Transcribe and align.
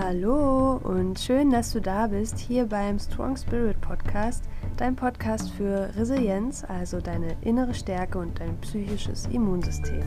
Hallo 0.00 0.76
und 0.84 1.18
schön, 1.18 1.50
dass 1.50 1.72
du 1.72 1.80
da 1.80 2.06
bist 2.06 2.38
hier 2.38 2.66
beim 2.66 3.00
Strong 3.00 3.36
Spirit 3.36 3.80
Podcast, 3.80 4.44
dein 4.76 4.94
Podcast 4.94 5.50
für 5.50 5.90
Resilienz, 5.96 6.62
also 6.62 7.00
deine 7.00 7.36
innere 7.40 7.74
Stärke 7.74 8.18
und 8.18 8.38
dein 8.38 8.56
psychisches 8.60 9.26
Immunsystem. 9.26 10.04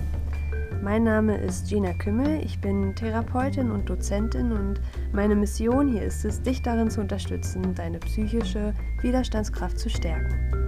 Mein 0.81 1.04
Name 1.04 1.35
ist 1.35 1.67
Gina 1.67 1.91
Kümmel, 1.91 2.41
ich 2.41 2.62
bin 2.62 2.95
Therapeutin 2.95 3.70
und 3.70 3.89
Dozentin 3.89 4.54
und 4.54 4.80
meine 5.12 5.35
Mission 5.35 5.89
hier 5.89 6.03
ist 6.03 6.23
es, 6.23 6.41
dich 6.41 6.62
darin 6.62 6.89
zu 6.89 7.02
unterstützen, 7.02 7.76
deine 7.76 7.99
psychische 7.99 8.73
Widerstandskraft 9.02 9.77
zu 9.77 9.89
stärken. 9.89 10.60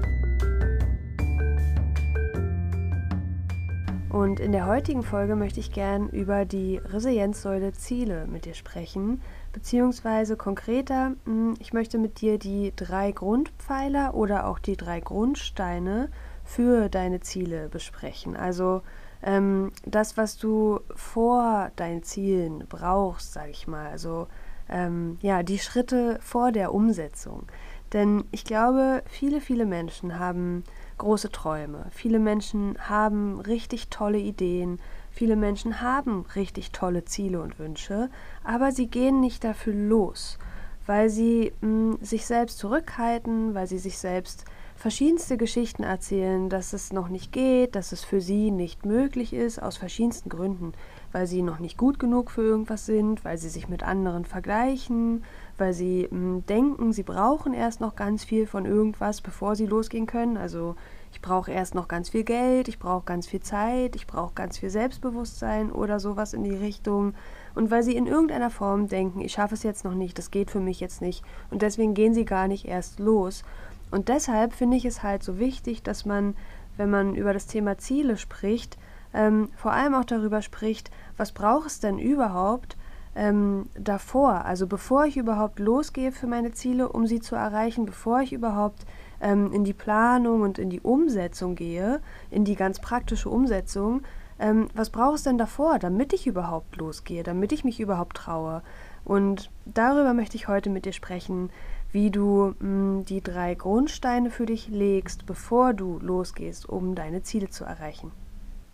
Und 4.13 4.39
in 4.39 4.51
der 4.51 4.67
heutigen 4.67 5.01
Folge 5.01 5.35
möchte 5.35 5.59
ich 5.59 5.71
gern 5.71 6.07
über 6.09 6.45
die 6.45 6.77
Resilienzsäule 6.77 7.73
Ziele 7.73 8.27
mit 8.27 8.45
dir 8.45 8.53
sprechen, 8.53 9.23
beziehungsweise 9.53 10.37
konkreter, 10.37 11.13
hm, 11.25 11.55
ich 11.57 11.73
möchte 11.73 11.97
mit 11.97 12.21
dir 12.21 12.37
die 12.37 12.73
drei 12.75 13.11
Grundpfeiler 13.11 14.13
oder 14.13 14.45
auch 14.45 14.59
die 14.59 14.77
drei 14.77 14.99
Grundsteine 14.99 16.11
für 16.43 16.89
deine 16.89 17.21
Ziele 17.21 17.69
besprechen. 17.69 18.35
Also 18.35 18.83
ähm, 19.23 19.71
das, 19.83 20.15
was 20.15 20.37
du 20.37 20.81
vor 20.95 21.71
deinen 21.75 22.03
Zielen 22.03 22.65
brauchst, 22.69 23.33
sage 23.33 23.49
ich 23.49 23.65
mal. 23.65 23.87
Also 23.87 24.27
ähm, 24.69 25.17
ja, 25.21 25.41
die 25.41 25.57
Schritte 25.57 26.19
vor 26.21 26.51
der 26.51 26.71
Umsetzung. 26.71 27.47
Denn 27.93 28.25
ich 28.29 28.45
glaube, 28.45 29.01
viele, 29.07 29.41
viele 29.41 29.65
Menschen 29.65 30.19
haben 30.19 30.63
große 30.97 31.31
Träume. 31.31 31.85
Viele 31.91 32.19
Menschen 32.19 32.77
haben 32.79 33.39
richtig 33.39 33.89
tolle 33.89 34.19
Ideen. 34.19 34.79
Viele 35.11 35.35
Menschen 35.35 35.81
haben 35.81 36.25
richtig 36.35 36.71
tolle 36.71 37.05
Ziele 37.05 37.41
und 37.41 37.59
Wünsche, 37.59 38.09
aber 38.43 38.71
sie 38.71 38.87
gehen 38.87 39.19
nicht 39.19 39.43
dafür 39.43 39.73
los, 39.73 40.39
weil 40.87 41.09
sie 41.09 41.53
mh, 41.61 41.67
hm, 41.67 41.97
sich 42.01 42.25
selbst 42.25 42.57
zurückhalten, 42.57 43.53
weil 43.53 43.67
sie 43.67 43.77
sich 43.77 43.97
selbst 43.97 44.45
verschiedenste 44.75 45.37
Geschichten 45.37 45.83
erzählen, 45.83 46.49
dass 46.49 46.73
es 46.73 46.91
noch 46.91 47.09
nicht 47.09 47.31
geht, 47.31 47.75
dass 47.75 47.91
es 47.91 48.03
für 48.03 48.21
sie 48.21 48.51
nicht 48.51 48.85
möglich 48.85 49.33
ist, 49.33 49.61
aus 49.61 49.77
verschiedensten 49.77 50.29
Gründen, 50.29 50.73
weil 51.13 51.27
sie 51.27 51.43
noch 51.43 51.59
nicht 51.59 51.77
gut 51.77 51.99
genug 51.99 52.31
für 52.31 52.41
irgendwas 52.41 52.85
sind, 52.85 53.23
weil 53.23 53.37
sie 53.37 53.47
sich 53.47 53.69
mit 53.69 53.83
anderen 53.83 54.25
vergleichen, 54.25 55.23
weil 55.57 55.73
sie 55.73 56.07
mh, 56.09 56.17
hm, 56.17 56.45
denken, 56.47 56.91
sie 56.91 57.03
brauchen 57.03 57.53
erst 57.53 57.79
noch 57.79 57.95
ganz 57.95 58.25
viel 58.25 58.47
von 58.47 58.65
irgendwas, 58.65 59.21
bevor 59.21 59.55
sie 59.55 59.67
losgehen 59.67 60.07
können. 60.07 60.35
Also 60.35 60.75
ich 61.13 61.21
brauche 61.21 61.51
erst 61.51 61.75
noch 61.75 61.87
ganz 61.87 62.09
viel 62.09 62.23
Geld, 62.23 62.67
ich 62.67 62.79
brauche 62.79 63.05
ganz 63.05 63.27
viel 63.27 63.41
Zeit, 63.41 63.95
ich 63.95 64.07
brauche 64.07 64.33
ganz 64.33 64.57
viel 64.57 64.71
Selbstbewusstsein 64.71 65.71
oder 65.71 65.99
sowas 65.99 66.33
in 66.33 66.43
die 66.43 66.55
Richtung. 66.55 67.13
Und 67.53 67.69
weil 67.69 67.83
sie 67.83 67.95
in 67.95 68.07
irgendeiner 68.07 68.49
Form 68.49 68.87
denken, 68.87 69.21
ich 69.21 69.33
schaffe 69.33 69.53
es 69.53 69.61
jetzt 69.61 69.85
noch 69.85 69.93
nicht, 69.93 70.17
das 70.17 70.31
geht 70.31 70.49
für 70.49 70.59
mich 70.59 70.79
jetzt 70.79 71.01
nicht. 71.01 71.23
Und 71.51 71.61
deswegen 71.61 71.93
gehen 71.93 72.15
sie 72.15 72.25
gar 72.25 72.47
nicht 72.47 72.65
erst 72.65 72.99
los. 72.99 73.43
Und 73.91 74.09
deshalb 74.09 74.53
finde 74.53 74.75
ich 74.75 74.85
es 74.85 75.03
halt 75.03 75.21
so 75.21 75.37
wichtig, 75.37 75.83
dass 75.83 76.03
man, 76.03 76.35
wenn 76.77 76.89
man 76.89 77.13
über 77.13 77.31
das 77.31 77.45
Thema 77.45 77.77
Ziele 77.77 78.17
spricht, 78.17 78.79
ähm, 79.13 79.49
vor 79.55 79.71
allem 79.71 79.95
auch 79.95 80.05
darüber 80.05 80.41
spricht, 80.41 80.91
was 81.17 81.31
braucht 81.31 81.67
es 81.67 81.79
denn 81.79 81.99
überhaupt, 81.99 82.77
ähm, 83.15 83.67
davor, 83.75 84.45
also 84.45 84.65
bevor 84.67 85.05
ich 85.05 85.17
überhaupt 85.17 85.59
losgehe 85.59 86.11
für 86.11 86.27
meine 86.27 86.51
Ziele, 86.51 86.89
um 86.89 87.05
sie 87.05 87.19
zu 87.19 87.35
erreichen, 87.35 87.85
bevor 87.85 88.21
ich 88.21 88.33
überhaupt 88.33 88.85
ähm, 89.21 89.51
in 89.53 89.63
die 89.63 89.73
Planung 89.73 90.41
und 90.41 90.57
in 90.57 90.69
die 90.69 90.81
Umsetzung 90.81 91.55
gehe, 91.55 92.01
in 92.31 92.43
die 92.43 92.55
ganz 92.55 92.79
praktische 92.79 93.29
Umsetzung, 93.29 94.01
ähm, 94.39 94.67
was 94.73 94.89
braucht 94.89 95.17
es 95.17 95.23
denn 95.23 95.37
davor, 95.37 95.77
damit 95.77 96.11
ich 96.11 96.25
überhaupt 96.25 96.77
losgehe, 96.77 97.23
damit 97.23 97.51
ich 97.51 97.63
mich 97.63 97.79
überhaupt 97.79 98.17
traue? 98.17 98.63
Und 99.05 99.51
darüber 99.65 100.13
möchte 100.13 100.37
ich 100.37 100.47
heute 100.47 100.69
mit 100.69 100.85
dir 100.85 100.93
sprechen, 100.93 101.51
wie 101.91 102.09
du 102.09 102.47
mh, 102.47 102.53
hm, 102.59 103.05
die 103.05 103.21
drei 103.21 103.53
Grundsteine 103.53 104.31
für 104.31 104.47
dich 104.47 104.69
legst, 104.69 105.27
bevor 105.27 105.73
du 105.73 105.99
losgehst, 105.99 106.67
um 106.67 106.95
deine 106.95 107.21
Ziele 107.21 107.49
zu 107.49 107.63
erreichen. 107.63 108.11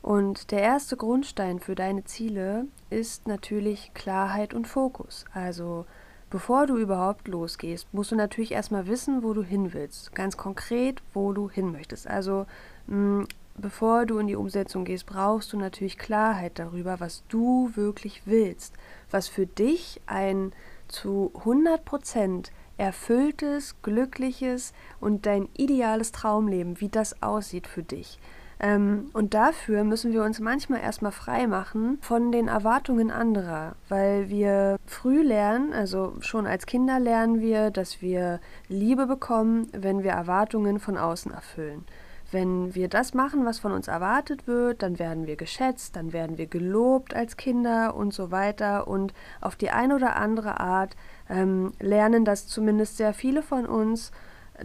Und 0.02 0.52
der 0.52 0.62
erste 0.62 0.96
Grundstein 0.96 1.60
für 1.60 1.76
deine 1.76 2.06
Ziele 2.06 2.68
ist 2.90 3.28
natürlich 3.28 3.92
Klarheit 3.94 4.54
und 4.54 4.68
Fokus. 4.68 5.26
Also 5.34 5.86
bevor 6.30 6.68
du 6.68 6.78
überhaupt 6.78 7.28
losgehst, 7.28 7.94
musst 7.94 8.12
du 8.12 8.16
natürlich 8.16 8.54
erstmal 8.54 8.88
wissen, 8.88 9.24
wo 9.24 9.34
du 9.34 9.44
hin 9.44 9.74
willst. 9.74 10.16
Ganz 10.16 10.38
konkret, 10.38 11.02
wo 11.14 11.34
du 11.34 11.50
hin 11.50 11.72
möchtest. 11.72 12.08
Also 12.08 12.46
mh, 12.88 13.26
bevor 13.58 14.06
du 14.06 14.20
in 14.20 14.28
die 14.28 14.38
Umsetzung 14.38 14.86
gehst, 14.86 15.06
brauchst 15.06 15.52
du 15.52 15.58
natürlich 15.58 15.98
Klarheit 15.98 16.60
darüber, 16.60 17.00
was 17.00 17.24
du 17.28 17.72
wirklich 17.76 18.22
willst. 18.26 18.76
Was 19.12 19.28
für 19.28 19.48
dich 19.48 20.02
ein 20.06 20.54
zu 20.88 21.32
100 21.40 21.84
Prozent 21.84 22.52
erfülltes, 22.78 23.76
glückliches 23.82 24.74
und 25.02 25.26
dein 25.26 25.50
ideales 25.58 26.14
Traumleben, 26.14 26.80
wie 26.80 26.88
das 26.88 27.22
aussieht 27.22 27.68
für 27.68 27.84
dich. 27.84 28.18
Ähm, 28.60 29.10
und 29.14 29.34
dafür 29.34 29.84
müssen 29.84 30.12
wir 30.12 30.24
uns 30.24 30.40
manchmal 30.40 30.82
erstmal 30.82 31.14
frei 31.14 31.48
machen 31.48 31.98
von 32.02 32.32
den 32.32 32.50
Erwartungen 32.50 33.10
anderer, 33.10 33.76
weil 33.88 34.30
wir 34.30 34.78
früh 34.86 35.22
lernen, 35.22 35.72
also 35.72 36.16
schon 36.20 36.46
als 36.46 36.66
Kinder 36.66 37.00
lernen 37.00 37.40
wir, 37.40 37.72
dass 37.72 38.02
wir 38.02 38.42
Liebe 38.68 39.08
bekommen, 39.08 39.68
wenn 39.72 40.04
wir 40.04 40.12
Erwartungen 40.12 40.80
von 40.80 40.98
außen 40.98 41.32
erfüllen. 41.32 41.86
Wenn 42.32 42.76
wir 42.76 42.90
das 42.90 43.14
machen, 43.16 43.46
was 43.46 43.58
von 43.58 43.72
uns 43.72 43.88
erwartet 43.88 44.46
wird, 44.46 44.84
dann 44.84 45.00
werden 45.00 45.26
wir 45.26 45.36
geschätzt, 45.36 45.96
dann 45.96 46.14
werden 46.14 46.38
wir 46.38 46.46
gelobt 46.46 47.16
als 47.16 47.38
Kinder 47.38 47.96
und 47.96 48.14
so 48.14 48.30
weiter. 48.30 48.88
Und 48.88 49.14
auf 49.42 49.56
die 49.56 49.72
eine 49.72 49.96
oder 49.96 50.16
andere 50.16 50.60
Art 50.60 50.96
ähm, 51.28 51.74
lernen 51.80 52.26
das 52.26 52.46
zumindest 52.46 52.98
sehr 52.98 53.14
viele 53.14 53.42
von 53.42 53.66
uns 53.66 54.12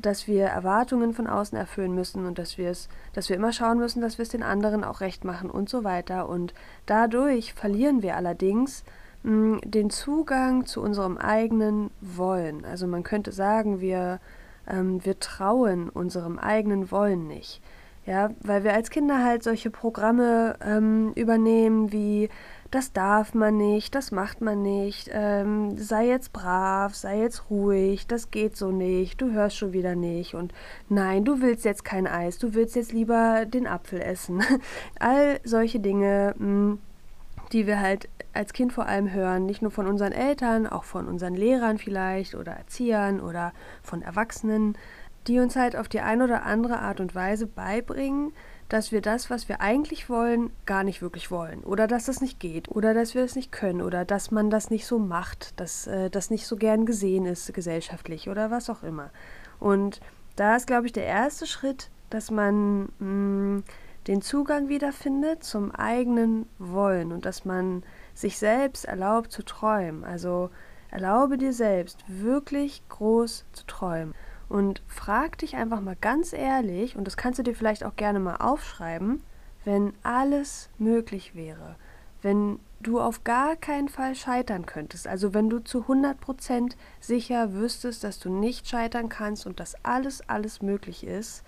dass 0.01 0.27
wir 0.27 0.47
Erwartungen 0.47 1.13
von 1.13 1.27
außen 1.27 1.57
erfüllen 1.57 1.95
müssen 1.95 2.27
und 2.27 2.39
dass 2.39 2.59
wir 2.59 2.71
es, 2.71 2.89
dass 3.13 3.29
wir 3.29 3.37
immer 3.37 3.53
schauen 3.53 3.79
müssen, 3.79 4.01
dass 4.01 4.19
wir 4.19 4.23
es 4.23 4.29
den 4.29 4.43
anderen 4.43 4.85
auch 4.85 5.01
recht 5.01 5.25
machen 5.25 5.51
und 5.51 5.69
so 5.69 5.85
weiter. 5.85 6.29
Und 6.29 6.55
dadurch 6.87 7.55
verlieren 7.55 8.03
wir 8.03 8.17
allerdings 8.17 8.85
mh, 9.23 9.31
hm, 9.31 9.61
den 9.65 9.91
Zugang 9.91 10.67
zu 10.67 10.81
unserem 10.81 11.19
eigenen 11.19 11.91
Wollen. 12.01 12.65
Also 12.65 12.87
man 12.87 13.03
könnte 13.03 13.33
sagen, 13.33 13.81
wir, 13.81 14.21
ähm, 14.67 15.05
wir 15.05 15.19
trauen 15.19 15.89
unserem 15.89 16.39
eigenen 16.39 16.91
Wollen 16.91 17.27
nicht. 17.27 17.61
Ja, 18.07 18.31
weil 18.43 18.65
wir 18.65 18.75
als 18.75 18.91
Kinder 18.91 19.25
halt 19.25 19.43
solche 19.43 19.71
Programme 19.71 20.57
ähm, 20.63 21.13
übernehmen 21.15 21.91
wie 21.91 22.29
das 22.75 22.93
darf 22.93 23.35
man 23.35 23.57
nicht, 23.57 23.95
das 23.95 24.11
macht 24.11 24.41
man 24.41 24.61
nicht, 24.63 25.09
ähm, 25.13 25.79
sei 25.79 26.09
jetzt 26.09 26.33
brav, 26.33 26.93
sei 26.95 27.21
jetzt 27.21 27.49
ruhig, 27.49 28.09
das 28.09 28.33
geht 28.33 28.57
so 28.57 28.73
nicht, 28.73 29.21
du 29.21 29.31
hörst 29.31 29.57
schon 29.57 29.73
wieder 29.73 29.95
nicht 29.95 30.35
und 30.35 30.53
nein, 30.89 31.25
du 31.25 31.41
willst 31.41 31.65
jetzt 31.65 31.85
kein 31.85 32.09
Eis, 32.09 32.39
du 32.39 32.55
willst 32.55 32.75
jetzt 32.75 32.93
lieber 32.93 33.47
den 33.47 33.69
Apfel 33.69 34.01
essen. 34.01 34.43
All 34.99 35.39
solche 35.45 35.79
Dinge, 35.79 36.35
mh, 36.37 36.45
hm, 36.45 36.79
die 37.53 37.69
wir 37.69 37.79
halt 37.79 38.09
als 38.33 38.53
Kind 38.53 38.73
vor 38.73 38.87
allem 38.87 39.13
hören, 39.13 39.47
nicht 39.47 39.63
nur 39.63 39.71
von 39.71 39.87
unseren 39.87 40.11
Eltern, 40.13 40.67
auch 40.67 40.83
von 40.83 41.07
unseren 41.07 41.35
Lehrern 41.35 41.79
vielleicht 41.79 42.35
oder 42.35 42.53
Erziehern 42.53 43.21
oder 43.21 43.53
von 43.85 44.03
Erwachsenen, 44.03 44.77
die 45.29 45.39
uns 45.39 45.55
halt 45.55 45.77
auf 45.77 45.89
die 45.89 46.01
eine 46.01 46.25
oder 46.25 46.43
andere 46.43 46.81
Art 46.81 46.99
und 46.99 47.15
Weise 47.15 47.47
beibringen, 47.47 48.33
dass 48.69 48.93
wir 48.93 49.01
das, 49.01 49.31
was 49.31 49.49
wir 49.49 49.61
eigentlich 49.61 50.09
wollen, 50.09 50.51
gar 50.67 50.85
nicht 50.85 51.03
wirklich 51.03 51.31
wollen. 51.31 51.63
Oder 51.65 51.87
dass 51.87 52.07
das 52.07 52.21
nicht 52.21 52.41
geht. 52.41 52.69
Oder 52.71 52.95
dass 52.95 53.15
wir 53.15 53.23
es 53.23 53.37
nicht 53.37 53.53
können. 53.53 53.83
Oder 53.83 54.05
dass 54.05 54.31
man 54.31 54.51
das 54.51 54.71
nicht 54.71 54.87
so 54.87 54.99
macht. 54.99 55.59
Dass 55.61 55.87
äh, 55.87 56.11
das 56.11 56.31
nicht 56.31 56.47
so 56.47 56.57
gern 56.57 56.87
gesehen 56.87 57.27
ist 57.27 57.53
gesellschaftlich. 57.53 58.29
Oder 58.29 58.51
was 58.51 58.71
auch 58.71 58.83
immer. 58.83 59.11
Und 59.61 60.01
da 60.37 60.57
ist, 60.57 60.67
glaube 60.67 60.87
ich, 60.87 60.93
der 60.93 61.05
erste 61.05 61.47
Schritt, 61.47 61.91
dass 62.11 62.31
man 62.31 62.89
mh, 62.99 63.05
mm, 63.07 63.65
den 64.07 64.23
Zugang 64.23 64.69
wiederfindet 64.69 65.45
zum 65.45 65.71
eigenen 65.71 66.47
Wollen. 66.59 67.13
Und 67.13 67.27
dass 67.27 67.45
man 67.45 67.83
sich 68.15 68.39
selbst 68.39 68.87
erlaubt 68.87 69.31
zu 69.31 69.45
träumen. 69.45 70.05
Also 70.05 70.51
erlaube 70.91 71.37
dir 71.37 71.53
selbst 71.53 72.05
wirklich 72.09 72.83
groß 72.89 73.45
zu 73.53 73.67
träumen 73.67 74.15
und 74.55 74.83
frag 74.87 75.39
dich 75.39 75.57
einfach 75.57 75.81
mal 75.81 75.97
ganz 76.01 76.33
ehrlich, 76.33 76.95
und 76.95 77.09
das 77.09 77.17
kannst 77.17 77.41
du 77.41 77.43
dir 77.43 77.57
vielleicht 77.57 77.83
auch 77.83 77.97
gerne 77.97 78.21
mal 78.21 78.37
aufschreiben, 78.37 79.21
wenn 79.65 79.95
alles 80.05 80.71
möglich 80.79 81.35
wäre, 81.35 81.75
wenn 82.23 82.61
du 82.79 83.01
auf 83.01 83.25
gar 83.25 83.57
keinen 83.57 83.89
Fall 83.89 84.15
scheitern 84.15 84.65
könntest, 84.65 85.09
also 85.09 85.35
wenn 85.35 85.51
du 85.51 85.59
zu 85.59 85.87
100% 85.87 86.77
sicher 87.01 87.53
wüsstest, 87.53 88.05
dass 88.05 88.21
du 88.21 88.31
nicht 88.31 88.69
scheitern 88.69 89.09
kannst 89.09 89.45
und 89.45 89.59
dass 89.59 89.75
alles, 89.85 90.29
alles 90.29 90.63
möglich 90.63 91.05
ist, 91.05 91.43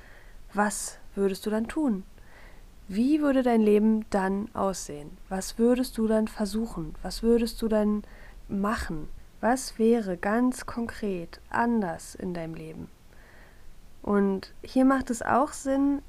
was 0.53 0.99
würdest 1.15 1.47
du 1.47 1.51
dann 1.51 1.69
tun? 1.69 2.03
Wie 2.89 3.21
würde 3.21 3.45
dein 3.45 3.61
Leben 3.61 4.05
dann 4.11 4.53
aussehen? 4.53 5.17
Was 5.29 5.61
würdest 5.61 5.97
du 5.97 6.09
dann 6.09 6.27
versuchen? 6.27 6.97
Was 7.03 7.23
würdest 7.23 7.63
du 7.63 7.69
dann 7.69 8.03
machen? 8.49 9.09
Was 9.41 9.79
wäre 9.79 10.17
ganz 10.17 10.67
konkret 10.67 11.41
anders 11.51 12.17
in 12.17 12.35
deinem 12.35 12.55
Leben? 12.55 12.96
Und 14.07 14.55
hier 14.63 14.85
macht 14.85 15.11
es 15.11 15.21
auch 15.21 15.53
Sinn, 15.53 16.01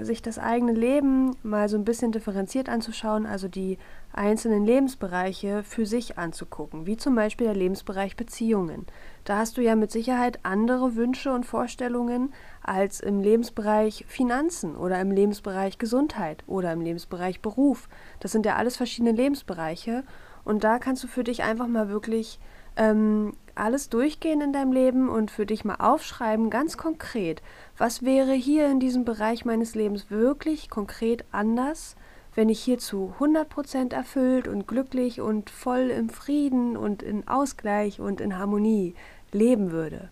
sich 0.00 0.20
das 0.20 0.40
eigene 0.40 0.72
Leben 0.72 1.36
mal 1.44 1.68
so 1.68 1.76
ein 1.76 1.84
bisschen 1.84 2.10
differenziert 2.10 2.68
anzuschauen, 2.68 3.24
also 3.24 3.46
die 3.46 3.78
einzelnen 4.12 4.64
Lebensbereiche 4.64 5.62
für 5.62 5.86
sich 5.86 6.18
anzugucken, 6.18 6.86
wie 6.86 6.96
zum 6.96 7.14
Beispiel 7.14 7.46
der 7.46 7.54
Lebensbereich 7.54 8.16
Beziehungen. 8.16 8.84
Da 9.22 9.38
hast 9.38 9.56
du 9.56 9.62
ja 9.62 9.76
mit 9.76 9.92
Sicherheit 9.92 10.40
andere 10.42 10.96
Wünsche 10.96 11.32
und 11.32 11.46
Vorstellungen 11.46 12.32
als 12.64 12.98
im 12.98 13.20
Lebensbereich 13.20 14.06
Finanzen 14.08 14.74
oder 14.74 15.00
im 15.00 15.12
Lebensbereich 15.12 15.78
Gesundheit 15.78 16.42
oder 16.48 16.72
im 16.72 16.80
Lebensbereich 16.80 17.40
Beruf. 17.40 17.88
Das 18.18 18.32
sind 18.32 18.44
ja 18.44 18.56
alles 18.56 18.76
verschiedene 18.76 19.12
Lebensbereiche 19.12 20.02
und 20.44 20.64
da 20.64 20.80
kannst 20.80 21.04
du 21.04 21.06
für 21.06 21.22
dich 21.22 21.44
einfach 21.44 21.68
mal 21.68 21.90
wirklich 21.90 22.40
ähm, 22.76 23.34
alles 23.54 23.88
durchgehen 23.88 24.40
in 24.40 24.52
deinem 24.52 24.72
Leben 24.72 25.08
und 25.08 25.30
für 25.30 25.46
dich 25.46 25.64
mal 25.64 25.76
aufschreiben, 25.76 26.50
ganz 26.50 26.76
konkret, 26.76 27.42
was 27.76 28.02
wäre 28.02 28.32
hier 28.32 28.70
in 28.70 28.80
diesem 28.80 29.04
Bereich 29.04 29.44
meines 29.44 29.74
Lebens 29.74 30.10
wirklich 30.10 30.70
konkret 30.70 31.24
anders, 31.32 31.96
wenn 32.34 32.48
ich 32.48 32.62
hier 32.62 32.78
zu 32.78 33.14
100% 33.18 33.92
erfüllt 33.92 34.48
und 34.48 34.66
glücklich 34.66 35.20
und 35.20 35.50
voll 35.50 35.90
im 35.90 36.08
Frieden 36.08 36.76
und 36.76 37.02
in 37.02 37.26
Ausgleich 37.26 38.00
und 38.00 38.20
in 38.20 38.38
Harmonie 38.38 38.94
leben 39.32 39.72
würde. 39.72 40.10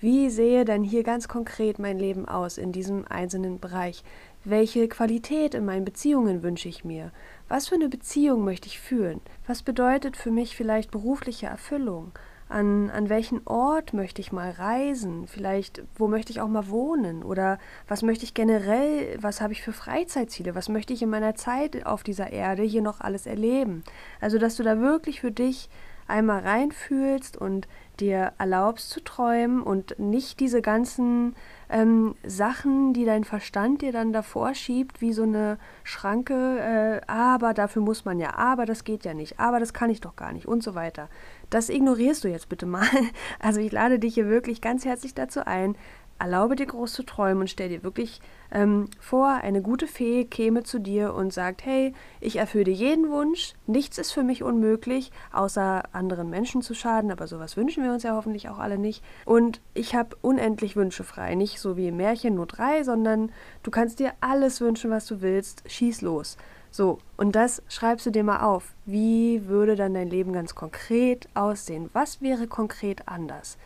Wie 0.00 0.30
sehe 0.30 0.64
dann 0.64 0.82
hier 0.82 1.04
ganz 1.04 1.28
konkret 1.28 1.78
mein 1.78 1.96
Leben 1.96 2.26
aus 2.26 2.58
in 2.58 2.72
diesem 2.72 3.06
einzelnen 3.06 3.60
Bereich? 3.60 4.02
Welche 4.42 4.88
Qualität 4.88 5.54
in 5.54 5.64
meinen 5.64 5.84
Beziehungen 5.84 6.42
wünsche 6.42 6.68
ich 6.68 6.84
mir? 6.84 7.12
Was 7.48 7.68
für 7.68 7.76
eine 7.76 7.88
Beziehung 7.88 8.44
möchte 8.44 8.66
ich 8.66 8.80
führen? 8.80 9.20
Was 9.46 9.62
bedeutet 9.62 10.16
für 10.16 10.32
mich 10.32 10.56
vielleicht 10.56 10.90
berufliche 10.90 11.46
Erfüllung? 11.46 12.10
An, 12.52 12.90
an 12.90 13.08
welchen 13.08 13.46
Ort 13.46 13.94
möchte 13.94 14.20
ich 14.20 14.30
mal 14.30 14.50
reisen? 14.50 15.26
Vielleicht, 15.26 15.82
wo 15.96 16.06
möchte 16.06 16.32
ich 16.32 16.40
auch 16.40 16.48
mal 16.48 16.68
wohnen? 16.68 17.22
Oder 17.22 17.58
was 17.88 18.02
möchte 18.02 18.24
ich 18.24 18.34
generell, 18.34 19.16
was 19.20 19.40
habe 19.40 19.54
ich 19.54 19.62
für 19.62 19.72
Freizeitziele? 19.72 20.54
Was 20.54 20.68
möchte 20.68 20.92
ich 20.92 21.02
in 21.02 21.08
meiner 21.08 21.34
Zeit 21.34 21.86
auf 21.86 22.02
dieser 22.02 22.30
Erde 22.30 22.62
hier 22.62 22.82
noch 22.82 23.00
alles 23.00 23.24
erleben? 23.24 23.82
Also, 24.20 24.36
dass 24.36 24.56
du 24.56 24.62
da 24.62 24.80
wirklich 24.80 25.22
für 25.22 25.32
dich 25.32 25.70
einmal 26.06 26.40
reinfühlst 26.40 27.38
und 27.38 27.68
dir 28.00 28.32
erlaubst 28.38 28.90
zu 28.90 29.02
träumen 29.02 29.62
und 29.62 29.98
nicht 29.98 30.40
diese 30.40 30.60
ganzen 30.60 31.34
ähm, 31.70 32.14
Sachen, 32.24 32.92
die 32.92 33.04
dein 33.04 33.24
Verstand 33.24 33.82
dir 33.82 33.92
dann 33.92 34.12
davor 34.12 34.54
schiebt, 34.54 35.00
wie 35.00 35.12
so 35.12 35.22
eine 35.22 35.58
Schranke, 35.84 36.58
äh, 36.58 37.10
aber 37.10 37.54
dafür 37.54 37.82
muss 37.82 38.04
man 38.04 38.18
ja, 38.18 38.34
aber 38.34 38.66
das 38.66 38.84
geht 38.84 39.04
ja 39.04 39.14
nicht, 39.14 39.38
aber 39.38 39.60
das 39.60 39.72
kann 39.72 39.90
ich 39.90 40.00
doch 40.00 40.16
gar 40.16 40.32
nicht 40.32 40.46
und 40.46 40.62
so 40.62 40.74
weiter. 40.74 41.08
Das 41.52 41.68
ignorierst 41.68 42.24
du 42.24 42.28
jetzt 42.28 42.48
bitte 42.48 42.64
mal. 42.64 42.86
Also 43.38 43.60
ich 43.60 43.72
lade 43.72 43.98
dich 43.98 44.14
hier 44.14 44.26
wirklich 44.26 44.62
ganz 44.62 44.86
herzlich 44.86 45.12
dazu 45.12 45.44
ein, 45.44 45.76
erlaube 46.18 46.56
dir 46.56 46.64
groß 46.64 46.94
zu 46.94 47.02
träumen 47.02 47.42
und 47.42 47.50
stell 47.50 47.68
dir 47.68 47.82
wirklich 47.82 48.22
ähm, 48.52 48.88
vor, 48.98 49.28
eine 49.28 49.60
gute 49.60 49.86
Fee 49.86 50.24
käme 50.24 50.62
zu 50.62 50.78
dir 50.78 51.12
und 51.12 51.30
sagt, 51.30 51.66
hey, 51.66 51.92
ich 52.20 52.36
erfülle 52.36 52.64
dir 52.64 52.72
jeden 52.72 53.10
Wunsch, 53.10 53.52
nichts 53.66 53.98
ist 53.98 54.12
für 54.12 54.22
mich 54.22 54.42
unmöglich, 54.42 55.12
außer 55.30 55.82
anderen 55.92 56.30
Menschen 56.30 56.62
zu 56.62 56.72
schaden, 56.72 57.10
aber 57.10 57.26
sowas 57.26 57.58
wünschen 57.58 57.84
wir 57.84 57.92
uns 57.92 58.02
ja 58.02 58.14
hoffentlich 58.14 58.48
auch 58.48 58.58
alle 58.58 58.78
nicht. 58.78 59.04
Und 59.26 59.60
ich 59.74 59.94
habe 59.94 60.16
unendlich 60.22 60.74
Wünsche 60.74 61.04
frei, 61.04 61.34
nicht 61.34 61.60
so 61.60 61.76
wie 61.76 61.88
im 61.88 61.98
Märchen 61.98 62.36
nur 62.36 62.46
drei, 62.46 62.82
sondern 62.82 63.30
du 63.62 63.70
kannst 63.70 63.98
dir 63.98 64.12
alles 64.20 64.62
wünschen, 64.62 64.90
was 64.90 65.04
du 65.04 65.20
willst, 65.20 65.64
schieß 65.70 66.00
los. 66.00 66.38
So, 66.72 66.98
und 67.16 67.36
das 67.36 67.62
schreibst 67.68 68.06
du 68.06 68.10
dir 68.10 68.24
mal 68.24 68.40
auf. 68.40 68.74
Wie 68.86 69.46
würde 69.46 69.76
dann 69.76 69.94
dein 69.94 70.10
Leben 70.10 70.32
ganz 70.32 70.56
konkret 70.56 71.28
aussehen? 71.34 71.90
Was 71.92 72.20
wäre 72.20 72.48
konkret 72.48 73.06
anders? 73.06 73.56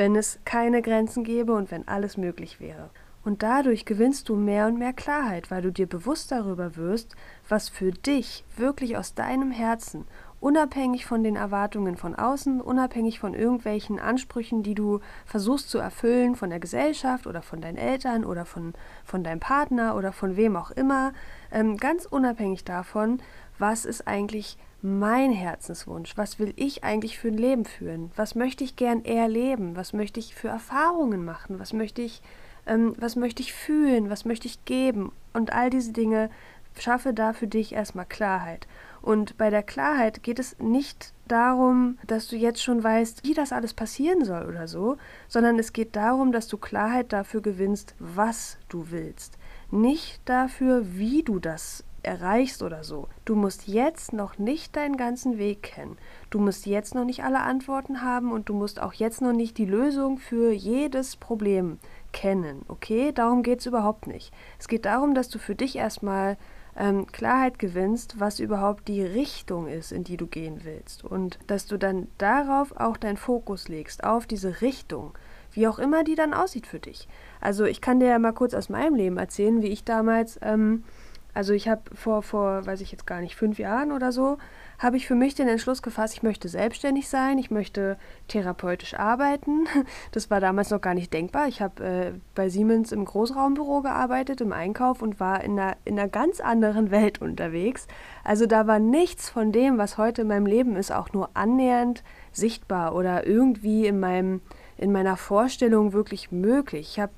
wenn 0.00 0.16
es 0.16 0.38
keine 0.46 0.80
Grenzen 0.80 1.24
gäbe 1.24 1.52
und 1.52 1.70
wenn 1.70 1.86
alles 1.86 2.16
möglich 2.16 2.58
wäre. 2.58 2.88
Und 3.22 3.42
dadurch 3.42 3.84
gewinnst 3.84 4.30
du 4.30 4.34
mehr 4.34 4.66
und 4.66 4.78
mehr 4.78 4.94
Klarheit, 4.94 5.50
weil 5.50 5.60
du 5.60 5.70
dir 5.70 5.86
bewusst 5.86 6.32
darüber 6.32 6.76
wirst, 6.76 7.16
was 7.50 7.68
für 7.68 7.90
dich 7.90 8.42
wirklich 8.56 8.96
aus 8.96 9.12
deinem 9.12 9.50
Herzen, 9.50 10.06
unabhängig 10.40 11.04
von 11.04 11.22
den 11.22 11.36
Erwartungen 11.36 11.98
von 11.98 12.14
außen, 12.14 12.62
unabhängig 12.62 13.20
von 13.20 13.34
irgendwelchen 13.34 13.98
Ansprüchen, 13.98 14.62
die 14.62 14.74
du 14.74 15.00
versuchst 15.26 15.68
zu 15.68 15.76
erfüllen 15.76 16.34
von 16.34 16.48
der 16.48 16.60
Gesellschaft 16.60 17.26
oder 17.26 17.42
von 17.42 17.60
deinen 17.60 17.76
Eltern 17.76 18.24
oder 18.24 18.46
von, 18.46 18.72
von 19.04 19.22
deinem 19.22 19.40
Partner 19.40 19.96
oder 19.96 20.12
von 20.12 20.36
wem 20.36 20.56
auch 20.56 20.70
immer, 20.70 21.12
ähm, 21.52 21.76
ganz 21.76 22.06
unabhängig 22.06 22.64
davon, 22.64 23.20
was 23.58 23.84
ist 23.84 24.06
eigentlich 24.06 24.56
mein 24.82 25.32
Herzenswunsch? 25.32 26.16
Was 26.16 26.38
will 26.38 26.52
ich 26.56 26.84
eigentlich 26.84 27.18
für 27.18 27.28
ein 27.28 27.36
Leben 27.36 27.64
führen? 27.64 28.10
Was 28.16 28.34
möchte 28.34 28.64
ich 28.64 28.76
gern 28.76 29.04
erleben? 29.04 29.76
Was 29.76 29.92
möchte 29.92 30.20
ich 30.20 30.34
für 30.34 30.48
Erfahrungen 30.48 31.24
machen? 31.24 31.58
Was 31.58 31.72
möchte 31.72 32.02
ich, 32.02 32.22
ähm, 32.66 32.94
was 32.98 33.16
möchte 33.16 33.42
ich 33.42 33.52
fühlen? 33.52 34.10
Was 34.10 34.24
möchte 34.24 34.46
ich 34.46 34.64
geben? 34.64 35.12
Und 35.32 35.52
all 35.52 35.70
diese 35.70 35.92
Dinge 35.92 36.30
schaffe 36.78 37.12
da 37.12 37.32
für 37.32 37.46
dich 37.46 37.72
erstmal 37.72 38.06
Klarheit. 38.06 38.66
Und 39.02 39.36
bei 39.38 39.50
der 39.50 39.62
Klarheit 39.62 40.22
geht 40.22 40.38
es 40.38 40.58
nicht 40.58 41.12
darum, 41.26 41.98
dass 42.06 42.28
du 42.28 42.36
jetzt 42.36 42.62
schon 42.62 42.82
weißt, 42.82 43.24
wie 43.24 43.34
das 43.34 43.52
alles 43.52 43.74
passieren 43.74 44.24
soll 44.24 44.46
oder 44.46 44.68
so, 44.68 44.96
sondern 45.28 45.58
es 45.58 45.72
geht 45.72 45.96
darum, 45.96 46.32
dass 46.32 46.48
du 46.48 46.58
Klarheit 46.58 47.12
dafür 47.12 47.40
gewinnst, 47.40 47.94
was 47.98 48.58
du 48.68 48.90
willst. 48.90 49.38
Nicht 49.70 50.20
dafür, 50.24 50.96
wie 50.96 51.22
du 51.22 51.38
das 51.38 51.84
erreichst 52.02 52.62
oder 52.62 52.82
so. 52.82 53.08
Du 53.24 53.34
musst 53.34 53.68
jetzt 53.68 54.12
noch 54.12 54.38
nicht 54.38 54.76
deinen 54.76 54.96
ganzen 54.96 55.38
Weg 55.38 55.62
kennen. 55.62 55.98
Du 56.30 56.38
musst 56.38 56.66
jetzt 56.66 56.94
noch 56.94 57.04
nicht 57.04 57.22
alle 57.22 57.40
Antworten 57.40 58.02
haben 58.02 58.32
und 58.32 58.48
du 58.48 58.54
musst 58.54 58.80
auch 58.80 58.94
jetzt 58.94 59.20
noch 59.20 59.32
nicht 59.32 59.58
die 59.58 59.66
Lösung 59.66 60.18
für 60.18 60.50
jedes 60.50 61.16
Problem 61.16 61.78
kennen. 62.12 62.62
Okay, 62.68 63.12
darum 63.12 63.42
geht 63.42 63.60
es 63.60 63.66
überhaupt 63.66 64.06
nicht. 64.06 64.32
Es 64.58 64.66
geht 64.66 64.86
darum, 64.86 65.14
dass 65.14 65.28
du 65.28 65.38
für 65.38 65.54
dich 65.54 65.76
erstmal 65.76 66.36
ähm, 66.76 67.06
Klarheit 67.06 67.58
gewinnst, 67.58 68.18
was 68.18 68.40
überhaupt 68.40 68.88
die 68.88 69.02
Richtung 69.02 69.68
ist, 69.68 69.92
in 69.92 70.04
die 70.04 70.16
du 70.16 70.26
gehen 70.26 70.60
willst. 70.64 71.04
Und 71.04 71.38
dass 71.46 71.66
du 71.66 71.76
dann 71.76 72.08
darauf 72.18 72.76
auch 72.76 72.96
deinen 72.96 73.18
Fokus 73.18 73.68
legst, 73.68 74.04
auf 74.04 74.26
diese 74.26 74.62
Richtung 74.62 75.12
wie 75.52 75.66
auch 75.66 75.78
immer 75.78 76.04
die 76.04 76.14
dann 76.14 76.34
aussieht 76.34 76.66
für 76.66 76.78
dich. 76.78 77.08
Also 77.40 77.64
ich 77.64 77.80
kann 77.80 78.00
dir 78.00 78.08
ja 78.08 78.18
mal 78.18 78.32
kurz 78.32 78.54
aus 78.54 78.68
meinem 78.68 78.94
Leben 78.94 79.16
erzählen, 79.16 79.62
wie 79.62 79.68
ich 79.68 79.84
damals 79.84 80.38
ähm, 80.42 80.84
also 81.32 81.52
ich 81.52 81.68
habe 81.68 81.82
vor, 81.94 82.22
vor, 82.22 82.66
weiß 82.66 82.80
ich 82.80 82.90
jetzt 82.90 83.06
gar 83.06 83.20
nicht, 83.20 83.36
fünf 83.36 83.58
Jahren 83.58 83.92
oder 83.92 84.10
so, 84.10 84.38
habe 84.78 84.96
ich 84.96 85.06
für 85.06 85.14
mich 85.14 85.34
den 85.34 85.46
Entschluss 85.46 85.82
gefasst, 85.82 86.14
ich 86.14 86.22
möchte 86.22 86.48
selbstständig 86.48 87.08
sein, 87.08 87.38
ich 87.38 87.50
möchte 87.50 87.98
therapeutisch 88.28 88.94
arbeiten. 88.94 89.66
Das 90.12 90.30
war 90.30 90.40
damals 90.40 90.70
noch 90.70 90.80
gar 90.80 90.94
nicht 90.94 91.12
denkbar. 91.12 91.46
Ich 91.46 91.62
habe 91.62 91.84
äh, 91.84 92.12
bei 92.34 92.48
Siemens 92.48 92.90
im 92.90 93.04
Großraumbüro 93.04 93.82
gearbeitet, 93.82 94.40
im 94.40 94.52
Einkauf 94.52 95.02
und 95.02 95.20
war 95.20 95.44
in 95.44 95.58
einer, 95.58 95.76
in 95.84 95.98
einer 95.98 96.08
ganz 96.08 96.40
anderen 96.40 96.90
Welt 96.90 97.20
unterwegs. 97.20 97.86
Also 98.24 98.46
da 98.46 98.66
war 98.66 98.78
nichts 98.78 99.30
von 99.30 99.52
dem, 99.52 99.78
was 99.78 99.98
heute 99.98 100.22
in 100.22 100.28
meinem 100.28 100.46
Leben 100.46 100.76
ist, 100.76 100.90
auch 100.90 101.12
nur 101.12 101.30
annähernd 101.34 102.02
sichtbar 102.32 102.94
oder 102.94 103.26
irgendwie 103.26 103.86
in, 103.86 104.00
meinem, 104.00 104.40
in 104.80 104.92
meiner 104.92 105.16
Vorstellung 105.16 105.92
wirklich 105.92 106.32
möglich. 106.32 106.88
Ich 106.92 107.00
habe 107.00 107.12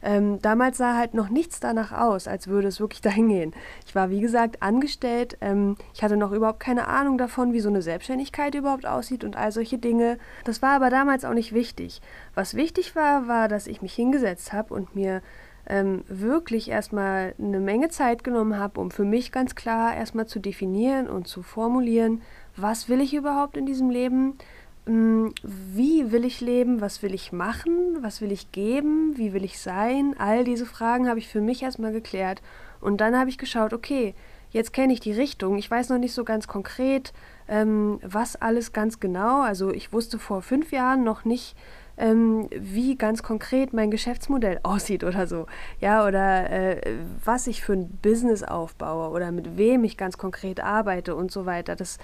ähm, 0.00 0.40
damals 0.40 0.78
sah 0.78 0.96
halt 0.96 1.14
noch 1.14 1.28
nichts 1.28 1.58
danach 1.58 1.90
aus, 1.90 2.28
als 2.28 2.46
würde 2.46 2.68
es 2.68 2.78
wirklich 2.78 3.00
dahin 3.02 3.28
gehen. 3.28 3.52
Ich 3.86 3.94
war, 3.94 4.10
wie 4.10 4.20
gesagt, 4.20 4.62
angestellt. 4.62 5.36
Ähm, 5.40 5.76
ich 5.92 6.02
hatte 6.02 6.16
noch 6.16 6.32
überhaupt 6.32 6.60
keine 6.60 6.86
Ahnung 6.86 7.18
davon, 7.18 7.52
wie 7.52 7.60
so 7.60 7.68
eine 7.68 7.82
Selbstständigkeit 7.82 8.54
überhaupt 8.54 8.86
aussieht 8.86 9.24
und 9.24 9.36
all 9.36 9.52
solche 9.52 9.78
Dinge. 9.78 10.18
Das 10.44 10.62
war 10.62 10.70
aber 10.70 10.90
damals 10.90 11.24
auch 11.24 11.34
nicht 11.34 11.52
wichtig. 11.52 12.00
Was 12.34 12.54
wichtig 12.54 12.94
war, 12.94 13.26
war, 13.26 13.48
dass 13.48 13.66
ich 13.66 13.82
mich 13.82 13.94
hingesetzt 13.94 14.52
habe 14.52 14.72
und 14.72 14.94
mir 14.94 15.20
ähm, 15.66 16.04
wirklich 16.08 16.70
erstmal 16.70 17.34
eine 17.38 17.60
Menge 17.60 17.88
Zeit 17.88 18.24
genommen 18.24 18.58
habe, 18.58 18.80
um 18.80 18.90
für 18.90 19.04
mich 19.04 19.32
ganz 19.32 19.54
klar 19.54 19.94
erstmal 19.94 20.26
zu 20.26 20.38
definieren 20.38 21.08
und 21.08 21.26
zu 21.26 21.42
formulieren, 21.42 22.22
was 22.56 22.88
will 22.88 23.00
ich 23.00 23.14
überhaupt 23.14 23.56
in 23.56 23.66
diesem 23.66 23.90
Leben 23.90 24.38
wie 24.88 26.12
will 26.12 26.24
ich 26.24 26.40
leben, 26.40 26.80
was 26.80 27.02
will 27.02 27.14
ich 27.14 27.30
machen, 27.30 27.98
was 28.00 28.20
will 28.20 28.32
ich 28.32 28.52
geben, 28.52 29.16
wie 29.16 29.32
will 29.34 29.44
ich 29.44 29.58
sein, 29.58 30.14
all 30.18 30.44
diese 30.44 30.64
Fragen 30.64 31.08
habe 31.08 31.18
ich 31.18 31.28
für 31.28 31.42
mich 31.42 31.62
erstmal 31.62 31.92
geklärt. 31.92 32.40
Und 32.80 33.00
dann 33.00 33.18
habe 33.18 33.28
ich 33.28 33.38
geschaut, 33.38 33.74
okay, 33.74 34.14
jetzt 34.50 34.72
kenne 34.72 34.92
ich 34.92 35.00
die 35.00 35.12
Richtung. 35.12 35.58
Ich 35.58 35.70
weiß 35.70 35.90
noch 35.90 35.98
nicht 35.98 36.14
so 36.14 36.24
ganz 36.24 36.48
konkret, 36.48 37.12
ähm, 37.48 37.98
was 38.02 38.36
alles 38.36 38.72
ganz 38.72 38.98
genau. 38.98 39.42
Also 39.42 39.70
ich 39.72 39.92
wusste 39.92 40.18
vor 40.18 40.40
fünf 40.42 40.72
Jahren 40.72 41.04
noch 41.04 41.24
nicht, 41.24 41.54
ähm, 41.98 42.48
wie 42.50 42.96
ganz 42.96 43.22
konkret 43.22 43.72
mein 43.72 43.90
Geschäftsmodell 43.90 44.60
aussieht 44.62 45.04
oder 45.04 45.26
so. 45.26 45.46
Ja, 45.80 46.06
oder 46.06 46.50
äh, 46.50 46.96
was 47.24 47.46
ich 47.46 47.62
für 47.62 47.74
ein 47.74 47.98
Business 48.02 48.42
aufbaue 48.42 49.10
oder 49.10 49.32
mit 49.32 49.58
wem 49.58 49.84
ich 49.84 49.96
ganz 49.96 50.16
konkret 50.16 50.60
arbeite 50.60 51.14
und 51.14 51.30
so 51.30 51.44
weiter. 51.44 51.76
Das 51.76 51.98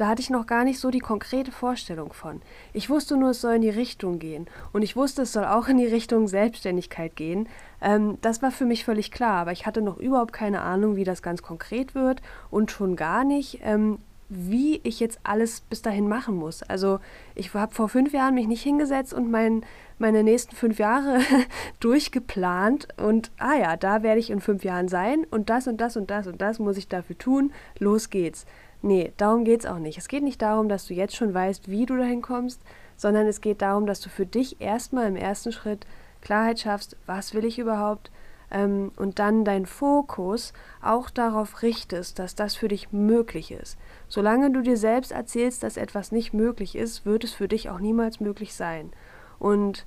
da 0.00 0.08
hatte 0.08 0.22
ich 0.22 0.30
noch 0.30 0.46
gar 0.46 0.64
nicht 0.64 0.80
so 0.80 0.90
die 0.90 0.98
konkrete 0.98 1.52
Vorstellung 1.52 2.12
von. 2.14 2.40
Ich 2.72 2.88
wusste 2.88 3.16
nur, 3.18 3.30
es 3.30 3.42
soll 3.42 3.56
in 3.56 3.62
die 3.62 3.68
Richtung 3.68 4.18
gehen. 4.18 4.46
Und 4.72 4.80
ich 4.80 4.96
wusste, 4.96 5.22
es 5.22 5.32
soll 5.32 5.44
auch 5.44 5.68
in 5.68 5.76
die 5.76 5.86
Richtung 5.86 6.26
Selbstständigkeit 6.26 7.16
gehen. 7.16 7.48
Ähm, 7.82 8.16
das 8.22 8.40
war 8.40 8.50
für 8.50 8.64
mich 8.64 8.84
völlig 8.84 9.10
klar, 9.10 9.34
aber 9.34 9.52
ich 9.52 9.66
hatte 9.66 9.82
noch 9.82 9.98
überhaupt 9.98 10.32
keine 10.32 10.62
Ahnung, 10.62 10.96
wie 10.96 11.04
das 11.04 11.20
ganz 11.20 11.42
konkret 11.42 11.94
wird 11.94 12.22
und 12.50 12.70
schon 12.70 12.96
gar 12.96 13.24
nicht, 13.24 13.60
ähm, 13.62 13.98
wie 14.30 14.80
ich 14.84 15.00
jetzt 15.00 15.20
alles 15.22 15.60
bis 15.60 15.82
dahin 15.82 16.08
machen 16.08 16.36
muss. 16.36 16.62
Also 16.62 17.00
ich 17.34 17.52
habe 17.52 17.74
vor 17.74 17.88
fünf 17.88 18.12
Jahren 18.12 18.34
mich 18.34 18.46
nicht 18.46 18.62
hingesetzt 18.62 19.12
und 19.12 19.30
mein, 19.30 19.66
meine 19.98 20.22
nächsten 20.22 20.56
fünf 20.56 20.78
Jahre 20.78 21.18
durchgeplant 21.80 22.88
und 22.96 23.32
ah 23.38 23.54
ja, 23.54 23.76
da 23.76 24.02
werde 24.02 24.20
ich 24.20 24.30
in 24.30 24.40
fünf 24.40 24.64
Jahren 24.64 24.88
sein 24.88 25.26
und 25.30 25.50
das 25.50 25.66
und 25.66 25.78
das 25.78 25.96
und 25.96 26.10
das 26.10 26.26
und 26.26 26.40
das 26.40 26.58
muss 26.58 26.78
ich 26.78 26.88
dafür 26.88 27.18
tun. 27.18 27.52
Los 27.78 28.08
geht's. 28.08 28.46
Nee, 28.82 29.12
darum 29.16 29.44
geht 29.44 29.60
es 29.60 29.66
auch 29.66 29.78
nicht. 29.78 29.98
Es 29.98 30.08
geht 30.08 30.22
nicht 30.22 30.40
darum, 30.40 30.68
dass 30.68 30.86
du 30.86 30.94
jetzt 30.94 31.14
schon 31.14 31.34
weißt, 31.34 31.68
wie 31.68 31.86
du 31.86 31.96
dahin 31.96 32.22
kommst, 32.22 32.60
sondern 32.96 33.26
es 33.26 33.40
geht 33.40 33.62
darum, 33.62 33.86
dass 33.86 34.00
du 34.00 34.08
für 34.08 34.26
dich 34.26 34.60
erstmal 34.60 35.06
im 35.06 35.16
ersten 35.16 35.52
Schritt 35.52 35.86
Klarheit 36.22 36.60
schaffst, 36.60 36.96
was 37.06 37.34
will 37.34 37.44
ich 37.44 37.58
überhaupt, 37.58 38.10
ähm, 38.50 38.92
und 38.96 39.18
dann 39.18 39.44
deinen 39.44 39.66
Fokus 39.66 40.52
auch 40.82 41.10
darauf 41.10 41.62
richtest, 41.62 42.18
dass 42.18 42.34
das 42.34 42.56
für 42.56 42.68
dich 42.68 42.92
möglich 42.92 43.52
ist. 43.52 43.78
Solange 44.08 44.50
du 44.50 44.62
dir 44.62 44.76
selbst 44.76 45.12
erzählst, 45.12 45.62
dass 45.62 45.76
etwas 45.76 46.12
nicht 46.12 46.32
möglich 46.32 46.76
ist, 46.76 47.06
wird 47.06 47.24
es 47.24 47.32
für 47.32 47.48
dich 47.48 47.70
auch 47.70 47.80
niemals 47.80 48.20
möglich 48.20 48.54
sein. 48.54 48.92
Und 49.38 49.86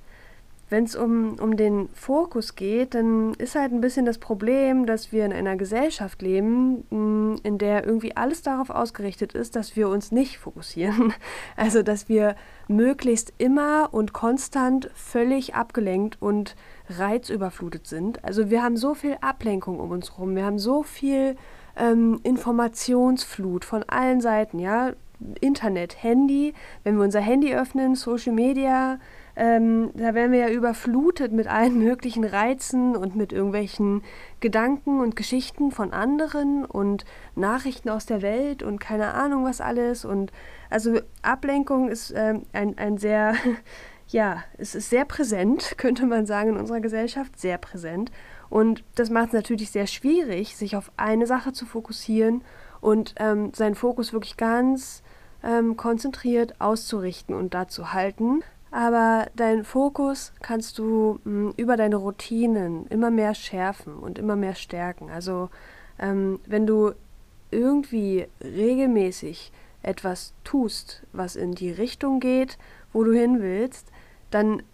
wenn 0.74 0.84
es 0.84 0.96
um, 0.96 1.36
um 1.38 1.56
den 1.56 1.88
Fokus 1.94 2.56
geht, 2.56 2.94
dann 2.94 3.34
ist 3.34 3.54
halt 3.54 3.70
ein 3.70 3.80
bisschen 3.80 4.04
das 4.04 4.18
Problem, 4.18 4.86
dass 4.86 5.12
wir 5.12 5.24
in 5.24 5.32
einer 5.32 5.54
Gesellschaft 5.54 6.20
leben, 6.20 6.84
mm, 6.90 7.36
in 7.44 7.58
der 7.58 7.86
irgendwie 7.86 8.16
alles 8.16 8.42
darauf 8.42 8.70
ausgerichtet 8.70 9.34
ist, 9.34 9.54
dass 9.54 9.76
wir 9.76 9.88
uns 9.88 10.10
nicht 10.10 10.38
fokussieren. 10.38 11.14
Also, 11.56 11.82
dass 11.82 12.08
wir 12.08 12.34
möglichst 12.66 13.32
immer 13.38 13.90
und 13.92 14.12
konstant 14.12 14.90
völlig 14.94 15.54
abgelenkt 15.54 16.20
und 16.20 16.56
reizüberflutet 16.88 17.86
sind. 17.86 18.24
Also, 18.24 18.50
wir 18.50 18.64
haben 18.64 18.76
so 18.76 18.94
viel 18.94 19.16
Ablenkung 19.20 19.78
um 19.78 19.92
uns 19.92 20.10
herum, 20.10 20.34
wir 20.34 20.44
haben 20.44 20.58
so 20.58 20.82
viel 20.82 21.36
ähm, 21.76 22.18
Informationsflut 22.24 23.64
von 23.64 23.84
allen 23.84 24.20
Seiten, 24.20 24.58
ja. 24.58 24.92
Internet, 25.40 26.02
Handy, 26.02 26.52
wenn 26.82 26.96
wir 26.96 27.04
unser 27.04 27.20
Handy 27.20 27.54
öffnen, 27.54 27.94
Social 27.94 28.32
Media, 28.32 28.98
ähm, 29.36 29.90
da 29.94 30.14
werden 30.14 30.32
wir 30.32 30.40
ja 30.40 30.48
überflutet 30.48 31.32
mit 31.32 31.46
allen 31.46 31.78
möglichen 31.84 32.24
Reizen 32.24 32.96
und 32.96 33.16
mit 33.16 33.32
irgendwelchen 33.32 34.02
Gedanken 34.40 35.00
und 35.00 35.16
Geschichten 35.16 35.70
von 35.70 35.92
anderen 35.92 36.64
und 36.64 37.04
Nachrichten 37.34 37.88
aus 37.88 38.06
der 38.06 38.22
Welt 38.22 38.62
und 38.62 38.78
keine 38.78 39.14
Ahnung 39.14 39.44
was 39.44 39.60
alles. 39.60 40.04
Und 40.04 40.32
also 40.70 41.00
Ablenkung 41.22 41.88
ist 41.88 42.12
ähm, 42.16 42.42
ein, 42.52 42.78
ein 42.78 42.98
sehr, 42.98 43.34
ja, 44.08 44.44
es 44.58 44.74
ist 44.74 44.90
sehr 44.90 45.04
präsent, 45.04 45.74
könnte 45.78 46.06
man 46.06 46.26
sagen, 46.26 46.50
in 46.50 46.56
unserer 46.56 46.80
Gesellschaft, 46.80 47.38
sehr 47.38 47.58
präsent. 47.58 48.12
Und 48.50 48.84
das 48.94 49.10
macht 49.10 49.28
es 49.28 49.32
natürlich 49.32 49.70
sehr 49.70 49.88
schwierig, 49.88 50.56
sich 50.56 50.76
auf 50.76 50.92
eine 50.96 51.26
Sache 51.26 51.52
zu 51.52 51.66
fokussieren 51.66 52.44
und 52.80 53.14
ähm, 53.18 53.52
seinen 53.54 53.74
Fokus 53.74 54.12
wirklich 54.12 54.36
ganz 54.36 55.02
ähm, 55.42 55.76
konzentriert 55.76 56.60
auszurichten 56.60 57.34
und 57.34 57.54
da 57.54 57.66
zu 57.66 57.92
halten. 57.92 58.42
Aber 58.74 59.28
deinen 59.36 59.62
Fokus 59.62 60.32
kannst 60.42 60.80
du 60.80 61.20
mh, 61.22 61.30
hm, 61.30 61.54
über 61.56 61.76
deine 61.76 61.94
Routinen 61.94 62.88
immer 62.88 63.12
mehr 63.12 63.32
schärfen 63.36 63.94
und 63.94 64.18
immer 64.18 64.34
mehr 64.34 64.56
stärken. 64.56 65.10
Also 65.10 65.48
ähm, 65.96 66.40
wenn 66.44 66.66
du 66.66 66.90
irgendwie 67.52 68.26
regelmäßig 68.42 69.52
etwas 69.84 70.34
tust, 70.42 71.04
was 71.12 71.36
in 71.36 71.52
die 71.52 71.70
Richtung 71.70 72.18
geht, 72.18 72.58
wo 72.92 73.04
du 73.04 73.12
hin 73.12 73.40
willst, 73.40 73.92
dann 74.32 74.64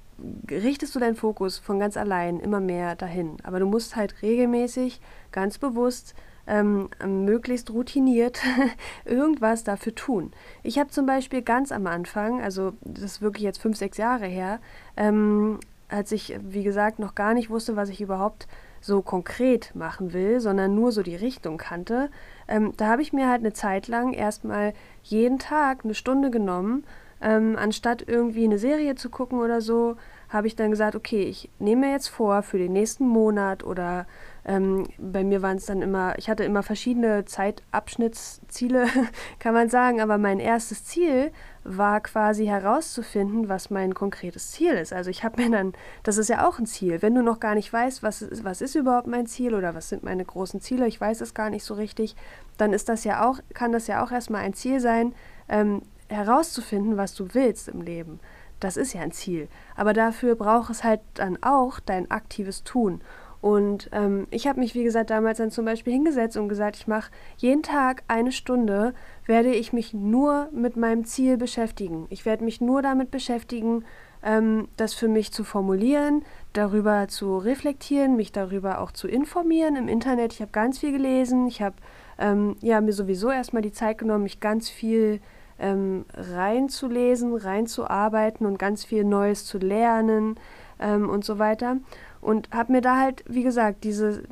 richtest 0.50 0.94
du 0.94 0.98
deinen 0.98 1.14
Fokus 1.16 1.58
von 1.58 1.78
ganz 1.78 1.98
allein 1.98 2.40
immer 2.40 2.60
mehr 2.60 2.96
dahin. 2.96 3.36
Aber 3.42 3.60
du 3.60 3.66
musst 3.66 3.96
halt 3.96 4.22
regelmäßig, 4.22 4.98
ganz 5.30 5.58
bewusst 5.58 6.14
ähm, 6.46 6.88
möglichst 7.04 7.70
routiniert 7.70 8.40
irgendwas 9.04 9.64
dafür 9.64 9.94
tun. 9.94 10.32
Ich 10.62 10.78
habe 10.78 10.90
zum 10.90 11.06
Beispiel 11.06 11.42
ganz 11.42 11.72
am 11.72 11.86
Anfang, 11.86 12.40
also 12.40 12.72
das 12.82 13.04
ist 13.04 13.22
wirklich 13.22 13.44
jetzt 13.44 13.60
fünf, 13.60 13.76
sechs 13.76 13.98
Jahre 13.98 14.26
her, 14.26 14.60
ähm, 14.96 15.60
als 15.88 16.12
ich, 16.12 16.36
wie 16.40 16.62
gesagt, 16.62 16.98
noch 16.98 17.14
gar 17.14 17.34
nicht 17.34 17.50
wusste, 17.50 17.76
was 17.76 17.88
ich 17.88 18.00
überhaupt 18.00 18.46
so 18.80 19.02
konkret 19.02 19.74
machen 19.74 20.12
will, 20.12 20.40
sondern 20.40 20.74
nur 20.74 20.92
so 20.92 21.02
die 21.02 21.16
Richtung 21.16 21.58
kannte, 21.58 22.10
ähm, 22.48 22.72
da 22.76 22.88
habe 22.88 23.02
ich 23.02 23.12
mir 23.12 23.28
halt 23.28 23.40
eine 23.40 23.52
Zeit 23.52 23.88
lang 23.88 24.12
erstmal 24.12 24.72
jeden 25.02 25.38
Tag 25.38 25.84
eine 25.84 25.94
Stunde 25.94 26.30
genommen, 26.30 26.84
ähm, 27.20 27.56
anstatt 27.58 28.04
irgendwie 28.06 28.44
eine 28.44 28.58
Serie 28.58 28.94
zu 28.94 29.10
gucken 29.10 29.38
oder 29.40 29.60
so, 29.60 29.96
habe 30.30 30.46
ich 30.46 30.56
dann 30.56 30.70
gesagt, 30.70 30.94
okay, 30.94 31.22
ich 31.22 31.50
nehme 31.58 31.86
mir 31.86 31.92
jetzt 31.92 32.08
vor 32.08 32.42
für 32.42 32.58
den 32.58 32.72
nächsten 32.72 33.06
Monat 33.06 33.64
oder 33.64 34.06
ähm, 34.44 34.86
bei 34.98 35.22
mir 35.24 35.42
waren 35.42 35.56
es 35.56 35.66
dann 35.66 35.82
immer, 35.82 36.18
ich 36.18 36.30
hatte 36.30 36.44
immer 36.44 36.62
verschiedene 36.62 37.24
Zeitabschnittsziele, 37.24 38.86
kann 39.38 39.54
man 39.54 39.68
sagen, 39.68 40.00
aber 40.00 40.18
mein 40.18 40.40
erstes 40.40 40.84
Ziel 40.84 41.30
war 41.62 42.00
quasi 42.00 42.46
herauszufinden, 42.46 43.48
was 43.48 43.70
mein 43.70 43.94
konkretes 43.94 44.52
Ziel 44.52 44.72
ist. 44.72 44.92
Also 44.92 45.10
ich 45.10 45.24
habe 45.24 45.42
mir 45.42 45.50
dann, 45.50 45.74
das 46.02 46.16
ist 46.16 46.28
ja 46.28 46.48
auch 46.48 46.58
ein 46.58 46.66
Ziel, 46.66 47.02
wenn 47.02 47.14
du 47.14 47.22
noch 47.22 47.38
gar 47.38 47.54
nicht 47.54 47.72
weißt, 47.72 48.02
was, 48.02 48.26
was 48.42 48.60
ist 48.60 48.74
überhaupt 48.74 49.06
mein 49.06 49.26
Ziel 49.26 49.54
oder 49.54 49.74
was 49.74 49.88
sind 49.90 50.02
meine 50.02 50.24
großen 50.24 50.60
Ziele, 50.60 50.86
ich 50.86 51.00
weiß 51.00 51.20
es 51.20 51.34
gar 51.34 51.50
nicht 51.50 51.64
so 51.64 51.74
richtig, 51.74 52.16
dann 52.56 52.72
ist 52.72 52.88
das 52.88 53.04
ja 53.04 53.28
auch, 53.28 53.40
kann 53.52 53.72
das 53.72 53.86
ja 53.86 54.02
auch 54.02 54.10
erstmal 54.10 54.42
ein 54.42 54.54
Ziel 54.54 54.80
sein, 54.80 55.14
ähm, 55.48 55.82
herauszufinden, 56.08 56.96
was 56.96 57.14
du 57.14 57.28
willst 57.34 57.68
im 57.68 57.82
Leben. 57.82 58.20
Das 58.58 58.76
ist 58.76 58.92
ja 58.92 59.00
ein 59.00 59.12
Ziel. 59.12 59.48
Aber 59.74 59.94
dafür 59.94 60.34
braucht 60.34 60.70
es 60.70 60.84
halt 60.84 61.00
dann 61.14 61.42
auch 61.42 61.80
dein 61.80 62.10
aktives 62.10 62.62
Tun. 62.62 63.00
Und 63.40 63.88
ähm, 63.92 64.26
ich 64.30 64.46
habe 64.46 64.60
mich, 64.60 64.74
wie 64.74 64.84
gesagt, 64.84 65.10
damals 65.10 65.38
dann 65.38 65.50
zum 65.50 65.64
Beispiel 65.64 65.94
hingesetzt 65.94 66.36
und 66.36 66.48
gesagt, 66.48 66.76
ich 66.76 66.86
mache 66.86 67.10
jeden 67.38 67.62
Tag 67.62 68.02
eine 68.06 68.32
Stunde, 68.32 68.92
werde 69.26 69.52
ich 69.54 69.72
mich 69.72 69.94
nur 69.94 70.48
mit 70.52 70.76
meinem 70.76 71.04
Ziel 71.04 71.38
beschäftigen. 71.38 72.06
Ich 72.10 72.26
werde 72.26 72.44
mich 72.44 72.60
nur 72.60 72.82
damit 72.82 73.10
beschäftigen, 73.10 73.84
ähm, 74.22 74.68
das 74.76 74.92
für 74.92 75.08
mich 75.08 75.32
zu 75.32 75.44
formulieren, 75.44 76.22
darüber 76.52 77.08
zu 77.08 77.38
reflektieren, 77.38 78.16
mich 78.16 78.32
darüber 78.32 78.80
auch 78.80 78.92
zu 78.92 79.08
informieren 79.08 79.76
im 79.76 79.88
Internet. 79.88 80.34
Ich 80.34 80.42
habe 80.42 80.52
ganz 80.52 80.78
viel 80.78 80.92
gelesen. 80.92 81.46
Ich 81.46 81.62
habe 81.62 81.76
ähm, 82.18 82.56
ja, 82.60 82.82
mir 82.82 82.92
sowieso 82.92 83.30
erstmal 83.30 83.62
die 83.62 83.72
Zeit 83.72 83.96
genommen, 83.96 84.24
mich 84.24 84.40
ganz 84.40 84.68
viel 84.68 85.20
ähm, 85.58 86.04
reinzulesen, 86.14 87.34
reinzuarbeiten 87.34 88.46
und 88.46 88.58
ganz 88.58 88.84
viel 88.84 89.04
Neues 89.04 89.46
zu 89.46 89.56
lernen 89.56 90.38
ähm, 90.78 91.08
und 91.08 91.24
so 91.24 91.38
weiter 91.38 91.78
und 92.20 92.50
habe 92.52 92.72
mir 92.72 92.80
da 92.80 92.98
halt, 92.98 93.24
wie 93.28 93.42
gesagt, 93.42 93.84
diese, 93.84 94.22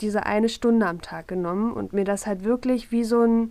diese 0.00 0.26
eine 0.26 0.48
Stunde 0.48 0.86
am 0.86 1.00
Tag 1.00 1.28
genommen 1.28 1.72
und 1.72 1.92
mir 1.92 2.04
das 2.04 2.26
halt 2.26 2.44
wirklich 2.44 2.92
wie 2.92 3.04
so 3.04 3.22
ein, 3.22 3.48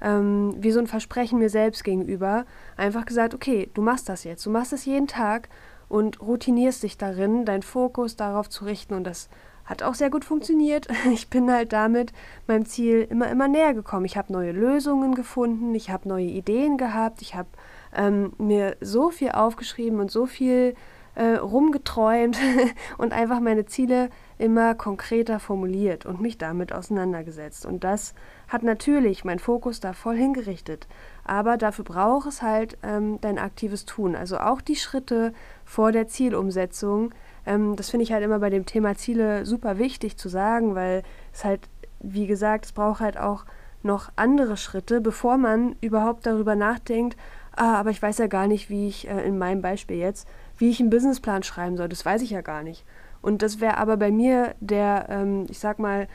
ähm, 0.00 0.54
wie 0.58 0.72
so 0.72 0.80
ein 0.80 0.86
Versprechen 0.86 1.38
mir 1.38 1.50
selbst 1.50 1.84
gegenüber 1.84 2.46
einfach 2.76 3.04
gesagt, 3.04 3.34
okay, 3.34 3.70
du 3.74 3.82
machst 3.82 4.08
das 4.08 4.24
jetzt, 4.24 4.44
du 4.46 4.50
machst 4.50 4.72
das 4.72 4.84
jeden 4.84 5.06
Tag 5.06 5.48
und 5.88 6.20
routinierst 6.20 6.82
dich 6.82 6.98
darin, 6.98 7.44
deinen 7.44 7.62
Fokus 7.62 8.16
darauf 8.16 8.48
zu 8.48 8.64
richten 8.64 8.94
und 8.94 9.04
das 9.04 9.28
hat 9.66 9.82
auch 9.82 9.94
sehr 9.94 10.10
gut 10.10 10.24
funktioniert. 10.24 10.86
Ich 11.12 11.28
bin 11.28 11.50
halt 11.50 11.72
damit 11.72 12.12
meinem 12.46 12.66
Ziel 12.66 13.06
immer, 13.10 13.28
immer 13.28 13.48
näher 13.48 13.74
gekommen. 13.74 14.04
Ich 14.04 14.16
habe 14.16 14.32
neue 14.32 14.52
Lösungen 14.52 15.14
gefunden, 15.14 15.74
ich 15.74 15.90
habe 15.90 16.08
neue 16.08 16.26
Ideen 16.26 16.78
gehabt, 16.78 17.20
ich 17.20 17.34
habe 17.34 17.48
ähm, 17.94 18.32
mir 18.38 18.76
so 18.80 19.10
viel 19.10 19.32
aufgeschrieben 19.32 20.00
und 20.00 20.10
so 20.10 20.26
viel 20.26 20.74
äh, 21.16 21.36
rumgeträumt 21.36 22.38
und 22.98 23.12
einfach 23.12 23.40
meine 23.40 23.66
Ziele 23.66 24.10
immer 24.38 24.74
konkreter 24.74 25.40
formuliert 25.40 26.06
und 26.06 26.20
mich 26.20 26.38
damit 26.38 26.72
auseinandergesetzt. 26.72 27.64
Und 27.66 27.84
das 27.84 28.14
hat 28.48 28.62
natürlich 28.62 29.24
meinen 29.24 29.38
Fokus 29.38 29.80
da 29.80 29.94
voll 29.94 30.16
hingerichtet. 30.16 30.86
Aber 31.24 31.56
dafür 31.56 31.84
braucht 31.84 32.28
es 32.28 32.42
halt 32.42 32.76
ähm, 32.82 33.18
dein 33.22 33.38
aktives 33.38 33.86
Tun. 33.86 34.14
Also 34.14 34.38
auch 34.38 34.60
die 34.60 34.76
Schritte 34.76 35.32
vor 35.64 35.90
der 35.90 36.06
Zielumsetzung. 36.06 37.12
Ähm, 37.46 37.76
das 37.76 37.90
finde 37.90 38.04
ich 38.04 38.12
halt 38.12 38.22
immer 38.22 38.38
bei 38.38 38.50
dem 38.50 38.66
Thema 38.66 38.94
Ziele 38.94 39.46
super 39.46 39.78
wichtig 39.78 40.18
zu 40.18 40.28
sagen, 40.28 40.74
weil 40.74 41.02
es 41.32 41.44
halt, 41.44 41.68
wie 42.00 42.26
gesagt, 42.26 42.66
es 42.66 42.72
braucht 42.72 43.00
halt 43.00 43.18
auch 43.18 43.46
noch 43.82 44.10
andere 44.16 44.58
Schritte, 44.58 45.00
bevor 45.00 45.38
man 45.38 45.76
überhaupt 45.80 46.26
darüber 46.26 46.56
nachdenkt, 46.56 47.16
ah, 47.56 47.74
aber 47.76 47.90
ich 47.90 48.02
weiß 48.02 48.18
ja 48.18 48.26
gar 48.26 48.46
nicht, 48.46 48.68
wie 48.68 48.88
ich 48.88 49.08
äh, 49.08 49.26
in 49.26 49.38
meinem 49.38 49.62
Beispiel 49.62 49.96
jetzt 49.96 50.28
wie 50.58 50.70
ich 50.70 50.80
einen 50.80 50.90
Businessplan 50.90 51.42
schreiben 51.42 51.76
soll. 51.76 51.88
Das 51.88 52.04
weiß 52.04 52.22
ich 52.22 52.30
ja 52.30 52.40
gar 52.40 52.62
nicht. 52.62 52.84
Und 53.22 53.42
das 53.42 53.60
wäre 53.60 53.78
aber 53.78 53.96
bei 53.96 54.10
mir 54.10 54.54
der, 54.60 55.06
ähm, 55.10 55.46
ich 55.48 55.58
sag 55.58 55.78
mal, 55.78 56.08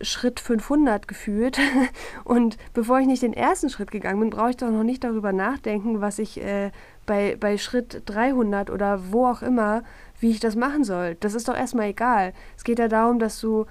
Schritt 0.00 0.40
500 0.40 1.08
gefühlt. 1.08 1.58
Und 2.24 2.56
bevor 2.74 3.00
ich 3.00 3.06
nicht 3.06 3.22
den 3.22 3.32
ersten 3.32 3.70
Schritt 3.70 3.90
gegangen 3.90 4.20
bin, 4.20 4.30
brauche 4.30 4.50
ich 4.50 4.56
doch 4.56 4.70
noch 4.70 4.82
nicht 4.82 5.04
darüber 5.04 5.32
nachdenken, 5.32 6.00
was 6.00 6.18
ich 6.18 6.40
äh, 6.42 6.70
bei, 7.06 7.36
bei 7.38 7.56
Schritt 7.58 8.02
300 8.06 8.70
oder 8.70 9.12
wo 9.12 9.26
auch 9.26 9.42
immer, 9.42 9.82
wie 10.20 10.30
ich 10.30 10.40
das 10.40 10.56
machen 10.56 10.84
soll. 10.84 11.16
Das 11.20 11.34
ist 11.34 11.48
doch 11.48 11.56
erstmal 11.56 11.88
egal. 11.88 12.32
Es 12.56 12.64
geht 12.64 12.78
ja 12.78 12.88
darum, 12.88 13.18
dass 13.18 13.40
du, 13.40 13.66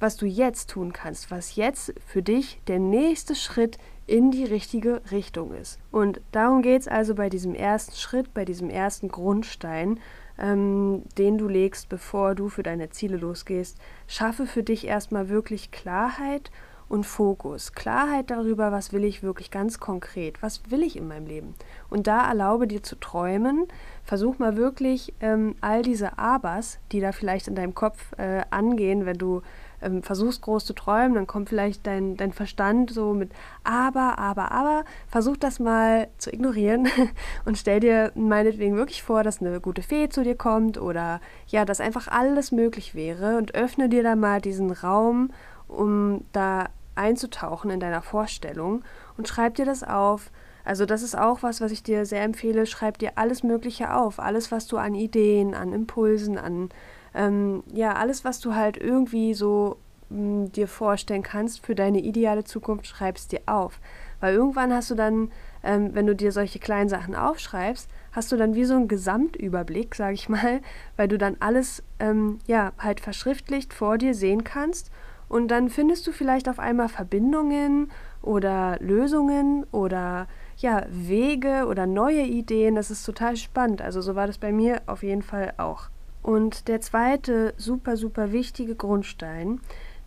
was 0.00 0.16
du 0.16 0.26
jetzt 0.26 0.70
tun 0.70 0.92
kannst, 0.92 1.30
was 1.30 1.56
jetzt 1.56 1.94
für 2.06 2.22
dich 2.22 2.60
der 2.66 2.78
nächste 2.78 3.34
Schritt 3.34 3.78
in 4.08 4.30
die 4.30 4.44
richtige 4.44 5.02
Richtung 5.12 5.54
ist. 5.54 5.78
Und 5.92 6.20
darum 6.32 6.62
geht 6.62 6.80
es 6.80 6.88
also 6.88 7.14
bei 7.14 7.28
diesem 7.28 7.54
ersten 7.54 7.94
Schritt, 7.94 8.32
bei 8.32 8.44
diesem 8.44 8.70
ersten 8.70 9.08
Grundstein, 9.08 10.00
ähm, 10.38 11.02
den 11.18 11.36
du 11.36 11.46
legst, 11.46 11.88
bevor 11.88 12.34
du 12.34 12.48
für 12.48 12.62
deine 12.62 12.88
Ziele 12.88 13.18
losgehst. 13.18 13.76
Schaffe 14.06 14.46
für 14.46 14.62
dich 14.62 14.86
erstmal 14.86 15.28
wirklich 15.28 15.70
Klarheit 15.70 16.50
und 16.88 17.04
Fokus. 17.04 17.74
Klarheit 17.74 18.30
darüber, 18.30 18.72
was 18.72 18.94
will 18.94 19.04
ich 19.04 19.22
wirklich 19.22 19.50
ganz 19.50 19.78
konkret, 19.78 20.42
was 20.42 20.70
will 20.70 20.82
ich 20.82 20.96
in 20.96 21.06
meinem 21.06 21.26
Leben. 21.26 21.54
Und 21.90 22.06
da 22.06 22.26
erlaube 22.26 22.66
dir 22.66 22.82
zu 22.82 22.96
träumen, 22.96 23.66
versuch 24.08 24.38
mal 24.38 24.56
wirklich 24.56 25.12
ähm, 25.20 25.54
all 25.60 25.82
diese 25.82 26.18
Abers, 26.18 26.78
die 26.92 27.00
da 27.00 27.12
vielleicht 27.12 27.46
in 27.46 27.54
deinem 27.54 27.74
Kopf 27.74 28.14
äh, 28.16 28.40
angehen, 28.48 29.04
wenn 29.04 29.18
du 29.18 29.42
ähm, 29.82 30.02
versuchst 30.02 30.40
groß 30.40 30.64
zu 30.64 30.72
träumen, 30.72 31.12
dann 31.12 31.26
kommt 31.26 31.50
vielleicht 31.50 31.86
dein, 31.86 32.16
dein 32.16 32.32
Verstand 32.32 32.90
so 32.90 33.12
mit 33.12 33.30
aber, 33.64 34.18
aber, 34.18 34.50
aber. 34.50 34.84
Versuch 35.08 35.36
das 35.36 35.60
mal 35.60 36.08
zu 36.16 36.32
ignorieren 36.32 36.88
und 37.44 37.58
stell 37.58 37.80
dir 37.80 38.10
meinetwegen 38.14 38.76
wirklich 38.76 39.02
vor, 39.02 39.24
dass 39.24 39.42
eine 39.42 39.60
gute 39.60 39.82
Fee 39.82 40.08
zu 40.08 40.24
dir 40.24 40.36
kommt 40.36 40.78
oder 40.80 41.20
ja, 41.46 41.66
dass 41.66 41.78
einfach 41.78 42.08
alles 42.08 42.50
möglich 42.50 42.94
wäre 42.94 43.36
und 43.36 43.54
öffne 43.54 43.90
dir 43.90 44.02
da 44.02 44.16
mal 44.16 44.40
diesen 44.40 44.70
Raum, 44.70 45.34
um 45.68 46.24
da 46.32 46.70
einzutauchen 46.94 47.70
in 47.70 47.78
deiner 47.78 48.00
Vorstellung 48.00 48.82
und 49.18 49.28
schreib 49.28 49.56
dir 49.56 49.66
das 49.66 49.84
auf. 49.84 50.30
Also 50.68 50.84
das 50.84 51.02
ist 51.02 51.16
auch 51.16 51.42
was, 51.42 51.62
was 51.62 51.72
ich 51.72 51.82
dir 51.82 52.04
sehr 52.04 52.22
empfehle. 52.22 52.66
Schreib 52.66 52.98
dir 52.98 53.12
alles 53.14 53.42
Mögliche 53.42 53.94
auf. 53.94 54.18
Alles, 54.18 54.52
was 54.52 54.66
du 54.66 54.76
an 54.76 54.94
Ideen, 54.94 55.54
an 55.54 55.72
Impulsen, 55.72 56.36
an 56.36 56.68
ähm, 57.14 57.62
ja, 57.72 57.94
alles, 57.94 58.22
was 58.22 58.38
du 58.40 58.54
halt 58.54 58.76
irgendwie 58.76 59.32
so 59.32 59.78
mh, 60.10 60.18
hm, 60.18 60.52
dir 60.52 60.68
vorstellen 60.68 61.22
kannst 61.22 61.64
für 61.64 61.74
deine 61.74 62.00
ideale 62.00 62.44
Zukunft, 62.44 62.86
schreibst 62.86 63.32
dir 63.32 63.40
auf. 63.46 63.80
Weil 64.20 64.34
irgendwann 64.34 64.74
hast 64.74 64.90
du 64.90 64.94
dann, 64.94 65.32
ähm, 65.62 65.94
wenn 65.94 66.06
du 66.06 66.14
dir 66.14 66.32
solche 66.32 66.58
kleinen 66.58 66.90
Sachen 66.90 67.14
aufschreibst, 67.14 67.88
hast 68.12 68.30
du 68.30 68.36
dann 68.36 68.54
wie 68.54 68.66
so 68.66 68.74
einen 68.74 68.88
Gesamtüberblick, 68.88 69.94
sag 69.94 70.12
ich 70.12 70.28
mal, 70.28 70.60
weil 70.98 71.08
du 71.08 71.16
dann 71.16 71.38
alles 71.40 71.82
ähm, 71.98 72.40
ja 72.46 72.72
halt 72.78 73.00
verschriftlicht 73.00 73.72
vor 73.72 73.96
dir 73.96 74.12
sehen 74.12 74.44
kannst 74.44 74.90
und 75.30 75.48
dann 75.48 75.70
findest 75.70 76.06
du 76.06 76.12
vielleicht 76.12 76.46
auf 76.46 76.58
einmal 76.58 76.90
Verbindungen 76.90 77.90
oder 78.20 78.76
Lösungen 78.80 79.64
oder 79.72 80.26
ja, 80.58 80.84
Wege 80.90 81.66
oder 81.68 81.86
neue 81.86 82.22
Ideen. 82.22 82.74
Das 82.74 82.90
ist 82.90 83.04
total 83.04 83.36
spannend. 83.36 83.80
Also 83.80 84.00
so 84.00 84.14
war 84.14 84.26
das 84.26 84.38
bei 84.38 84.52
mir 84.52 84.82
auf 84.86 85.02
jeden 85.02 85.22
Fall 85.22 85.54
auch. 85.56 85.88
Und 86.22 86.68
der 86.68 86.80
zweite 86.80 87.54
super, 87.56 87.96
super 87.96 88.32
wichtige 88.32 88.74
Grundstein, 88.74 89.60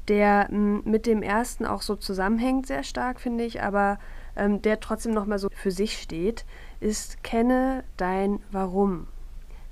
der 0.08 0.50
m, 0.50 0.82
mit 0.86 1.06
dem 1.06 1.24
ersten 1.24 1.66
auch 1.66 1.82
so 1.82 1.96
zusammenhängt, 1.96 2.68
sehr 2.68 2.84
stark, 2.84 3.20
finde 3.20 3.46
ich, 3.46 3.64
aber 3.64 3.98
ähm, 4.36 4.62
der 4.62 4.80
trotzdem 4.80 5.14
nochmal 5.14 5.40
so 5.40 5.48
für 5.54 5.72
sich 5.72 6.02
steht, 6.02 6.46
ist 6.80 7.24
kenne 7.24 7.84
dein 7.98 8.40
Warum. 8.52 9.08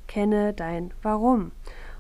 Kenne 0.08 0.54
dein 0.54 0.92
Warum. 1.02 1.52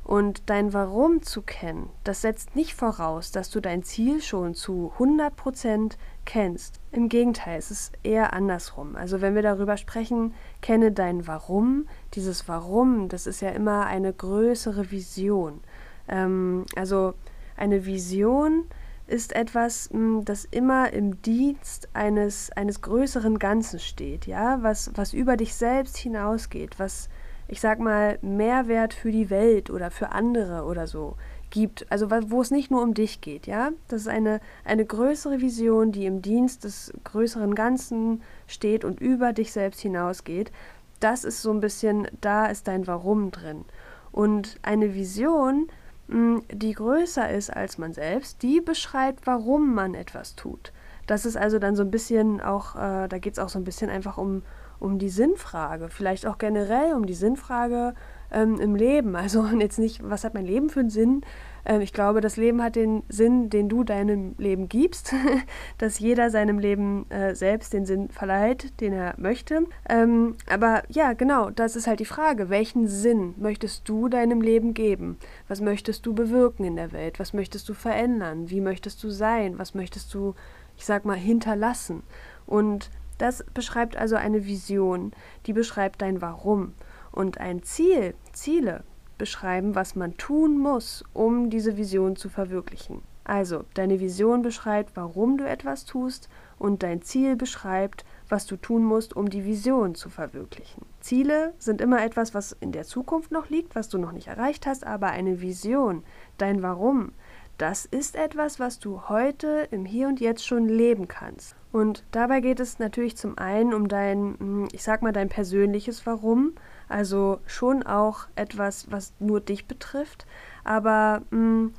Und 0.09 0.49
dein 0.49 0.73
Warum 0.73 1.21
zu 1.21 1.43
kennen, 1.43 1.87
das 2.03 2.21
setzt 2.21 2.55
nicht 2.55 2.73
voraus, 2.73 3.31
dass 3.31 3.51
du 3.51 3.59
dein 3.59 3.83
Ziel 3.83 4.23
schon 4.23 4.55
zu 4.55 4.91
100% 4.97 5.97
kennst. 6.25 6.79
Im 6.91 7.09
Gegenteil, 7.09 7.59
es 7.59 7.69
ist 7.69 7.93
eher 8.01 8.33
andersrum. 8.33 8.95
Also 8.95 9.21
wenn 9.21 9.35
wir 9.35 9.43
darüber 9.43 9.77
sprechen, 9.77 10.33
kenne 10.61 10.91
dein 10.91 11.27
Warum, 11.27 11.87
dieses 12.15 12.47
Warum, 12.47 13.07
das 13.07 13.27
ist 13.27 13.41
ja 13.41 13.49
immer 13.49 13.85
eine 13.85 14.11
größere 14.11 14.89
Vision. 14.89 15.59
Ähm, 16.07 16.65
also 16.75 17.13
eine 17.55 17.85
Vision 17.85 18.65
ist 19.05 19.35
etwas, 19.35 19.91
hm, 19.91 20.25
das 20.25 20.43
immer 20.43 20.91
im 20.91 21.21
Dienst 21.21 21.87
eines, 21.93 22.51
eines 22.53 22.81
größeren 22.81 23.37
Ganzen 23.37 23.79
steht, 23.79 24.25
ja, 24.25 24.57
was, 24.63 24.89
was 24.95 25.13
über 25.13 25.37
dich 25.37 25.53
selbst 25.53 25.97
hinausgeht, 25.97 26.79
was 26.79 27.09
ich 27.49 27.59
sag 27.59 27.79
mal, 27.79 28.19
Mehrwert 28.21 28.93
für 28.93 29.11
die 29.11 29.29
Welt 29.29 29.69
oder 29.69 29.91
für 29.91 30.11
andere 30.11 30.63
oder 30.63 30.87
so 30.87 31.15
gibt. 31.49 31.91
Also 31.91 32.09
wo 32.11 32.41
es 32.41 32.51
nicht 32.51 32.71
nur 32.71 32.81
um 32.81 32.93
dich 32.93 33.21
geht, 33.21 33.47
ja. 33.47 33.71
Das 33.87 34.01
ist 34.01 34.07
eine, 34.07 34.39
eine 34.63 34.85
größere 34.85 35.41
Vision, 35.41 35.91
die 35.91 36.05
im 36.05 36.21
Dienst 36.21 36.63
des 36.63 36.93
größeren 37.03 37.55
Ganzen 37.55 38.21
steht 38.47 38.85
und 38.85 38.99
über 38.99 39.33
dich 39.33 39.51
selbst 39.51 39.81
hinausgeht. 39.81 40.51
Das 40.99 41.23
ist 41.23 41.41
so 41.41 41.51
ein 41.51 41.59
bisschen, 41.59 42.07
da 42.21 42.45
ist 42.45 42.67
dein 42.67 42.87
Warum 42.87 43.31
drin. 43.31 43.65
Und 44.11 44.57
eine 44.61 44.93
Vision, 44.93 45.67
hm, 46.07 46.43
die 46.51 46.73
größer 46.73 47.29
ist 47.29 47.49
als 47.49 47.77
man 47.77 47.93
selbst, 47.93 48.41
die 48.43 48.61
beschreibt, 48.61 49.27
warum 49.27 49.73
man 49.73 49.95
etwas 49.95 50.35
tut. 50.35 50.71
Das 51.07 51.25
ist 51.25 51.37
also 51.37 51.57
dann 51.57 51.75
so 51.75 51.83
ein 51.83 51.91
bisschen 51.91 52.41
auch, 52.41 52.75
äh, 52.75 53.07
da 53.07 53.17
geht 53.17 53.33
es 53.33 53.39
auch 53.39 53.49
so 53.49 53.57
ein 53.57 53.63
bisschen 53.63 53.89
einfach 53.89 54.17
um, 54.17 54.43
um 54.79 54.99
die 54.99 55.09
Sinnfrage, 55.09 55.89
vielleicht 55.89 56.25
auch 56.25 56.37
generell 56.37 56.93
um 56.93 57.05
die 57.05 57.13
Sinnfrage 57.13 57.93
ähm, 58.31 58.59
im 58.59 58.75
Leben. 58.75 59.15
Also 59.15 59.45
jetzt 59.59 59.79
nicht, 59.79 60.01
was 60.03 60.23
hat 60.23 60.33
mein 60.33 60.45
Leben 60.45 60.69
für 60.69 60.81
einen 60.81 60.89
Sinn? 60.89 61.21
Ähm, 61.65 61.81
ich 61.81 61.93
glaube, 61.93 62.21
das 62.21 62.37
Leben 62.37 62.63
hat 62.63 62.75
den 62.75 63.03
Sinn, 63.09 63.49
den 63.49 63.69
du 63.69 63.83
deinem 63.83 64.35
Leben 64.37 64.69
gibst, 64.69 65.13
dass 65.77 65.99
jeder 65.99 66.29
seinem 66.29 66.59
Leben 66.59 67.09
äh, 67.09 67.35
selbst 67.35 67.73
den 67.73 67.85
Sinn 67.85 68.09
verleiht, 68.09 68.79
den 68.81 68.93
er 68.93 69.13
möchte. 69.17 69.63
Ähm, 69.87 70.35
aber 70.49 70.83
ja, 70.89 71.13
genau, 71.13 71.49
das 71.49 71.75
ist 71.75 71.87
halt 71.87 71.99
die 71.99 72.05
Frage. 72.05 72.49
Welchen 72.49 72.87
Sinn 72.87 73.33
möchtest 73.37 73.87
du 73.87 74.09
deinem 74.09 74.41
Leben 74.41 74.73
geben? 74.73 75.17
Was 75.47 75.61
möchtest 75.61 76.05
du 76.05 76.13
bewirken 76.13 76.65
in 76.65 76.75
der 76.75 76.91
Welt? 76.91 77.19
Was 77.19 77.33
möchtest 77.33 77.67
du 77.69 77.73
verändern? 77.73 78.49
Wie 78.49 78.61
möchtest 78.61 79.03
du 79.03 79.09
sein? 79.09 79.59
Was 79.59 79.73
möchtest 79.73 80.13
du, 80.13 80.35
ich 80.77 80.85
sag 80.85 81.05
mal, 81.05 81.17
hinterlassen? 81.17 82.03
Und 82.45 82.89
das 83.19 83.45
beschreibt 83.53 83.95
also 83.95 84.15
eine 84.15 84.45
Vision, 84.45 85.11
die 85.45 85.53
beschreibt 85.53 86.01
dein 86.01 86.21
Warum. 86.21 86.73
Und 87.11 87.37
ein 87.37 87.61
Ziel, 87.61 88.15
Ziele 88.33 88.83
beschreiben, 89.17 89.75
was 89.75 89.95
man 89.95 90.17
tun 90.17 90.57
muss, 90.57 91.03
um 91.13 91.51
diese 91.51 91.77
Vision 91.77 92.15
zu 92.15 92.29
verwirklichen. 92.29 93.03
Also, 93.29 93.63
deine 93.75 93.99
Vision 93.99 94.41
beschreibt, 94.41 94.95
warum 94.95 95.37
du 95.37 95.47
etwas 95.47 95.85
tust 95.85 96.29
und 96.57 96.81
dein 96.81 97.03
Ziel 97.03 97.35
beschreibt, 97.35 98.03
was 98.27 98.47
du 98.47 98.55
tun 98.55 98.83
musst, 98.83 99.15
um 99.15 99.29
die 99.29 99.45
Vision 99.45 99.93
zu 99.93 100.09
verwirklichen. 100.09 100.83
Ziele 100.99 101.53
sind 101.59 101.79
immer 101.79 102.03
etwas, 102.03 102.33
was 102.33 102.53
in 102.53 102.71
der 102.71 102.85
Zukunft 102.85 103.31
noch 103.31 103.49
liegt, 103.49 103.75
was 103.75 103.87
du 103.87 103.99
noch 103.99 104.13
nicht 104.13 104.29
erreicht 104.29 104.65
hast, 104.65 104.83
aber 104.83 105.07
eine 105.07 105.41
Vision, 105.41 106.03
dein 106.39 106.63
Warum, 106.63 107.11
das 107.59 107.85
ist 107.85 108.15
etwas, 108.15 108.59
was 108.59 108.79
du 108.79 109.09
heute 109.09 109.67
im 109.69 109.85
Hier 109.85 110.07
und 110.07 110.19
Jetzt 110.19 110.47
schon 110.47 110.67
leben 110.67 111.07
kannst. 111.07 111.55
Und 111.71 112.03
dabei 112.11 112.39
geht 112.39 112.59
es 112.59 112.79
natürlich 112.79 113.17
zum 113.17 113.37
einen 113.37 113.73
um 113.73 113.87
dein, 113.87 114.35
hm, 114.39 114.67
ich 114.71 114.81
sag 114.81 115.01
mal, 115.01 115.11
dein 115.11 115.29
persönliches 115.29 116.05
Warum, 116.05 116.53
also 116.87 117.39
schon 117.45 117.83
auch 117.83 118.27
etwas, 118.35 118.89
was 118.91 119.13
nur 119.19 119.41
dich 119.41 119.67
betrifft, 119.67 120.25
aber 120.63 121.21
mh, 121.29 121.37
hm, 121.37 121.73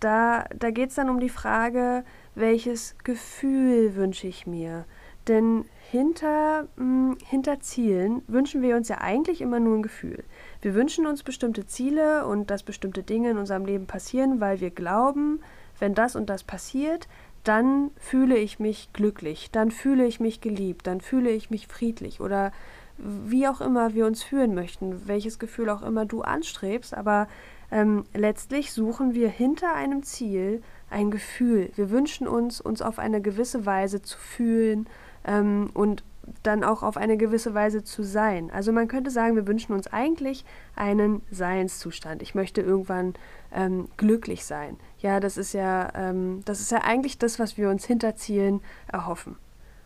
da, 0.00 0.44
da 0.56 0.70
geht 0.70 0.90
es 0.90 0.94
dann 0.94 1.10
um 1.10 1.20
die 1.20 1.28
Frage, 1.28 2.04
welches 2.34 2.96
Gefühl 3.02 3.96
wünsche 3.96 4.28
ich 4.28 4.46
mir? 4.46 4.84
Denn 5.26 5.64
hinter, 5.90 6.68
mh, 6.76 6.76
hm, 6.76 7.18
hinter 7.24 7.60
Zielen 7.60 8.22
wünschen 8.28 8.62
wir 8.62 8.76
uns 8.76 8.88
ja 8.88 8.98
eigentlich 8.98 9.40
immer 9.40 9.58
nur 9.58 9.76
ein 9.76 9.82
Gefühl. 9.82 10.22
Wir 10.66 10.74
wünschen 10.74 11.06
uns 11.06 11.22
bestimmte 11.22 11.64
Ziele 11.64 12.26
und 12.26 12.50
dass 12.50 12.64
bestimmte 12.64 13.04
Dinge 13.04 13.30
in 13.30 13.38
unserem 13.38 13.66
Leben 13.66 13.86
passieren, 13.86 14.40
weil 14.40 14.60
wir 14.60 14.70
glauben, 14.70 15.38
wenn 15.78 15.94
das 15.94 16.16
und 16.16 16.28
das 16.28 16.42
passiert, 16.42 17.06
dann 17.44 17.92
fühle 17.94 18.36
ich 18.36 18.58
mich 18.58 18.92
glücklich, 18.92 19.52
dann 19.52 19.70
fühle 19.70 20.04
ich 20.06 20.18
mich 20.18 20.40
geliebt, 20.40 20.88
dann 20.88 21.00
fühle 21.00 21.30
ich 21.30 21.50
mich 21.50 21.68
friedlich 21.68 22.20
oder 22.20 22.50
wie 22.98 23.46
auch 23.46 23.60
immer 23.60 23.94
wir 23.94 24.06
uns 24.06 24.24
fühlen 24.24 24.56
möchten, 24.56 25.06
welches 25.06 25.38
Gefühl 25.38 25.70
auch 25.70 25.82
immer 25.82 26.04
du 26.04 26.22
anstrebst, 26.22 26.94
aber 26.94 27.28
ähm, 27.70 28.02
letztlich 28.12 28.72
suchen 28.72 29.14
wir 29.14 29.28
hinter 29.28 29.72
einem 29.72 30.02
Ziel 30.02 30.64
ein 30.90 31.12
Gefühl. 31.12 31.70
Wir 31.76 31.90
wünschen 31.90 32.26
uns, 32.26 32.60
uns 32.60 32.82
auf 32.82 32.98
eine 32.98 33.20
gewisse 33.20 33.66
Weise 33.66 34.02
zu 34.02 34.18
fühlen 34.18 34.88
ähm, 35.24 35.70
und 35.74 36.02
dann 36.42 36.64
auch 36.64 36.82
auf 36.82 36.96
eine 36.96 37.16
gewisse 37.16 37.54
Weise 37.54 37.84
zu 37.84 38.02
sein. 38.02 38.50
Also 38.50 38.72
man 38.72 38.88
könnte 38.88 39.10
sagen, 39.10 39.36
wir 39.36 39.46
wünschen 39.46 39.72
uns 39.72 39.86
eigentlich 39.86 40.44
einen 40.74 41.22
Seinszustand. 41.30 42.22
Ich 42.22 42.34
möchte 42.34 42.60
irgendwann 42.60 43.14
ähm, 43.52 43.88
glücklich 43.96 44.44
sein. 44.44 44.76
Ja, 44.98 45.20
das 45.20 45.36
ist 45.36 45.52
ja, 45.52 45.92
ähm, 45.94 46.42
das 46.44 46.60
ist 46.60 46.70
ja 46.72 46.78
eigentlich 46.78 47.18
das, 47.18 47.38
was 47.38 47.56
wir 47.56 47.70
uns 47.70 47.84
hinter 47.84 48.16
Zielen 48.16 48.60
erhoffen. 48.90 49.36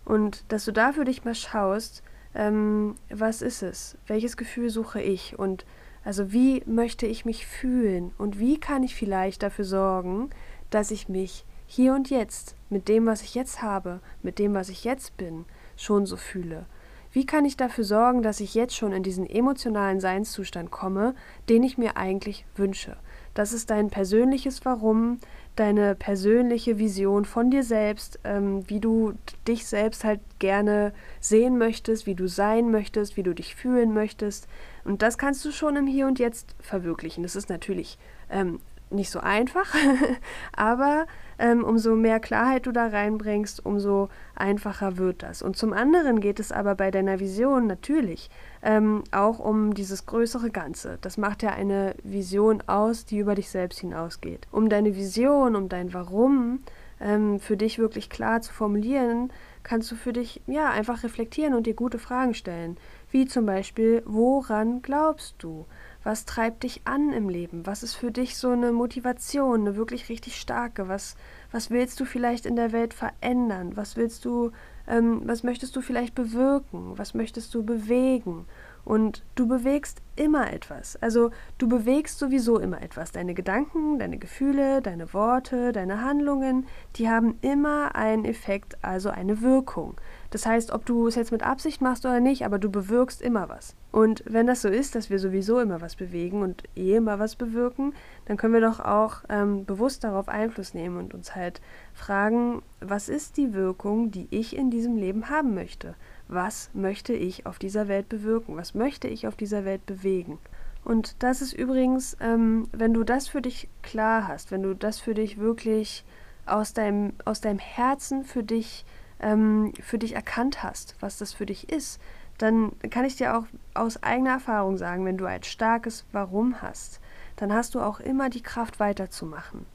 Und 0.04 0.44
dass 0.48 0.64
du 0.64 0.72
da 0.72 0.92
für 0.92 1.04
dich 1.04 1.24
mal 1.24 1.34
schaust, 1.34 2.02
ähm, 2.34 2.94
was 3.10 3.42
ist 3.42 3.62
es? 3.62 3.96
Welches 4.06 4.36
Gefühl 4.36 4.70
suche 4.70 5.00
ich? 5.00 5.38
Und 5.38 5.64
also 6.04 6.32
wie 6.32 6.62
möchte 6.66 7.06
ich 7.06 7.24
mich 7.24 7.46
fühlen? 7.46 8.12
Und 8.18 8.38
wie 8.38 8.58
kann 8.58 8.82
ich 8.82 8.94
vielleicht 8.94 9.42
dafür 9.42 9.64
sorgen, 9.64 10.30
dass 10.70 10.90
ich 10.90 11.08
mich 11.08 11.44
hier 11.66 11.94
und 11.94 12.10
jetzt 12.10 12.56
mit 12.68 12.88
dem, 12.88 13.06
was 13.06 13.22
ich 13.22 13.34
jetzt 13.34 13.62
habe, 13.62 14.00
mit 14.22 14.38
dem, 14.38 14.54
was 14.54 14.68
ich 14.68 14.84
jetzt 14.84 15.16
bin, 15.16 15.44
schon 15.80 16.06
so 16.06 16.16
fühle? 16.16 16.66
Wie 17.12 17.26
kann 17.26 17.44
ich 17.44 17.56
dafür 17.56 17.84
sorgen, 17.84 18.22
dass 18.22 18.38
ich 18.38 18.54
jetzt 18.54 18.76
schon 18.76 18.92
in 18.92 19.02
diesen 19.02 19.28
emotionalen 19.28 19.98
Seinszustand 19.98 20.70
komme, 20.70 21.14
den 21.48 21.64
ich 21.64 21.76
mir 21.76 21.96
eigentlich 21.96 22.44
wünsche? 22.54 22.96
Das 23.34 23.52
ist 23.52 23.70
dein 23.70 23.90
persönliches 23.90 24.64
Warum, 24.64 25.18
deine 25.56 25.94
persönliche 25.94 26.78
Vision 26.78 27.24
von 27.24 27.50
dir 27.50 27.64
selbst, 27.64 28.20
ähm, 28.24 28.68
wie 28.68 28.80
du 28.80 29.14
dich 29.46 29.66
selbst 29.66 30.04
halt 30.04 30.20
gerne 30.38 30.92
sehen 31.20 31.58
möchtest, 31.58 32.06
wie 32.06 32.14
du 32.14 32.28
sein 32.28 32.70
möchtest, 32.70 33.16
wie 33.16 33.22
du 33.22 33.34
dich 33.34 33.56
fühlen 33.56 33.92
möchtest. 33.92 34.46
Und 34.84 35.02
das 35.02 35.18
kannst 35.18 35.44
du 35.44 35.50
schon 35.50 35.76
im 35.76 35.86
Hier 35.86 36.06
und 36.06 36.18
Jetzt 36.18 36.54
verwirklichen. 36.60 37.22
Das 37.22 37.36
ist 37.36 37.48
natürlich 37.48 37.98
ähm, 38.30 38.60
nicht 38.90 39.10
so 39.10 39.20
einfach, 39.20 39.74
aber 40.52 41.06
ähm, 41.38 41.64
umso 41.64 41.96
mehr 41.96 42.20
Klarheit 42.20 42.66
du 42.66 42.72
da 42.72 42.88
reinbringst, 42.88 43.64
umso 43.64 44.08
einfacher 44.34 44.98
wird 44.98 45.22
das. 45.22 45.42
Und 45.42 45.56
zum 45.56 45.72
anderen 45.72 46.20
geht 46.20 46.38
es 46.38 46.52
aber 46.52 46.74
bei 46.74 46.90
deiner 46.90 47.18
Vision 47.18 47.66
natürlich 47.66 48.30
ähm, 48.62 49.04
auch 49.10 49.38
um 49.38 49.74
dieses 49.74 50.06
größere 50.06 50.50
Ganze. 50.50 50.98
Das 51.00 51.16
macht 51.16 51.42
ja 51.42 51.50
eine 51.50 51.94
Vision 52.02 52.62
aus, 52.66 53.06
die 53.06 53.18
über 53.18 53.34
dich 53.34 53.48
selbst 53.48 53.80
hinausgeht. 53.80 54.46
Um 54.52 54.68
deine 54.68 54.94
Vision, 54.94 55.56
um 55.56 55.68
dein 55.68 55.94
Warum 55.94 56.60
ähm, 57.00 57.40
für 57.40 57.56
dich 57.56 57.78
wirklich 57.78 58.10
klar 58.10 58.42
zu 58.42 58.52
formulieren, 58.52 59.32
kannst 59.62 59.90
du 59.90 59.96
für 59.96 60.12
dich 60.12 60.42
ja 60.46 60.70
einfach 60.70 61.02
reflektieren 61.02 61.54
und 61.54 61.66
dir 61.66 61.74
gute 61.74 61.98
Fragen 61.98 62.34
stellen. 62.34 62.76
Wie 63.10 63.26
zum 63.26 63.46
Beispiel, 63.46 64.02
woran 64.04 64.82
glaubst 64.82 65.36
du? 65.38 65.66
Was 66.02 66.24
treibt 66.24 66.62
dich 66.62 66.80
an 66.86 67.12
im 67.12 67.28
Leben? 67.28 67.66
Was 67.66 67.82
ist 67.82 67.94
für 67.94 68.10
dich 68.10 68.36
so 68.36 68.50
eine 68.50 68.72
Motivation, 68.72 69.60
eine 69.60 69.76
wirklich 69.76 70.08
richtig 70.08 70.40
starke? 70.40 70.88
Was, 70.88 71.14
was 71.52 71.70
willst 71.70 72.00
du 72.00 72.06
vielleicht 72.06 72.46
in 72.46 72.56
der 72.56 72.72
Welt 72.72 72.94
verändern? 72.94 73.76
Was 73.76 73.96
willst 73.96 74.24
du, 74.24 74.52
ähm, 74.86 75.20
was 75.26 75.42
möchtest 75.42 75.76
du 75.76 75.82
vielleicht 75.82 76.14
bewirken? 76.14 76.96
Was 76.96 77.12
möchtest 77.12 77.54
du 77.54 77.62
bewegen? 77.62 78.46
Und 78.84 79.22
du 79.34 79.46
bewegst 79.46 80.02
immer 80.16 80.52
etwas. 80.52 80.96
Also 80.96 81.30
du 81.58 81.68
bewegst 81.68 82.18
sowieso 82.18 82.58
immer 82.58 82.82
etwas. 82.82 83.10
Deine 83.12 83.34
Gedanken, 83.34 83.98
deine 83.98 84.18
Gefühle, 84.18 84.82
deine 84.82 85.14
Worte, 85.14 85.72
deine 85.72 86.02
Handlungen, 86.02 86.66
die 86.96 87.08
haben 87.08 87.38
immer 87.40 87.94
einen 87.94 88.24
Effekt, 88.24 88.76
also 88.82 89.08
eine 89.08 89.40
Wirkung. 89.40 89.94
Das 90.30 90.46
heißt, 90.46 90.72
ob 90.72 90.84
du 90.84 91.06
es 91.06 91.14
jetzt 91.14 91.32
mit 91.32 91.42
Absicht 91.42 91.80
machst 91.80 92.04
oder 92.04 92.20
nicht, 92.20 92.44
aber 92.44 92.58
du 92.58 92.70
bewirkst 92.70 93.22
immer 93.22 93.48
was. 93.48 93.74
Und 93.92 94.22
wenn 94.26 94.46
das 94.46 94.62
so 94.62 94.68
ist, 94.68 94.94
dass 94.94 95.10
wir 95.10 95.18
sowieso 95.18 95.58
immer 95.58 95.80
was 95.80 95.96
bewegen 95.96 96.42
und 96.42 96.62
eh 96.76 96.96
immer 96.96 97.18
was 97.18 97.34
bewirken, 97.34 97.94
dann 98.26 98.36
können 98.36 98.54
wir 98.54 98.60
doch 98.60 98.78
auch 98.78 99.24
ähm, 99.28 99.64
bewusst 99.64 100.04
darauf 100.04 100.28
Einfluss 100.28 100.74
nehmen 100.74 100.98
und 100.98 101.14
uns 101.14 101.34
halt 101.34 101.60
fragen, 101.94 102.62
was 102.80 103.08
ist 103.08 103.36
die 103.36 103.52
Wirkung, 103.54 104.10
die 104.10 104.28
ich 104.30 104.56
in 104.56 104.70
diesem 104.70 104.96
Leben 104.96 105.28
haben 105.28 105.54
möchte? 105.54 105.94
Was 106.30 106.70
möchte 106.74 107.12
ich 107.12 107.44
auf 107.46 107.58
dieser 107.58 107.88
Welt 107.88 108.08
bewirken, 108.08 108.56
was 108.56 108.74
möchte 108.74 109.08
ich 109.08 109.26
auf 109.26 109.36
dieser 109.36 109.64
Welt 109.64 109.84
bewegen. 109.84 110.38
Und 110.84 111.22
das 111.22 111.42
ist 111.42 111.52
übrigens, 111.52 112.16
ähm, 112.20 112.68
wenn 112.72 112.94
du 112.94 113.04
das 113.04 113.28
für 113.28 113.42
dich 113.42 113.68
klar 113.82 114.28
hast, 114.28 114.50
wenn 114.50 114.62
du 114.62 114.74
das 114.74 114.98
für 114.98 115.14
dich 115.14 115.38
wirklich 115.38 116.04
aus 116.46 116.72
deinem, 116.72 117.12
aus 117.24 117.40
deinem 117.40 117.58
Herzen 117.58 118.24
für 118.24 118.42
dich, 118.42 118.84
ähm, 119.20 119.72
für 119.82 119.98
dich 119.98 120.14
erkannt 120.14 120.62
hast, 120.62 120.96
was 121.00 121.18
das 121.18 121.32
für 121.32 121.46
dich 121.46 121.70
ist, 121.70 122.00
dann 122.38 122.72
kann 122.88 123.04
ich 123.04 123.16
dir 123.16 123.36
auch 123.36 123.44
aus 123.74 124.02
eigener 124.02 124.30
Erfahrung 124.30 124.78
sagen, 124.78 125.04
wenn 125.04 125.18
du 125.18 125.26
ein 125.26 125.42
starkes 125.42 126.06
Warum 126.12 126.62
hast, 126.62 127.00
dann 127.36 127.52
hast 127.52 127.74
du 127.74 127.80
auch 127.80 128.00
immer 128.00 128.30
die 128.30 128.42
Kraft 128.42 128.80
weiterzumachen. 128.80 129.66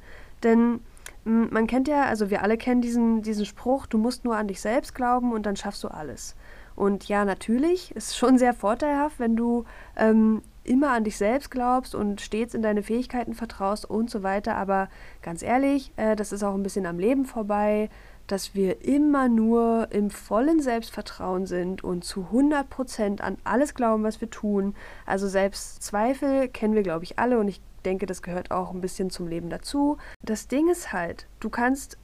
Denn 0.41 0.80
man 1.25 1.67
kennt 1.67 1.88
ja, 1.88 2.03
also 2.03 2.29
wir 2.29 2.43
alle 2.43 2.57
kennen 2.57 2.81
diesen, 2.81 3.21
diesen 3.21 3.45
Spruch, 3.45 3.88
du 3.88 3.97
musst 3.97 4.25
nur 4.25 4.38
an 4.38 4.47
dich 4.47 4.61
selbst 4.61 4.93
glauben 4.93 5.33
und 5.33 5.45
dann 5.45 5.55
schaffst 5.55 5.83
du 5.83 5.88
alles. 5.88 6.35
Und 6.75 7.07
ja, 7.07 7.25
natürlich 7.25 7.95
ist 7.95 8.17
schon 8.17 8.38
sehr 8.38 8.53
vorteilhaft, 8.53 9.19
wenn 9.19 9.35
du 9.35 9.65
ähm, 9.95 10.41
immer 10.63 10.91
an 10.91 11.03
dich 11.03 11.17
selbst 11.17 11.49
glaubst 11.49 11.95
und 11.95 12.21
stets 12.21 12.53
in 12.53 12.61
deine 12.61 12.83
Fähigkeiten 12.83 13.33
vertraust 13.33 13.89
und 13.89 14.09
so 14.09 14.23
weiter. 14.23 14.55
Aber 14.55 14.89
ganz 15.21 15.41
ehrlich, 15.41 15.91
äh, 15.95 16.15
das 16.15 16.31
ist 16.31 16.43
auch 16.43 16.53
ein 16.53 16.63
bisschen 16.63 16.85
am 16.85 16.99
Leben 16.99 17.25
vorbei, 17.25 17.89
dass 18.27 18.55
wir 18.55 18.83
immer 18.83 19.27
nur 19.29 19.88
im 19.91 20.09
vollen 20.09 20.59
Selbstvertrauen 20.59 21.45
sind 21.45 21.83
und 21.83 22.03
zu 22.03 22.21
100 22.21 22.69
Prozent 22.69 23.21
an 23.21 23.38
alles 23.43 23.75
glauben, 23.75 24.03
was 24.03 24.19
wir 24.19 24.29
tun. 24.29 24.75
Also 25.05 25.27
Selbstzweifel 25.27 26.49
kennen 26.49 26.73
wir, 26.73 26.83
glaube 26.83 27.03
ich, 27.03 27.19
alle 27.19 27.39
und 27.39 27.47
ich 27.47 27.61
denke, 27.86 28.06
das 28.06 28.21
gehört 28.21 28.52
auch 28.52 28.74
ein 28.74 28.82
bisschen 28.82 29.10
zum 29.10 29.28
Leben 29.28 29.50
dazu. 29.50 29.98
Das 30.21 30.48
Ding 30.48 30.69
ist 30.69 30.91
halt, 30.91 31.28
du 31.39 31.50
kannst 31.50 31.98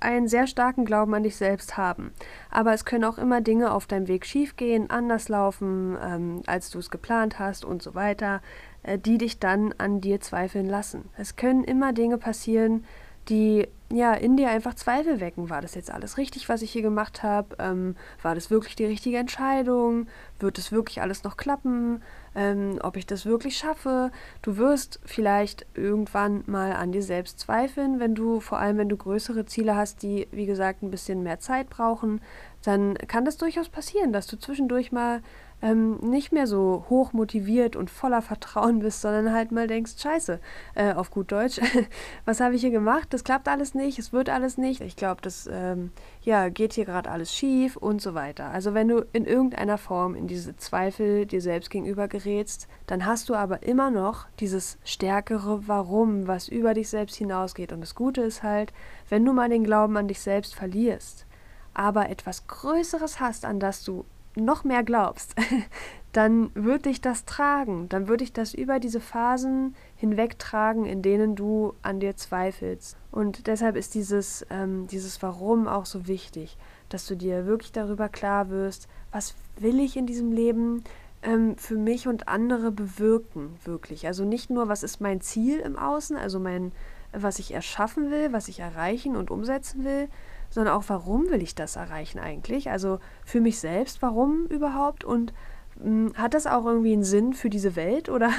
einen 0.00 0.28
sehr 0.28 0.46
starken 0.46 0.84
Glauben 0.84 1.14
an 1.14 1.22
dich 1.22 1.36
selbst 1.36 1.76
haben. 1.76 2.12
Aber 2.50 2.74
es 2.74 2.84
können 2.84 3.04
auch 3.04 3.18
immer 3.18 3.40
Dinge 3.40 3.72
auf 3.72 3.86
deinem 3.86 4.08
Weg 4.08 4.26
schiefgehen, 4.26 4.90
anders 4.90 5.28
laufen, 5.28 5.96
ähm, 6.02 6.42
als 6.46 6.70
du 6.70 6.78
es 6.78 6.90
geplant 6.90 7.38
hast 7.38 7.64
und 7.64 7.82
so 7.82 7.94
weiter, 7.94 8.42
äh, 8.82 8.98
die 8.98 9.18
dich 9.18 9.38
dann 9.38 9.74
an 9.78 10.00
dir 10.00 10.20
zweifeln 10.20 10.68
lassen. 10.68 11.08
Es 11.16 11.36
können 11.36 11.64
immer 11.64 11.92
Dinge 11.92 12.18
passieren, 12.18 12.84
die 13.28 13.68
ja 13.92 14.12
in 14.12 14.36
dir 14.36 14.50
einfach 14.50 14.74
Zweifel 14.74 15.20
wecken. 15.20 15.50
War 15.50 15.62
das 15.62 15.74
jetzt 15.74 15.90
alles 15.90 16.18
richtig, 16.18 16.48
was 16.48 16.62
ich 16.62 16.70
hier 16.70 16.82
gemacht 16.82 17.22
habe? 17.22 17.56
Ähm, 17.58 17.96
war 18.22 18.34
das 18.34 18.50
wirklich 18.50 18.76
die 18.76 18.84
richtige 18.84 19.16
Entscheidung? 19.16 20.06
Wird 20.38 20.58
es 20.58 20.72
wirklich 20.72 21.00
alles 21.00 21.24
noch 21.24 21.36
klappen? 21.36 22.02
Ähm, 22.34 22.78
ob 22.82 22.96
ich 22.96 23.06
das 23.06 23.24
wirklich 23.24 23.56
schaffe? 23.56 24.10
Du 24.42 24.58
wirst 24.58 25.00
vielleicht 25.04 25.66
irgendwann 25.74 26.44
mal 26.46 26.72
an 26.72 26.92
dir 26.92 27.02
selbst 27.02 27.40
zweifeln, 27.40 27.98
wenn 27.98 28.14
du, 28.14 28.40
vor 28.40 28.58
allem 28.58 28.76
wenn 28.76 28.88
du 28.88 28.96
größere 28.96 29.46
Ziele 29.46 29.74
hast, 29.74 30.02
die, 30.02 30.28
wie 30.32 30.46
gesagt, 30.46 30.82
ein 30.82 30.90
bisschen 30.90 31.22
mehr 31.22 31.40
Zeit 31.40 31.70
brauchen, 31.70 32.20
dann 32.62 32.94
kann 32.94 33.24
das 33.24 33.38
durchaus 33.38 33.68
passieren, 33.68 34.12
dass 34.12 34.26
du 34.26 34.36
zwischendurch 34.38 34.92
mal 34.92 35.22
ähm, 35.60 35.98
nicht 35.98 36.32
mehr 36.32 36.46
so 36.46 36.84
hoch 36.88 37.12
motiviert 37.12 37.76
und 37.76 37.90
voller 37.90 38.22
Vertrauen 38.22 38.78
bist, 38.80 39.00
sondern 39.00 39.32
halt 39.32 39.52
mal 39.52 39.66
denkst, 39.66 39.92
scheiße, 39.98 40.40
äh, 40.74 40.92
auf 40.92 41.10
gut 41.10 41.32
Deutsch, 41.32 41.60
was 42.24 42.40
habe 42.40 42.54
ich 42.54 42.60
hier 42.60 42.70
gemacht? 42.70 43.08
Das 43.10 43.24
klappt 43.24 43.48
alles 43.48 43.74
nicht, 43.74 43.98
es 43.98 44.12
wird 44.12 44.28
alles 44.28 44.58
nicht. 44.58 44.80
Ich 44.80 44.96
glaube, 44.96 45.20
das 45.22 45.48
ähm, 45.50 45.90
ja, 46.22 46.48
geht 46.48 46.74
hier 46.74 46.84
gerade 46.84 47.10
alles 47.10 47.34
schief 47.34 47.76
und 47.76 48.00
so 48.00 48.14
weiter. 48.14 48.50
Also 48.50 48.74
wenn 48.74 48.88
du 48.88 49.04
in 49.12 49.24
irgendeiner 49.24 49.78
Form 49.78 50.14
in 50.14 50.26
diese 50.26 50.56
Zweifel 50.56 51.26
dir 51.26 51.40
selbst 51.40 51.70
gegenüber 51.70 52.08
gerätst, 52.08 52.68
dann 52.86 53.06
hast 53.06 53.28
du 53.28 53.34
aber 53.34 53.62
immer 53.62 53.90
noch 53.90 54.26
dieses 54.40 54.78
stärkere 54.84 55.66
Warum, 55.66 56.26
was 56.26 56.48
über 56.48 56.74
dich 56.74 56.88
selbst 56.88 57.16
hinausgeht. 57.16 57.72
Und 57.72 57.80
das 57.80 57.94
Gute 57.94 58.22
ist 58.22 58.42
halt, 58.42 58.72
wenn 59.08 59.24
du 59.24 59.32
mal 59.32 59.48
den 59.48 59.64
Glauben 59.64 59.96
an 59.96 60.08
dich 60.08 60.20
selbst 60.20 60.54
verlierst, 60.54 61.26
aber 61.74 62.08
etwas 62.10 62.46
Größeres 62.46 63.20
hast, 63.20 63.44
an 63.44 63.60
das 63.60 63.84
du 63.84 64.04
noch 64.44 64.64
mehr 64.64 64.82
glaubst, 64.82 65.34
dann 66.12 66.50
wird 66.54 66.86
dich 66.86 67.00
das 67.00 67.24
tragen, 67.24 67.88
dann 67.88 68.08
würde 68.08 68.24
ich 68.24 68.32
das 68.32 68.54
über 68.54 68.80
diese 68.80 69.00
Phasen 69.00 69.74
hinwegtragen, 69.96 70.86
in 70.86 71.02
denen 71.02 71.36
du 71.36 71.74
an 71.82 72.00
dir 72.00 72.16
zweifelst. 72.16 72.96
Und 73.10 73.46
deshalb 73.46 73.76
ist 73.76 73.94
dieses, 73.94 74.46
ähm, 74.50 74.86
dieses 74.88 75.22
Warum 75.22 75.68
auch 75.68 75.86
so 75.86 76.06
wichtig, 76.06 76.56
dass 76.88 77.06
du 77.06 77.16
dir 77.16 77.46
wirklich 77.46 77.72
darüber 77.72 78.08
klar 78.08 78.50
wirst, 78.50 78.88
was 79.12 79.34
will 79.58 79.80
ich 79.80 79.96
in 79.96 80.06
diesem 80.06 80.32
Leben 80.32 80.84
ähm, 81.22 81.56
für 81.56 81.76
mich 81.76 82.08
und 82.08 82.28
andere 82.28 82.70
bewirken, 82.70 83.56
wirklich. 83.64 84.06
Also 84.06 84.24
nicht 84.24 84.50
nur, 84.50 84.68
was 84.68 84.82
ist 84.82 85.00
mein 85.00 85.20
Ziel 85.20 85.58
im 85.58 85.76
Außen, 85.76 86.16
also 86.16 86.38
mein, 86.38 86.72
was 87.12 87.38
ich 87.38 87.52
erschaffen 87.52 88.10
will, 88.10 88.32
was 88.32 88.48
ich 88.48 88.60
erreichen 88.60 89.16
und 89.16 89.30
umsetzen 89.30 89.84
will, 89.84 90.08
sondern 90.50 90.74
auch, 90.74 90.84
warum 90.88 91.28
will 91.30 91.42
ich 91.42 91.54
das 91.54 91.76
erreichen 91.76 92.18
eigentlich? 92.18 92.70
Also 92.70 92.98
für 93.24 93.40
mich 93.40 93.58
selbst, 93.60 94.02
warum 94.02 94.46
überhaupt? 94.46 95.04
Und 95.04 95.32
mh, 95.76 95.84
hm, 95.84 96.12
hat 96.16 96.34
das 96.34 96.46
auch 96.46 96.64
irgendwie 96.66 96.92
einen 96.92 97.04
Sinn 97.04 97.32
für 97.32 97.50
diese 97.50 97.76
Welt? 97.76 98.08
Oder 98.10 98.30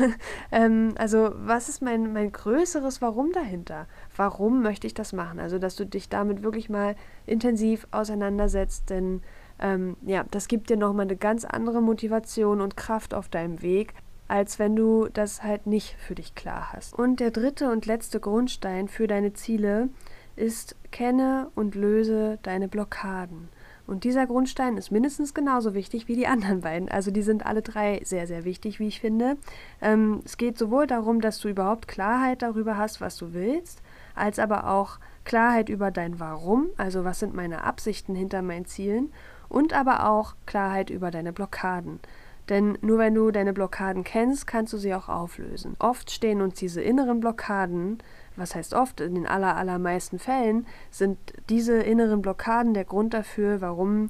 ähm, 0.52 0.93
also 0.98 1.32
was 1.36 1.69
ist 1.69 1.82
mein, 1.82 2.13
mein 2.13 2.32
größeres 2.32 3.02
Warum 3.02 3.32
dahinter? 3.32 3.88
Warum 4.15 4.62
möchte 4.62 4.88
ich 4.88 4.93
das 4.93 5.13
machen? 5.13 5.39
Also, 5.39 5.60
dass 5.60 5.76
du 5.76 5.86
dich 5.86 6.10
damit 6.10 6.43
wirklich 6.43 6.69
mal 6.69 6.95
intensiv 7.26 7.88
auseinandersetzt, 7.91 8.89
denn 8.89 9.22
ähm, 9.60 9.98
ja, 10.06 10.24
das 10.32 10.48
gibt 10.48 10.69
dir 10.69 10.78
nochmal 10.78 11.06
eine 11.06 11.17
ganz 11.17 11.45
andere 11.45 11.82
Motivation 11.82 12.62
und 12.62 12.78
Kraft 12.78 13.13
auf 13.13 13.28
deinem 13.28 13.62
Weg, 13.62 13.93
als 14.28 14.60
wenn 14.60 14.76
du 14.76 15.10
das 15.12 15.43
halt 15.43 15.67
nicht 15.67 15.95
für 16.00 16.15
dich 16.15 16.36
klar 16.36 16.72
hast. 16.72 16.93
Und 16.93 17.19
der 17.19 17.32
dritte 17.32 17.72
und 17.72 17.86
letzte 17.86 18.19
Grundstein 18.19 18.88
für 18.88 19.08
deine 19.08 19.34
Ziele 19.34 19.89
ist, 20.39 20.75
kenne 20.91 21.52
und 21.56 21.75
löse 21.75 22.39
deine 22.43 22.67
Blockaden. 22.67 23.49
Und 23.89 24.04
dieser 24.04 24.28
Grundstein 24.28 24.78
ist 24.78 24.91
mindestens 24.91 25.34
genauso 25.34 25.73
wichtig 25.73 26.08
wie 26.08 26.15
die 26.15 26.28
anderen 26.28 26.62
beiden. 26.62 26.89
Also 26.89 27.10
die 27.10 27.23
sind 27.23 27.45
alle 27.45 27.63
drei 27.63 27.99
sehr, 28.04 28.28
sehr 28.28 28.45
wichtig, 28.45 28.80
wie 28.80 28.88
ich 28.88 28.99
finde. 28.99 29.38
Ähm, 29.82 30.21
es 30.25 30.38
geht 30.38 30.60
sowohl 30.60 30.86
darum, 30.86 31.21
dass 31.21 31.39
du 31.39 31.49
überhaupt 31.49 31.88
Klarheit 31.88 32.43
darüber 32.43 32.78
hast, 32.78 33.02
was 33.02 33.17
du 33.17 33.34
willst, 33.34 33.82
als 34.13 34.38
aber 34.38 34.69
auch 34.69 34.99
Klarheit 35.25 35.69
über 35.69 35.89
dein 35.89 36.19
Warum, 36.19 36.67
also 36.78 37.04
was 37.04 37.19
sind 37.19 37.34
meine 37.34 37.63
Absichten 37.63 38.13
hinter 38.13 38.43
meinen 38.43 38.65
Zielen, 38.65 39.12
und 39.47 39.73
aber 39.73 40.08
auch 40.08 40.36
Klarheit 40.45 40.91
über 40.91 41.10
deine 41.10 41.34
Blockaden. 41.34 41.99
Denn 42.49 42.78
nur 42.82 42.97
wenn 42.97 43.13
du 43.13 43.32
deine 43.32 43.54
Blockaden 43.54 44.04
kennst, 44.04 44.47
kannst 44.47 44.73
du 44.73 44.78
sie 44.78 44.93
auch 44.93 45.08
auflösen. 45.08 45.75
Oft 45.80 46.12
stehen 46.12 46.41
uns 46.41 46.56
diese 46.56 46.82
inneren 46.82 47.19
Blockaden 47.19 47.99
was 48.39 48.56
heißt 48.56 48.73
oft, 48.73 49.02
in 49.02 49.15
den 49.15 49.28
aller, 49.28 49.56
allermeisten 49.56 50.19
Fällen 50.19 50.65
sind 50.89 51.17
diese 51.49 51.78
inneren 51.78 52.21
Blockaden 52.21 52.73
der 52.73 52.86
Grund 52.86 53.13
dafür, 53.13 53.62
warum 53.62 54.10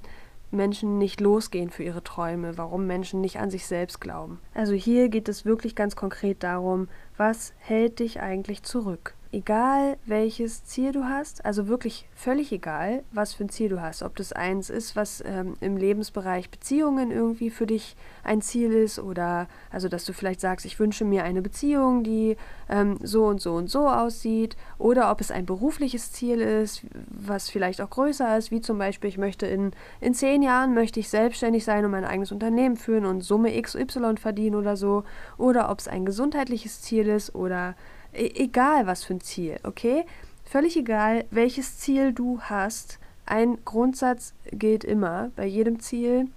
Menschen 0.51 0.97
nicht 0.97 1.21
losgehen 1.21 1.69
für 1.69 1.83
ihre 1.83 2.03
Träume, 2.03 2.57
warum 2.57 2.87
Menschen 2.87 3.21
nicht 3.21 3.39
an 3.39 3.51
sich 3.51 3.65
selbst 3.65 4.01
glauben. 4.01 4.39
Also 4.53 4.73
hier 4.73 5.09
geht 5.09 5.29
es 5.29 5.45
wirklich 5.45 5.75
ganz 5.75 5.95
konkret 5.95 6.43
darum, 6.43 6.87
was 7.17 7.53
hält 7.57 7.99
dich 7.99 8.19
eigentlich 8.21 8.63
zurück? 8.63 9.15
Egal 9.31 9.97
welches 10.05 10.65
Ziel 10.65 10.91
du 10.91 11.03
hast, 11.03 11.45
also 11.45 11.67
wirklich 11.67 12.07
völlig 12.15 12.51
egal, 12.51 13.03
was 13.11 13.33
für 13.33 13.43
ein 13.43 13.49
Ziel 13.49 13.69
du 13.69 13.79
hast, 13.79 14.01
ob 14.01 14.15
das 14.15 14.33
eins 14.33 14.71
ist, 14.71 14.95
was 14.95 15.23
ähm, 15.25 15.55
im 15.61 15.77
Lebensbereich 15.77 16.49
Beziehungen 16.49 17.11
irgendwie 17.11 17.51
für 17.51 17.67
dich 17.67 17.95
ein 18.23 18.41
Ziel 18.41 18.73
ist 18.73 18.97
oder 18.97 19.47
also 19.71 19.87
dass 19.87 20.05
du 20.05 20.13
vielleicht 20.13 20.41
sagst, 20.41 20.65
ich 20.65 20.79
wünsche 20.79 21.05
mir 21.05 21.23
eine 21.23 21.43
Beziehung, 21.43 22.03
die 22.03 22.37
ähm, 22.69 22.97
so 23.03 23.25
und 23.25 23.39
so 23.39 23.53
und 23.53 23.69
so 23.69 23.87
aussieht. 23.87 24.57
Oder 24.79 25.11
ob 25.11 25.21
es 25.21 25.29
ein 25.29 25.45
berufliches 25.45 26.11
Ziel 26.11 26.41
ist, 26.41 26.81
was 27.07 27.49
vielleicht 27.49 27.81
auch 27.81 27.89
größer 27.89 28.37
ist, 28.37 28.49
wie 28.49 28.61
zum 28.61 28.79
Beispiel, 28.79 29.09
ich 29.09 29.17
möchte 29.17 29.45
in, 29.45 29.71
in 30.01 30.15
zehn 30.15 30.41
Jahren 30.41 30.73
möchte 30.73 30.99
ich 30.99 31.09
selbstständig 31.09 31.65
sein 31.65 31.85
und 31.85 31.91
mein 31.91 32.05
eigenes 32.05 32.31
Unternehmen 32.31 32.77
führen 32.77 33.05
und 33.05 33.21
Summe 33.21 33.61
XY 33.61 34.17
verdienen 34.17 34.55
oder 34.55 34.75
so. 34.75 35.03
Oder 35.37 35.69
ob 35.69 35.79
es 35.79 35.87
ein 35.87 36.05
gesundheitliches 36.05 36.81
Ziel 36.81 37.07
ist 37.07 37.35
oder 37.35 37.75
E 38.13 38.31
egal 38.35 38.87
was 38.87 39.03
für 39.03 39.13
ein 39.13 39.21
Ziel, 39.21 39.59
okay? 39.63 40.05
Völlig 40.43 40.75
egal, 40.77 41.25
welches 41.31 41.77
Ziel 41.77 42.13
du 42.13 42.41
hast. 42.41 42.99
Ein 43.25 43.63
Grundsatz 43.65 44.33
gilt 44.51 44.83
immer 44.83 45.31
bei 45.35 45.45
jedem 45.45 45.79
Ziel. 45.79 46.27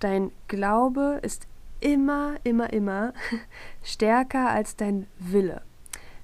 Dein 0.00 0.32
Glaube 0.48 1.20
ist 1.22 1.46
immer, 1.80 2.34
immer, 2.42 2.72
immer 2.72 3.12
stärker 3.84 4.50
als 4.50 4.76
dein 4.76 5.06
Wille. 5.18 5.62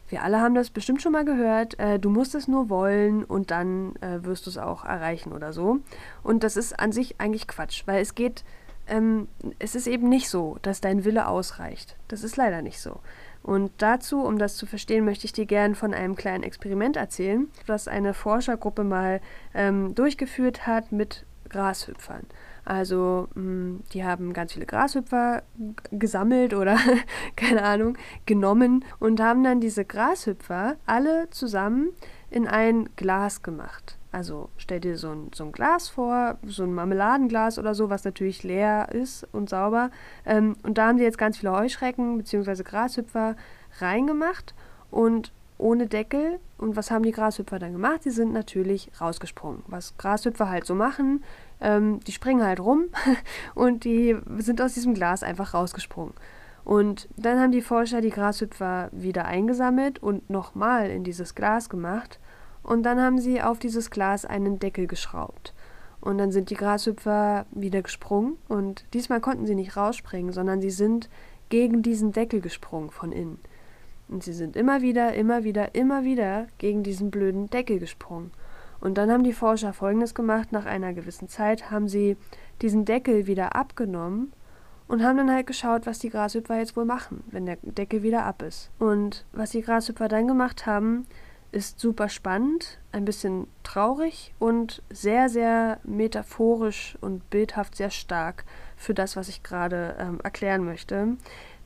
Wir 0.09 0.23
alle 0.23 0.41
haben 0.41 0.55
das 0.55 0.71
bestimmt 0.71 1.03
schon 1.03 1.13
mal 1.13 1.25
gehört. 1.25 1.79
Äh, 1.79 1.99
du 1.99 2.11
musst 2.11 2.35
es 2.35 2.49
nur 2.49 2.71
wollen 2.71 3.25
und 3.25 3.51
dann 3.51 3.95
äh, 3.97 4.25
wirst 4.25 4.47
du 4.47 4.51
es 4.51 4.59
auch 4.59 4.85
erreichen 4.85 5.33
oder 5.33 5.53
so. 5.53 5.81
Und 6.23 6.43
das 6.45 6.57
ist 6.57 6.81
an 6.81 6.93
sich 6.93 7.21
eigentlich 7.21 7.47
Quatsch, 7.47 7.83
weil 7.87 8.01
es 8.01 8.15
geht, 8.15 8.43
ähm, 8.87 9.29
es 9.59 9.75
ist 9.75 9.87
eben 9.87 10.09
nicht 10.09 10.31
so, 10.31 10.57
dass 10.63 10.81
dein 10.81 11.05
Wille 11.05 11.29
ausreicht. 11.29 11.97
Das 12.09 12.25
ist 12.25 12.37
leider 12.37 12.63
nicht 12.63 12.81
so. 12.81 13.01
Und 13.43 13.71
dazu, 13.79 14.21
um 14.23 14.39
das 14.39 14.57
zu 14.57 14.67
verstehen, 14.67 15.05
möchte 15.05 15.25
ich 15.25 15.33
dir 15.33 15.47
gerne 15.47 15.75
von 15.75 15.95
einem 15.95 16.17
kleinen 16.17 16.45
Experiment 16.45 16.97
erzählen, 16.97 17.49
das 17.67 17.89
eine 17.89 18.15
Forschergruppe 18.15 18.85
mal 18.85 19.21
ähm, 19.55 19.95
durchgeführt 19.95 20.67
hat 20.67 20.93
mit 20.93 21.25
Grashüpfern. 21.49 22.27
Also 22.65 23.29
mh, 23.35 23.43
mm, 23.43 23.83
die 23.93 24.05
haben 24.05 24.33
ganz 24.35 24.53
viele 24.53 24.67
Grashüpfer 24.67 25.43
gesammelt 25.91 26.53
oder 26.53 26.79
keine 27.37 27.65
Ahnung 27.65 27.97
genommen 28.27 28.85
und 28.99 29.21
haben 29.21 29.43
dann 29.43 29.61
diese 29.61 29.85
Grashüpfer 29.85 30.77
alle 30.85 31.31
zusammen 31.31 31.91
in 32.31 32.47
ein 32.47 32.91
Glas 32.97 33.43
gemacht. 33.43 33.98
Also 34.11 34.49
stell 34.57 34.81
dir 34.81 34.97
so 34.97 35.11
ein, 35.11 35.31
so 35.35 35.45
ein 35.45 35.53
Glas 35.53 35.89
vor, 35.89 36.39
so 36.47 36.63
ein 36.63 36.75
Marmeladenglas 36.75 37.59
oder 37.59 37.75
so, 37.75 37.91
was 37.91 38.05
natürlich 38.05 38.43
leer 38.43 38.89
ist 38.91 39.27
und 39.33 39.51
sauber. 39.51 39.91
Ähm, 40.25 40.57
und 40.63 40.79
da 40.79 40.89
haben 40.89 40.99
sie 40.99 41.05
jetzt 41.05 41.19
ganz 41.19 41.39
viele 41.39 41.53
Heuschrecken 41.53 42.17
bzw. 42.17 42.63
Grashüpfer 42.63 43.37
reingemacht 43.81 44.55
und 44.91 45.33
ohne 45.59 45.87
Deckel. 45.87 46.41
Und 46.57 46.75
was 46.75 46.91
haben 46.91 47.03
die 47.03 47.13
Grashüpfer 47.13 47.59
dann 47.59 47.73
gemacht? 47.73 48.03
Sie 48.03 48.11
sind 48.11 48.33
natürlich 48.33 48.91
rausgesprungen. 48.99 49.63
Was 49.67 49.97
Grashüpfer 49.99 50.49
halt 50.49 50.65
so 50.65 50.75
machen, 50.75 51.23
ähm, 51.61 52.01
die 52.01 52.13
springen 52.13 52.43
halt 52.43 52.61
rum 52.61 52.85
und 53.55 53.85
die 53.85 54.17
sind 54.39 54.63
aus 54.63 54.75
diesem 54.75 54.95
Glas 54.95 55.23
einfach 55.23 55.53
rausgesprungen. 55.53 56.15
Und 56.65 57.09
dann 57.17 57.41
haben 57.41 57.53
die 57.53 57.63
Forscher 57.63 58.01
die 58.01 58.11
Grashüpfer 58.11 58.89
wieder 58.93 59.27
eingesammelt 59.27 60.03
und 60.03 60.31
nochmal 60.31 60.91
in 60.91 61.05
dieses 61.05 61.35
Glas 61.35 61.69
gemacht 61.69 62.19
und 62.69 62.83
dann 62.83 63.01
haben 63.01 63.19
sie 63.19 63.41
auf 63.41 63.59
dieses 63.59 63.91
Glas 63.91 64.27
einen 64.27 64.59
Deckel 64.59 64.87
geschraubt. 64.87 65.55
Und 66.03 66.19
dann 66.19 66.31
sind 66.31 66.51
die 66.51 66.55
Grashüpfer 66.55 67.47
wieder 67.51 67.81
gesprungen 67.81 68.37
und 68.47 68.85
diesmal 68.93 69.21
konnten 69.21 69.47
sie 69.47 69.55
nicht 69.55 69.75
rausspringen, 69.75 70.35
sondern 70.35 70.61
sie 70.61 70.71
sind 70.71 71.09
gegen 71.49 71.83
diesen 71.83 72.13
Deckel 72.13 72.43
gesprungen 72.43 72.91
von 72.91 73.11
innen. 73.11 73.39
Und 74.09 74.23
sie 74.23 74.35
sind 74.35 74.55
immer 74.55 74.83
wieder, 74.83 75.15
immer 75.15 75.45
wieder, 75.45 75.75
immer 75.75 76.05
wieder 76.05 76.47
gegen 76.59 76.83
diesen 76.83 77.11
blöden 77.11 77.49
Deckel 77.49 77.79
gesprungen. 77.79 78.33
Und 78.81 78.99
dann 78.99 79.11
haben 79.11 79.25
die 79.25 79.33
Forscher 79.33 79.73
Folgendes 79.73 80.15
gemacht, 80.15 80.53
nach 80.53 80.67
einer 80.67 80.93
gewissen 80.93 81.29
Zeit 81.29 81.71
haben 81.71 81.89
sie 81.89 82.19
diesen 82.61 82.85
Deckel 82.85 83.27
wieder 83.27 83.57
abgenommen 83.57 84.35
und 84.89 85.03
haben 85.03 85.17
dann 85.17 85.33
halt 85.33 85.47
geschaut, 85.47 85.87
was 85.87 86.01
die 86.01 86.11
Grashüpfer 86.11 86.59
jetzt 86.59 86.77
wohl 86.77 86.85
machen, 86.85 87.25
wenn 87.31 87.47
der 87.47 87.57
Deckel 87.63 88.03
wieder 88.03 88.27
ab 88.27 88.43
ist. 88.43 88.71
Und 88.79 89.25
was 89.33 89.53
die 89.53 89.63
Grashüpfer 89.63 90.09
dann 90.09 90.29
gemacht 90.29 90.67
haben, 90.67 91.07
ist 91.51 91.81
super 91.81 92.09
spannend, 92.09 92.79
ein 92.93 93.05
bisschen 93.05 93.47
traurig 93.63 94.35
und 94.39 94.83
sehr, 94.91 95.29
sehr 95.29 95.79
metaphorisch 95.83 96.99
und 97.01 97.29
bildhaft 97.31 97.77
sehr 97.77 97.91
stark 97.91 98.45
für 98.77 98.95
das, 98.95 99.17
was 99.17 99.29
ich 99.29 99.43
gerade 99.43 99.97
ähm, 99.99 100.21
erklären 100.23 100.65
möchte. 100.65 101.17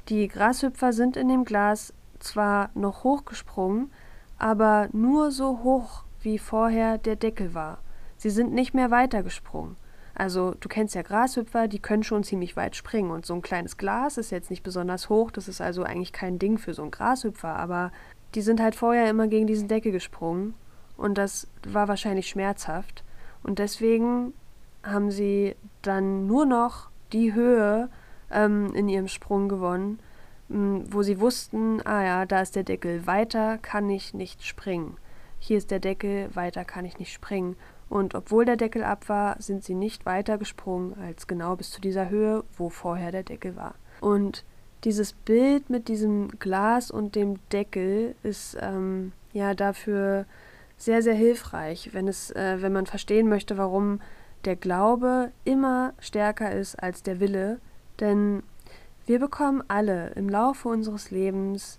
Die 0.09 0.29
Grashüpfer 0.29 0.92
sind 0.92 1.16
in 1.16 1.29
dem 1.29 1.45
Glas 1.45 1.92
zwar 2.21 2.71
noch 2.75 3.05
hochgesprungen, 3.05 3.90
aber 4.38 4.88
nur 4.92 5.31
so 5.31 5.62
hoch, 5.62 6.05
wie 6.21 6.38
vorher 6.38 6.99
der 6.99 7.16
Deckel 7.16 7.55
war. 7.55 7.79
Sie 8.16 8.31
sind 8.31 8.53
nicht 8.53 8.75
mehr 8.75 8.90
weitergesprungen. 8.90 9.77
Also 10.14 10.55
du 10.61 10.68
kennst 10.68 10.95
ja 10.95 11.03
Grashüpfer, 11.03 11.68
die 11.68 11.79
können 11.79 12.03
schon 12.03 12.23
ziemlich 12.23 12.55
weit 12.55 12.77
springen 12.77 13.11
und 13.11 13.25
so 13.25 13.35
ein 13.35 13.42
kleines 13.42 13.79
Glas 13.79 14.18
ist 14.18 14.31
jetzt 14.31 14.51
nicht 14.51 14.62
besonders 14.62 15.09
hoch, 15.09 15.31
das 15.31 15.49
ist 15.49 15.61
also 15.61 15.85
eigentlich 15.85 16.12
kein 16.12 16.38
Ding 16.38 16.59
für 16.59 16.75
so 16.75 16.83
einen 16.83 16.90
Grashüpfer, 16.90 17.57
aber 17.57 17.92
die 18.35 18.42
sind 18.42 18.61
halt 18.61 18.75
vorher 18.75 19.09
immer 19.11 19.29
gegen 19.29 19.47
diesen 19.47 19.68
Deckel 19.68 19.92
gesprungen 19.92 20.55
und 20.97 21.18
das 21.18 21.49
war 21.66 21.88
wahrscheinlich 21.88 22.29
schmerzhaft. 22.29 23.05
Und 23.42 23.59
deswegen 23.59 24.33
haben 24.83 25.11
sie 25.11 25.57
dann 25.83 26.27
nur 26.27 26.47
noch 26.47 26.88
die 27.12 27.35
Höhe 27.35 27.88
ähm, 28.31 28.73
in 28.75 28.88
ihrem 28.88 29.09
Sprung 29.09 29.49
gewonnen, 29.49 29.99
wo 30.49 31.03
sie 31.03 31.18
wussten, 31.21 31.81
ah 31.87 32.05
ja, 32.05 32.27
da 32.27 32.42
ist 32.42 32.57
der 32.57 32.62
Deckel, 32.64 33.07
weiter 33.07 33.59
kann 33.59 33.88
ich 33.88 34.12
nicht 34.12 34.45
springen. 34.45 34.97
Hier 35.38 35.59
ist 35.59 35.71
der 35.71 35.81
Deckel, 35.81 36.29
weiter 36.35 36.64
kann 36.64 36.85
ich 36.85 36.99
nicht 36.99 37.12
springen. 37.12 37.57
Und 37.88 38.14
obwohl 38.14 38.45
der 38.45 38.57
Deckel 38.57 38.85
ab 38.85 39.09
war, 39.09 39.40
sind 39.40 39.64
sie 39.64 39.75
nicht 39.75 40.07
weiter 40.07 40.38
gesprungen 40.38 40.95
als 40.99 41.27
genau 41.27 41.57
bis 41.57 41.71
zu 41.71 41.81
dieser 41.81 42.11
Höhe, 42.11 42.45
wo 42.57 42.71
vorher 42.71 43.12
der 43.12 43.23
Deckel 43.23 43.57
war. 43.57 43.75
Und 44.01 44.45
dieses 44.85 45.12
Bild 45.12 45.71
mit 45.71 45.88
diesem 45.88 46.29
Glas 46.38 46.90
und 46.90 47.14
dem 47.14 47.38
Deckel 47.51 48.14
ist 48.23 48.57
ähm, 48.61 49.12
ja 49.33 49.55
dafür 49.55 50.27
sehr, 50.77 51.03
sehr 51.03 51.14
hilfreich, 51.14 51.90
wenn, 51.92 52.09
es, 52.09 52.31
äh, 52.33 52.61
wenn 52.61 52.73
man 52.73 52.87
verstehen 52.87 53.29
möchte, 53.29 53.57
warum 53.57 54.01
der 54.45 54.57
Glaube 54.57 55.31
immer 55.45 55.95
stärker 56.01 56.53
ist 56.53 56.83
als 56.83 57.03
der 57.05 57.21
Wille. 57.21 57.61
Denn 58.01 58.42
wir 59.07 59.21
bekommen 59.21 59.62
alle 59.68 60.11
im 60.11 60.29
Laufe 60.29 60.68
unseres 60.68 61.11
Lebens 61.12 61.79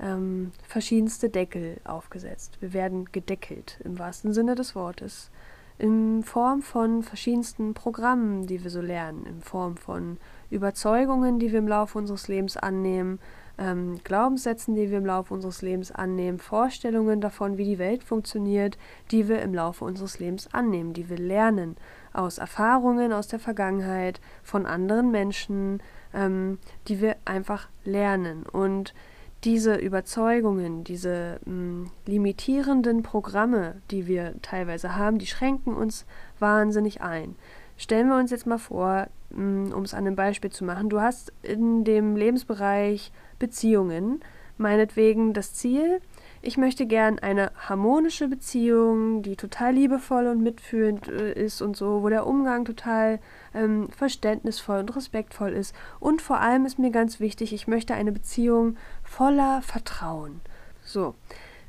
ähm, 0.00 0.52
verschiedenste 0.66 1.28
Deckel 1.28 1.80
aufgesetzt. 1.84 2.58
Wir 2.60 2.72
werden 2.72 3.06
gedeckelt 3.10 3.80
im 3.84 3.98
wahrsten 3.98 4.32
Sinne 4.32 4.54
des 4.54 4.74
Wortes. 4.74 5.30
In 5.78 6.22
Form 6.22 6.62
von 6.62 7.02
verschiedensten 7.02 7.74
Programmen, 7.74 8.46
die 8.46 8.62
wir 8.62 8.70
so 8.70 8.80
lernen, 8.80 9.26
in 9.26 9.40
Form 9.40 9.76
von 9.76 10.18
Überzeugungen, 10.54 11.38
die 11.38 11.52
wir 11.52 11.58
im 11.58 11.68
Laufe 11.68 11.98
unseres 11.98 12.28
Lebens 12.28 12.56
annehmen, 12.56 13.18
ähm, 13.58 14.00
Glaubenssätzen, 14.02 14.74
die 14.74 14.90
wir 14.90 14.98
im 14.98 15.06
Laufe 15.06 15.32
unseres 15.32 15.62
Lebens 15.62 15.92
annehmen, 15.92 16.38
Vorstellungen 16.38 17.20
davon, 17.20 17.56
wie 17.56 17.64
die 17.64 17.78
Welt 17.78 18.02
funktioniert, 18.02 18.78
die 19.10 19.28
wir 19.28 19.42
im 19.42 19.54
Laufe 19.54 19.84
unseres 19.84 20.18
Lebens 20.18 20.48
annehmen, 20.52 20.92
die 20.92 21.08
wir 21.08 21.18
lernen 21.18 21.76
aus 22.14 22.38
Erfahrungen 22.38 23.12
aus 23.12 23.28
der 23.28 23.40
Vergangenheit, 23.40 24.20
von 24.42 24.66
anderen 24.66 25.10
Menschen, 25.10 25.82
ähm, 26.14 26.58
die 26.88 27.00
wir 27.00 27.16
einfach 27.24 27.68
lernen. 27.84 28.44
Und 28.44 28.94
diese 29.42 29.74
Überzeugungen, 29.74 30.84
diese 30.84 31.40
mh, 31.44 31.52
mm, 31.52 31.90
limitierenden 32.06 33.02
Programme, 33.02 33.82
die 33.90 34.06
wir 34.06 34.34
teilweise 34.40 34.96
haben, 34.96 35.18
die 35.18 35.26
schränken 35.26 35.74
uns 35.74 36.06
wahnsinnig 36.38 37.02
ein. 37.02 37.36
Stellen 37.76 38.08
wir 38.08 38.16
uns 38.16 38.30
jetzt 38.30 38.46
mal 38.46 38.58
vor, 38.58 39.08
um 39.34 39.82
es 39.82 39.94
an 39.94 40.06
einem 40.06 40.16
Beispiel 40.16 40.50
zu 40.50 40.64
machen, 40.64 40.88
du 40.88 41.00
hast 41.00 41.32
in 41.42 41.84
dem 41.84 42.16
Lebensbereich 42.16 43.12
Beziehungen, 43.38 44.20
meinetwegen 44.56 45.32
das 45.32 45.54
Ziel, 45.54 46.00
ich 46.46 46.58
möchte 46.58 46.84
gern 46.84 47.18
eine 47.18 47.52
harmonische 47.56 48.28
Beziehung, 48.28 49.22
die 49.22 49.34
total 49.34 49.72
liebevoll 49.72 50.26
und 50.26 50.42
mitfühlend 50.42 51.08
äh, 51.08 51.32
ist 51.32 51.62
und 51.62 51.74
so, 51.74 52.02
wo 52.02 52.10
der 52.10 52.26
Umgang 52.26 52.66
total 52.66 53.18
ähm, 53.54 53.88
verständnisvoll 53.88 54.80
und 54.80 54.94
respektvoll 54.94 55.52
ist. 55.54 55.74
Und 56.00 56.20
vor 56.20 56.40
allem 56.40 56.66
ist 56.66 56.78
mir 56.78 56.90
ganz 56.90 57.18
wichtig, 57.18 57.54
ich 57.54 57.66
möchte 57.66 57.94
eine 57.94 58.12
Beziehung 58.12 58.76
voller 59.02 59.62
Vertrauen. 59.62 60.42
So, 60.84 61.14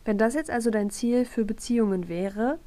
wenn 0.04 0.18
das 0.18 0.34
jetzt 0.34 0.52
also 0.52 0.70
dein 0.72 0.90
Ziel 0.90 1.24
für 1.24 1.46
Beziehungen 1.46 2.10
wäre, 2.10 2.60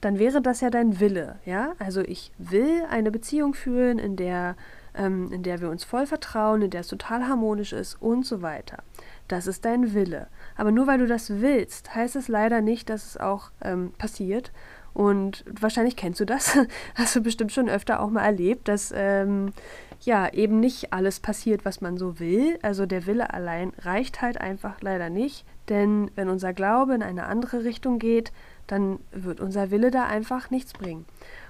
dann 0.00 0.18
wäre 0.18 0.40
das 0.40 0.60
ja 0.60 0.70
dein 0.70 1.00
Wille, 1.00 1.38
ja? 1.44 1.72
Also 1.78 2.00
ich 2.02 2.32
will 2.38 2.84
eine 2.90 3.10
Beziehung 3.10 3.54
führen, 3.54 3.98
in 3.98 4.16
der, 4.16 4.56
ähm, 4.94 5.32
in 5.32 5.42
der 5.42 5.60
wir 5.60 5.70
uns 5.70 5.84
voll 5.84 6.06
vertrauen, 6.06 6.62
in 6.62 6.70
der 6.70 6.82
es 6.82 6.88
total 6.88 7.26
harmonisch 7.26 7.72
ist 7.72 8.00
und 8.00 8.24
so 8.24 8.42
weiter. 8.42 8.78
Das 9.26 9.46
ist 9.46 9.64
dein 9.64 9.94
Wille. 9.94 10.28
Aber 10.56 10.70
nur 10.70 10.86
weil 10.86 10.98
du 10.98 11.06
das 11.06 11.40
willst, 11.40 11.94
heißt 11.94 12.16
es 12.16 12.28
leider 12.28 12.60
nicht, 12.60 12.88
dass 12.88 13.06
es 13.06 13.16
auch 13.16 13.50
ähm, 13.62 13.92
passiert. 13.98 14.52
Und 14.94 15.44
wahrscheinlich 15.48 15.96
kennst 15.96 16.18
du 16.20 16.24
das, 16.24 16.58
hast 16.94 17.14
du 17.14 17.20
bestimmt 17.20 17.52
schon 17.52 17.68
öfter 17.68 18.00
auch 18.00 18.10
mal 18.10 18.24
erlebt, 18.24 18.68
dass 18.68 18.92
ähm, 18.94 19.52
ja 20.00 20.32
eben 20.32 20.60
nicht 20.60 20.92
alles 20.92 21.20
passiert, 21.20 21.64
was 21.64 21.80
man 21.80 21.96
so 21.96 22.18
will. 22.18 22.58
Also 22.62 22.86
der 22.86 23.06
Wille 23.06 23.32
allein 23.32 23.72
reicht 23.80 24.22
halt 24.22 24.40
einfach 24.40 24.80
leider 24.80 25.10
nicht, 25.10 25.44
denn 25.68 26.10
wenn 26.14 26.28
unser 26.28 26.52
Glaube 26.52 26.94
in 26.94 27.02
eine 27.02 27.26
andere 27.26 27.64
Richtung 27.64 27.98
geht, 27.98 28.32
dann 28.68 29.00
wird 29.10 29.40
unser 29.40 29.70
Wille 29.70 29.90
da 29.90 30.06
einfach 30.06 30.50
nichts 30.50 30.72
bringen. 30.72 31.04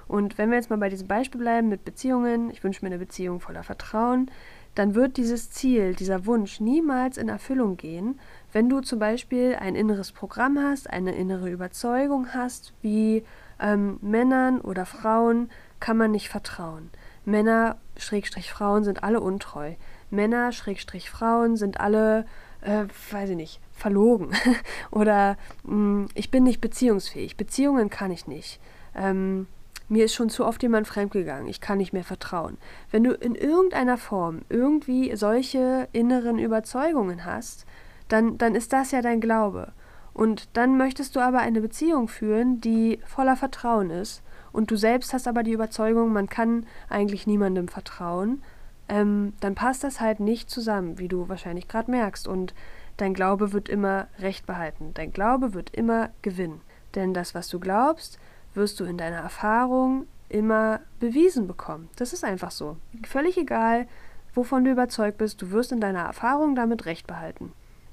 Und 0.07 0.39
wenn 0.39 0.51
wir 0.51 0.57
jetzt 0.57 0.71
mal 0.71 0.79
bei 0.79 0.89
diesem 0.89 1.07
Beispiel 1.07 1.41
bleiben 1.41 1.69
mit 1.69 1.85
Beziehungen, 1.85 2.51
ich 2.51 2.65
wünsche 2.65 2.83
mir 2.83 2.87
eine 2.87 2.99
Beziehung 2.99 3.41
voller 3.41 3.63
Vertrauen, 3.63 4.31
dann 4.75 4.95
wird 4.95 5.17
dieses 5.17 5.51
Ziel, 5.51 5.95
dieser 5.95 6.25
Wunsch 6.25 6.61
niemals 6.61 7.19
in 7.19 7.29
Erfüllung 7.29 7.77
gehen, 7.77 8.19
wenn 8.53 8.69
du 8.69 8.81
zum 8.81 8.99
Beispiel 8.99 9.57
ein 9.59 9.75
inneres 9.75 10.13
Programm 10.13 10.59
hast, 10.59 10.89
eine 10.89 11.15
innere 11.15 11.51
Überzeugung 11.51 12.29
hast, 12.33 12.73
wie 12.81 13.25
ähm, 13.61 13.99
Männern 14.01 14.61
oder 14.61 14.87
Frauen 14.87 15.51
kann 15.81 15.97
man 15.97 16.13
nicht 16.13 16.29
vertrauen. 16.29 16.91
Männer, 17.25 17.77
Schrägstrich 17.97 18.51
Frauen, 18.51 18.85
sind 18.85 19.03
alle 19.03 19.21
untreu. 19.21 19.75
Männer, 20.11 20.53
Schrägstrich 20.53 21.11
Frauen, 21.11 21.57
sind 21.57 21.81
alle, 21.81 22.25
äh, 22.63 22.85
weiß 23.11 23.31
ich 23.31 23.37
nicht, 23.37 23.61
verlogen. 23.79 24.31
oder 24.91 25.37
mh, 25.65 25.71
hm, 25.73 26.09
ich 26.15 26.31
bin 26.31 26.45
nicht 26.45 26.61
beziehungsfähig. 26.61 27.37
Beziehungen 27.37 27.91
kann 27.91 28.11
ich 28.11 28.27
nicht. 28.27 28.61
Ähm, 28.95 29.47
mir 29.89 30.05
ist 30.05 30.15
schon 30.15 30.29
zu 30.29 30.45
oft 30.45 30.63
jemand 30.63 30.87
fremdgegangen, 30.87 31.49
ich 31.49 31.61
kann 31.61 31.79
nicht 31.79 31.95
mehr 31.95 32.05
vertrauen. 32.05 32.59
Wenn 32.91 33.05
du 33.05 33.13
in 33.13 33.35
irgendeiner 33.35 33.97
Form 33.97 34.43
irgendwie 34.51 35.17
solche 35.17 35.89
inneren 35.93 36.39
Überzeugungen 36.39 37.25
hast, 37.25 37.65
dann, 38.09 38.37
dann 38.39 38.55
ist 38.55 38.73
das 38.73 38.91
ja 38.91 39.01
dein 39.01 39.21
Glaube. 39.21 39.73
Und 40.13 40.49
dann 40.55 40.77
möchtest 40.77 41.17
du 41.17 41.21
aber 41.21 41.39
eine 41.39 41.61
Beziehung 41.61 42.09
führen, 42.09 42.61
die 42.61 42.99
voller 43.07 43.37
Vertrauen 43.37 43.91
ist. 43.91 44.23
Und 44.53 44.71
du 44.71 44.77
selbst 44.77 45.13
hast 45.13 45.29
aber 45.29 45.43
die 45.43 45.53
Überzeugung, 45.53 46.13
man 46.13 46.29
kann 46.29 46.67
eigentlich 46.89 47.27
niemandem 47.27 47.69
vertrauen. 47.69 48.43
Ähm, 48.89 49.35
dann 49.41 49.55
passt 49.55 49.85
das 49.85 50.01
halt 50.01 50.21
nicht 50.21 50.51
zusammen, 50.51 50.99
wie 50.99 51.09
du 51.09 51.29
wahrscheinlich 51.29 51.69
gerade 51.69 51.91
merkst. 51.91 52.27
Und 52.27 52.55
dein 52.99 53.15
Glaube 53.15 53.53
wird 53.53 53.69
immer 53.69 54.09
Recht 54.19 54.47
behalten. 54.47 54.93
Dein 54.95 55.13
Glaube 55.13 55.55
wird 55.55 55.75
immer 55.75 56.11
gewinnen. 56.21 56.61
Denn 56.95 57.15
das, 57.15 57.35
was 57.35 57.49
du 57.49 57.59
glaubst, 57.59 58.19
wirst 58.55 58.79
du 58.81 58.85
in 58.85 58.99
deiner 58.99 59.19
Erfahrung 59.19 60.07
immer 60.29 60.81
bewiesen 61.01 61.47
bekommen. 61.47 61.89
Das 61.97 62.13
ist 62.13 62.25
einfach 62.25 62.51
so. 62.51 62.77
Völlig 63.07 63.39
egal, 63.39 63.87
wovon 64.35 64.65
du 64.65 64.71
überzeugt 64.71 65.19
bist, 65.19 65.41
du 65.41 65.51
wirst 65.51 65.73
in 65.73 65.81
deiner 65.81 66.03
Erfahrung 66.03 66.55
damit 66.55 66.87
Recht 66.87 67.07
behalten. 67.07 67.53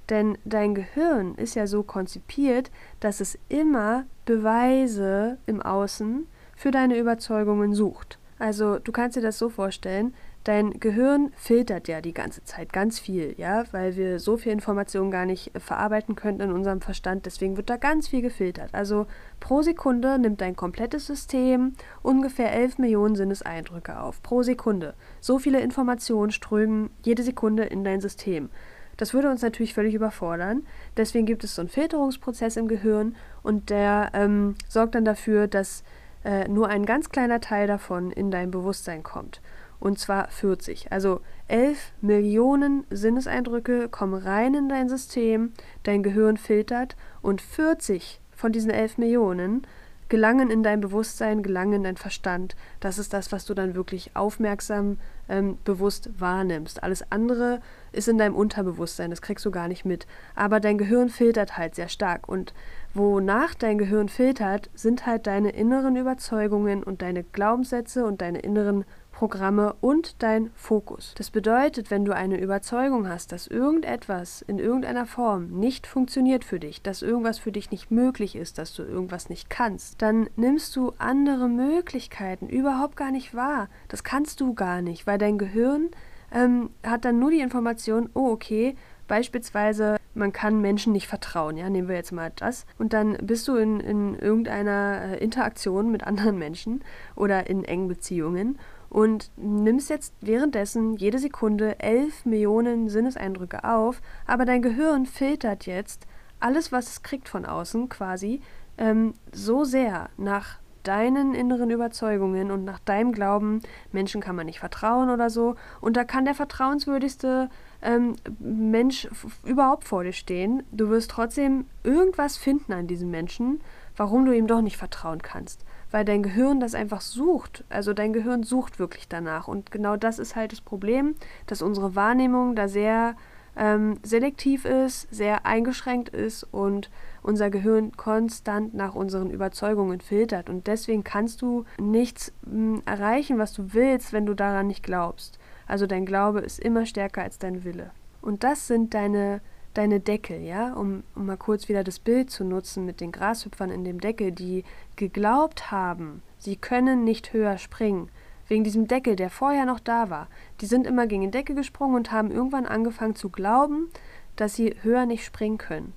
Denn 0.10 0.38
dein 0.46 0.76
Gehirn 0.76 1.36
ist 1.36 1.56
ja 1.56 1.65
so 1.65 1.82
konzipiert, 1.82 2.70
dass 3.00 3.22
es 3.22 3.39
immer 3.50 4.06
Beweise 4.26 5.38
im 5.46 5.62
Außen 5.62 6.28
für 6.56 6.72
deine 6.72 6.98
Überzeugungen 6.98 7.74
sucht. 7.74 8.20
Also 8.38 8.80
du 8.80 8.91
kannst 8.91 9.18
dir 9.18 9.22
das 9.22 9.39
so 9.39 9.50
vorstellen, 9.50 10.13
dein 10.45 10.79
Gehirn 10.79 11.31
filtert 11.36 11.88
ja 11.88 11.99
die 11.99 12.13
ganze 12.13 12.43
Zeit 12.43 12.71
ganz 12.71 12.99
viel, 12.99 13.36
ja, 13.38 13.65
weil 13.71 13.95
wir 13.95 14.19
so 14.19 14.38
viel 14.38 14.51
Information 14.51 15.12
gar 15.12 15.25
nicht 15.25 15.51
verarbeiten 15.58 16.15
können 16.15 16.39
in 16.39 16.51
unserem 16.51 16.81
Verstand, 16.81 17.25
deswegen 17.25 17.58
wird 17.58 17.69
da 17.69 17.77
ganz 17.77 18.08
viel 18.08 18.21
gefiltert. 18.21 18.73
Also 18.73 19.08
pro 19.39 19.62
Sekunde 19.62 20.17
nimmt 20.19 20.41
dein 20.41 20.55
komplettes 20.55 21.08
System 21.08 21.73
ungefähr 22.01 22.53
11 22.53 22.77
Millionen 22.77 23.15
Sinneseindrücke 23.15 23.99
auf. 23.99 24.21
Pro 24.21 24.43
Sekunde. 24.43 24.93
So 25.19 25.39
viele 25.39 25.60
Informationen 25.60 26.31
strömen 26.31 26.91
jede 27.03 27.23
Sekunde 27.23 27.63
in 27.63 27.84
dein 27.84 27.99
System. 27.99 28.49
Das 28.97 29.13
würde 29.13 29.29
uns 29.29 29.41
natürlich 29.41 29.73
völlig 29.73 29.93
überfordern. 29.93 30.65
Deswegen 30.95 31.25
gibt 31.25 31.43
es 31.43 31.55
so 31.55 31.62
einen 31.62 31.69
Filterungsprozess 31.69 32.55
im 32.55 32.67
Gehirn 32.67 33.15
und 33.43 33.69
der 33.69 34.12
ähm, 34.13 34.55
sorgt 34.69 34.95
dann 34.95 35.05
dafür, 35.05 35.47
dass 35.47 35.84
äh, 36.23 36.47
nur 36.47 36.69
ein 36.69 36.86
ganz 36.86 37.10
kleiner 37.10 37.41
Teil 37.41 37.67
davon 37.67 38.12
in 38.12 38.31
dein 38.31 38.51
Bewusstsein 38.51 39.03
kommt. 39.03 39.41
Und 39.80 40.00
zwar 40.00 40.28
40. 40.30 40.92
Also 40.92 41.22
11 41.48 41.94
Millionen 42.02 42.86
Sinneseindrücke 42.90 43.90
kommen 43.90 44.16
rein 44.22 44.54
in 44.54 44.70
dein 44.70 44.90
System, 44.90 45.54
dein 45.84 46.04
Gehirn 46.04 46.38
filtert 46.38 46.96
und 47.22 47.42
40 47.42 48.20
von 48.32 48.52
diesen 48.52 48.72
11 48.72 48.98
Millionen 48.98 49.66
gelangen 50.08 50.52
in 50.52 50.62
dein 50.62 50.82
Bewusstsein, 50.82 51.42
gelangen 51.42 51.74
in 51.74 51.84
dein 51.84 51.98
Verstand. 51.98 52.56
Das 52.80 53.00
ist 53.00 53.14
das, 53.14 53.32
was 53.32 53.46
du 53.46 53.54
dann 53.54 53.76
wirklich 53.76 54.12
aufmerksam, 54.16 54.98
ähm, 55.28 55.58
bewusst 55.64 56.10
wahrnimmst. 56.20 56.84
Alles 56.84 57.12
andere 57.12 57.60
ist 57.92 58.08
in 58.08 58.20
deinem 58.20 58.36
Unterbewusstsein, 58.36 59.10
das 59.10 59.24
kriegst 59.24 59.46
du 59.46 59.52
gar 59.52 59.68
nicht 59.68 59.84
mit. 59.84 60.06
Aber 60.36 60.60
dein 60.60 60.78
Gehirn 60.78 61.10
filtert 61.10 61.58
halt 61.58 61.74
sehr 61.74 61.90
stark. 61.90 62.30
Und 62.30 62.54
wonach 62.94 63.56
dein 63.56 63.80
Gehirn 63.80 64.08
filtert, 64.08 64.70
sind 64.76 65.08
halt 65.08 65.26
deine 65.26 65.50
inneren 65.50 65.96
Überzeugungen 65.96 66.84
und 66.84 67.02
deine 67.02 67.24
Glaubenssätze 67.24 68.06
und 68.06 68.22
deine 68.22 68.40
inneren 68.40 68.86
Programme 69.15 69.73
und 69.80 70.21
dein 70.21 70.51
Fokus. 70.56 71.13
Das 71.17 71.32
bedeutet, 71.32 71.89
wenn 71.89 72.04
du 72.04 72.13
eine 72.13 72.38
Überzeugung 72.38 73.08
hast, 73.08 73.32
dass 73.32 73.47
irgendetwas 73.47 74.41
in 74.41 74.60
irgendeiner 74.60 75.06
Form 75.06 75.47
nicht 75.47 75.88
funktioniert 75.88 76.43
für 76.43 76.60
dich, 76.60 76.82
dass 76.82 77.01
irgendwas 77.01 77.39
für 77.39 77.54
dich 77.54 77.71
nicht 77.71 77.91
möglich 77.91 78.36
ist, 78.36 78.58
dass 78.58 78.73
du 78.73 78.84
irgendwas 78.84 79.30
nicht 79.30 79.49
kannst, 79.49 80.01
dann 80.01 80.30
nimmst 80.36 80.75
du 80.75 80.91
andere 80.97 81.47
Möglichkeiten 81.47 82.49
überhaupt 82.49 82.97
gar 82.97 83.12
nicht 83.12 83.34
wahr. 83.34 83.69
Das 83.88 84.04
kannst 84.04 84.41
du 84.41 84.54
gar 84.54 84.82
nicht, 84.82 85.08
weil 85.08 85.17
dein 85.17 85.38
Gehirn 85.38 85.91
ähm, 86.34 86.71
hat 86.86 87.06
dann 87.06 87.17
nur 87.17 87.32
die 87.32 87.39
Information, 87.39 88.10
oh 88.13 88.32
okay, 88.32 88.75
Beispielsweise, 89.08 89.97
man 90.15 90.34
kann 90.34 90.62
Menschen 90.62 90.91
nicht 90.91 91.08
vertrauen, 91.08 91.58
ja, 91.58 91.69
nehmen 91.69 91.88
wir 91.88 91.95
jetzt 91.95 92.12
mal 92.12 92.32
das. 92.36 92.65
Und 92.80 92.93
dann 92.93 93.17
bist 93.21 93.47
du 93.47 93.56
in, 93.56 93.80
in 93.80 94.17
irgendeiner 94.17 95.12
äh, 95.12 95.23
Interaktion 95.23 95.91
mit 95.91 96.04
anderen 96.04 96.39
Menschen 96.39 96.84
oder 97.15 97.47
in 97.47 97.63
engen 97.63 97.88
Beziehungen 97.88 98.58
und 98.95 99.29
nimmst 99.36 99.89
jetzt 99.89 100.13
währenddessen 100.21 100.95
jede 100.95 101.19
Sekunde 101.19 101.81
elf 101.81 102.23
Millionen 102.23 102.88
Sinneseindrücke 102.88 103.65
auf, 103.65 104.01
aber 104.25 104.45
dein 104.45 104.62
Gehirn 104.62 105.05
filtert 105.05 105.65
jetzt 105.65 106.08
alles, 106.39 106.71
was 106.71 106.88
es 106.88 107.03
kriegt 107.03 107.27
von 107.27 107.45
außen 107.45 107.89
quasi, 107.89 108.39
ähm, 108.77 109.13
so 109.34 109.65
sehr 109.65 110.10
nach 110.15 110.60
deinen 110.84 111.34
inneren 111.34 111.71
Überzeugungen 111.71 112.51
und 112.51 112.63
nach 112.63 112.79
deinem 112.79 113.12
Glauben, 113.12 113.60
Menschen 113.91 114.21
kann 114.21 114.38
man 114.38 114.45
nicht 114.45 114.60
vertrauen 114.60 115.10
oder 115.10 115.29
so. 115.29 115.55
Und 115.81 115.97
da 115.97 116.05
kann 116.05 116.23
der 116.23 116.36
vertrauenswürdigste 116.36 117.49
ähm, 117.81 118.15
Mensch 118.39 119.10
überhaupt 119.43 119.84
vor 119.84 120.05
dir 120.05 120.13
stehen. 120.13 120.63
Du 120.71 120.88
wirst 120.88 121.12
trotzdem 121.12 121.65
irgendwas 121.84 122.38
finden 122.38 122.71
an 122.71 122.88
diesem 122.88 123.12
Menschen, 123.12 123.60
warum 123.97 124.23
du 124.23 124.31
ihm 124.31 124.47
doch 124.47 124.62
nicht 124.62 124.77
vertrauen 124.77 125.21
kannst 125.21 125.65
weil 125.91 126.06
dein 126.06 126.24
Gehirn 126.24 126.60
das 126.60 126.76
einfach 126.76 127.02
sucht. 127.02 127.63
Also 127.69 127.93
dein 127.93 128.13
Gehirn 128.13 128.43
sucht 128.43 128.80
wirklich 128.80 129.08
danach. 129.08 129.48
Und 129.48 129.71
genau 129.71 129.95
das 129.98 130.19
ist 130.19 130.36
halt 130.36 130.52
das 130.52 130.62
Problem, 130.62 131.15
dass 131.48 131.62
unsere 131.62 131.95
Wahrnehmung 131.95 132.56
da 132.56 132.67
sehr 132.67 133.15
ähm, 133.58 134.00
selektiv 134.04 134.65
ist, 134.65 135.08
sehr 135.13 135.45
eingeschränkt 135.45 136.10
ist 136.10 136.43
und 136.43 136.89
unser 137.21 137.50
Gehirn 137.50 137.95
konstant 137.95 138.74
nach 138.74 138.95
unseren 138.95 139.30
Überzeugungen 139.30 140.02
filtert. 140.02 140.50
Und 140.50 140.67
deswegen 140.67 141.04
kannst 141.04 141.41
du 141.41 141.65
nichts 141.80 142.34
mh, 142.45 142.52
hm, 142.52 142.82
erreichen, 142.86 143.38
was 143.38 143.54
du 143.54 143.74
willst, 143.74 144.13
wenn 144.13 144.26
du 144.26 144.34
daran 144.34 144.67
nicht 144.67 144.84
glaubst. 144.84 145.39
Also 145.67 145.88
dein 145.88 146.06
Glaube 146.06 146.41
ist 146.41 146.60
immer 146.60 146.86
stärker 146.86 147.24
als 147.24 147.39
dein 147.39 147.63
Wille. 147.63 147.91
Und 148.21 148.43
das 148.43 148.67
sind 148.67 148.93
deine 148.93 149.41
deine 149.78 150.00
Deckel, 150.00 150.42
ja, 150.42 150.74
um, 150.74 151.04
um 151.16 151.26
mal 151.26 151.38
kurz 151.38 151.70
wieder 151.70 151.84
das 151.84 152.00
Bild 152.00 152.32
zu 152.32 152.44
nutzen 152.44 152.86
mit 152.86 153.02
den 153.02 153.12
Grashüpfern 153.12 153.70
in 153.70 153.84
dem 153.84 154.00
Deckel, 154.00 154.32
die 154.32 154.64
geglaubt 154.96 155.72
haben, 155.72 156.22
sie 156.38 156.56
können 156.56 157.04
nicht 157.04 157.34
höher 157.34 157.58
springen, 157.58 158.10
wegen 158.48 158.64
diesem 158.64 158.88
Deckel, 158.88 159.16
der 159.16 159.30
vorher 159.30 159.66
noch 159.66 159.80
da 159.80 160.10
war. 160.10 160.28
Die 160.62 160.66
sind 160.66 160.86
immer 160.88 161.08
gegen 161.08 161.24
den 161.24 161.32
Deckel 161.32 161.56
gesprungen 161.56 161.96
und 161.96 162.12
haben 162.12 162.32
irgendwann 162.32 162.66
angefangen 162.66 163.16
zu 163.16 163.30
glauben, 163.30 163.90
dass 164.36 164.56
sie 164.56 164.76
höher 164.82 165.06
nicht 165.06 165.26
springen 165.26 165.58
können. 165.58 165.94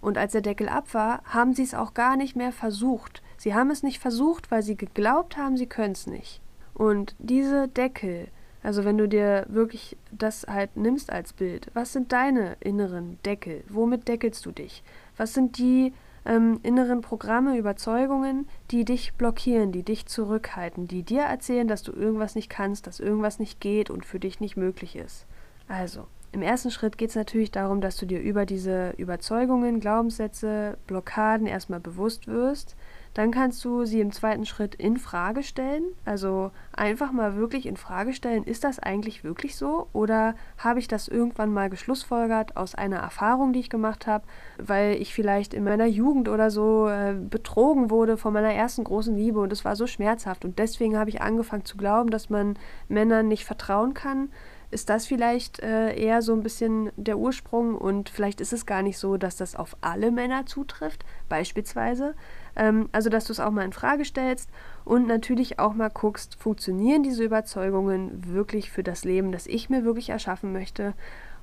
Und 0.00 0.16
als 0.16 0.32
der 0.32 0.40
Deckel 0.40 0.68
ab 0.68 0.94
war, 0.94 1.22
haben 1.24 1.52
sie 1.52 1.62
es 1.62 1.74
auch 1.74 1.92
gar 1.92 2.16
nicht 2.16 2.36
mehr 2.36 2.52
versucht. 2.52 3.22
Sie 3.36 3.54
haben 3.54 3.70
es 3.70 3.82
nicht 3.82 3.98
versucht, 3.98 4.50
weil 4.50 4.62
sie 4.62 4.76
geglaubt 4.76 5.36
haben, 5.36 5.56
sie 5.56 5.66
können 5.66 5.92
es 5.92 6.06
nicht. 6.06 6.40
Und 6.72 7.14
diese 7.18 7.68
Deckel, 7.68 8.28
also 8.62 8.84
wenn 8.84 8.98
du 8.98 9.08
dir 9.08 9.46
wirklich 9.48 9.96
das 10.12 10.46
halt 10.48 10.76
nimmst 10.76 11.10
als 11.10 11.32
Bild, 11.32 11.70
was 11.74 11.92
sind 11.92 12.12
deine 12.12 12.56
inneren 12.60 13.18
Deckel? 13.24 13.64
Womit 13.68 14.08
deckelst 14.08 14.44
du 14.44 14.52
dich? 14.52 14.82
Was 15.16 15.32
sind 15.32 15.58
die 15.58 15.92
ähm, 16.26 16.60
inneren 16.62 17.00
Programme, 17.00 17.56
Überzeugungen, 17.56 18.48
die 18.70 18.84
dich 18.84 19.14
blockieren, 19.14 19.72
die 19.72 19.82
dich 19.82 20.06
zurückhalten, 20.06 20.86
die 20.86 21.02
dir 21.02 21.22
erzählen, 21.22 21.68
dass 21.68 21.82
du 21.82 21.92
irgendwas 21.92 22.34
nicht 22.34 22.50
kannst, 22.50 22.86
dass 22.86 23.00
irgendwas 23.00 23.38
nicht 23.38 23.60
geht 23.60 23.88
und 23.90 24.04
für 24.04 24.20
dich 24.20 24.40
nicht 24.40 24.56
möglich 24.56 24.96
ist? 24.96 25.26
Also, 25.68 26.06
im 26.32 26.42
ersten 26.42 26.70
Schritt 26.70 26.98
geht 26.98 27.10
es 27.10 27.16
natürlich 27.16 27.50
darum, 27.50 27.80
dass 27.80 27.96
du 27.96 28.06
dir 28.06 28.20
über 28.20 28.46
diese 28.46 28.90
Überzeugungen, 28.98 29.80
Glaubenssätze, 29.80 30.76
Blockaden 30.86 31.46
erstmal 31.46 31.80
bewusst 31.80 32.26
wirst, 32.26 32.76
dann 33.14 33.32
kannst 33.32 33.64
du 33.64 33.84
sie 33.84 34.00
im 34.00 34.12
zweiten 34.12 34.46
Schritt 34.46 34.74
in 34.74 34.96
Frage 34.96 35.42
stellen. 35.42 35.84
Also 36.04 36.52
einfach 36.72 37.12
mal 37.12 37.36
wirklich 37.36 37.66
in 37.66 37.76
Frage 37.76 38.12
stellen, 38.12 38.44
ist 38.44 38.64
das 38.64 38.78
eigentlich 38.78 39.24
wirklich 39.24 39.56
so? 39.56 39.88
Oder 39.92 40.34
habe 40.58 40.78
ich 40.78 40.88
das 40.88 41.08
irgendwann 41.08 41.52
mal 41.52 41.70
geschlussfolgert 41.70 42.56
aus 42.56 42.74
einer 42.74 42.98
Erfahrung, 42.98 43.52
die 43.52 43.60
ich 43.60 43.70
gemacht 43.70 44.06
habe, 44.06 44.24
weil 44.58 44.94
ich 44.96 45.12
vielleicht 45.12 45.54
in 45.54 45.64
meiner 45.64 45.86
Jugend 45.86 46.28
oder 46.28 46.50
so 46.50 46.88
äh, 46.88 47.14
betrogen 47.14 47.90
wurde 47.90 48.16
von 48.16 48.32
meiner 48.32 48.52
ersten 48.52 48.84
großen 48.84 49.16
Liebe 49.16 49.40
und 49.40 49.52
es 49.52 49.64
war 49.64 49.76
so 49.76 49.86
schmerzhaft. 49.86 50.44
Und 50.44 50.58
deswegen 50.58 50.96
habe 50.96 51.10
ich 51.10 51.20
angefangen 51.20 51.64
zu 51.64 51.76
glauben, 51.76 52.10
dass 52.10 52.30
man 52.30 52.58
Männern 52.88 53.28
nicht 53.28 53.44
vertrauen 53.44 53.94
kann 53.94 54.28
ist 54.70 54.88
das 54.88 55.06
vielleicht 55.06 55.60
äh, 55.60 55.94
eher 55.96 56.22
so 56.22 56.32
ein 56.32 56.42
bisschen 56.42 56.92
der 56.96 57.18
Ursprung 57.18 57.74
und 57.74 58.08
vielleicht 58.08 58.40
ist 58.40 58.52
es 58.52 58.66
gar 58.66 58.82
nicht 58.82 58.98
so, 58.98 59.16
dass 59.16 59.36
das 59.36 59.56
auf 59.56 59.76
alle 59.80 60.10
Männer 60.12 60.46
zutrifft, 60.46 61.04
beispielsweise. 61.28 62.14
Ähm, 62.60 62.90
also, 62.92 63.08
dass 63.08 63.24
du 63.24 63.32
es 63.32 63.40
auch 63.40 63.50
mal 63.50 63.64
in 63.64 63.72
Frage 63.72 64.04
stellst 64.04 64.50
und 64.84 65.06
natürlich 65.06 65.58
auch 65.58 65.72
mal 65.72 65.88
guckst, 65.88 66.36
funktionieren 66.36 67.02
diese 67.02 67.24
Überzeugungen 67.24 68.32
wirklich 68.32 68.70
für 68.70 68.82
das 68.82 69.04
Leben, 69.04 69.32
das 69.32 69.46
ich 69.46 69.70
mir 69.70 69.82
wirklich 69.82 70.10
erschaffen 70.10 70.52
möchte? 70.52 70.92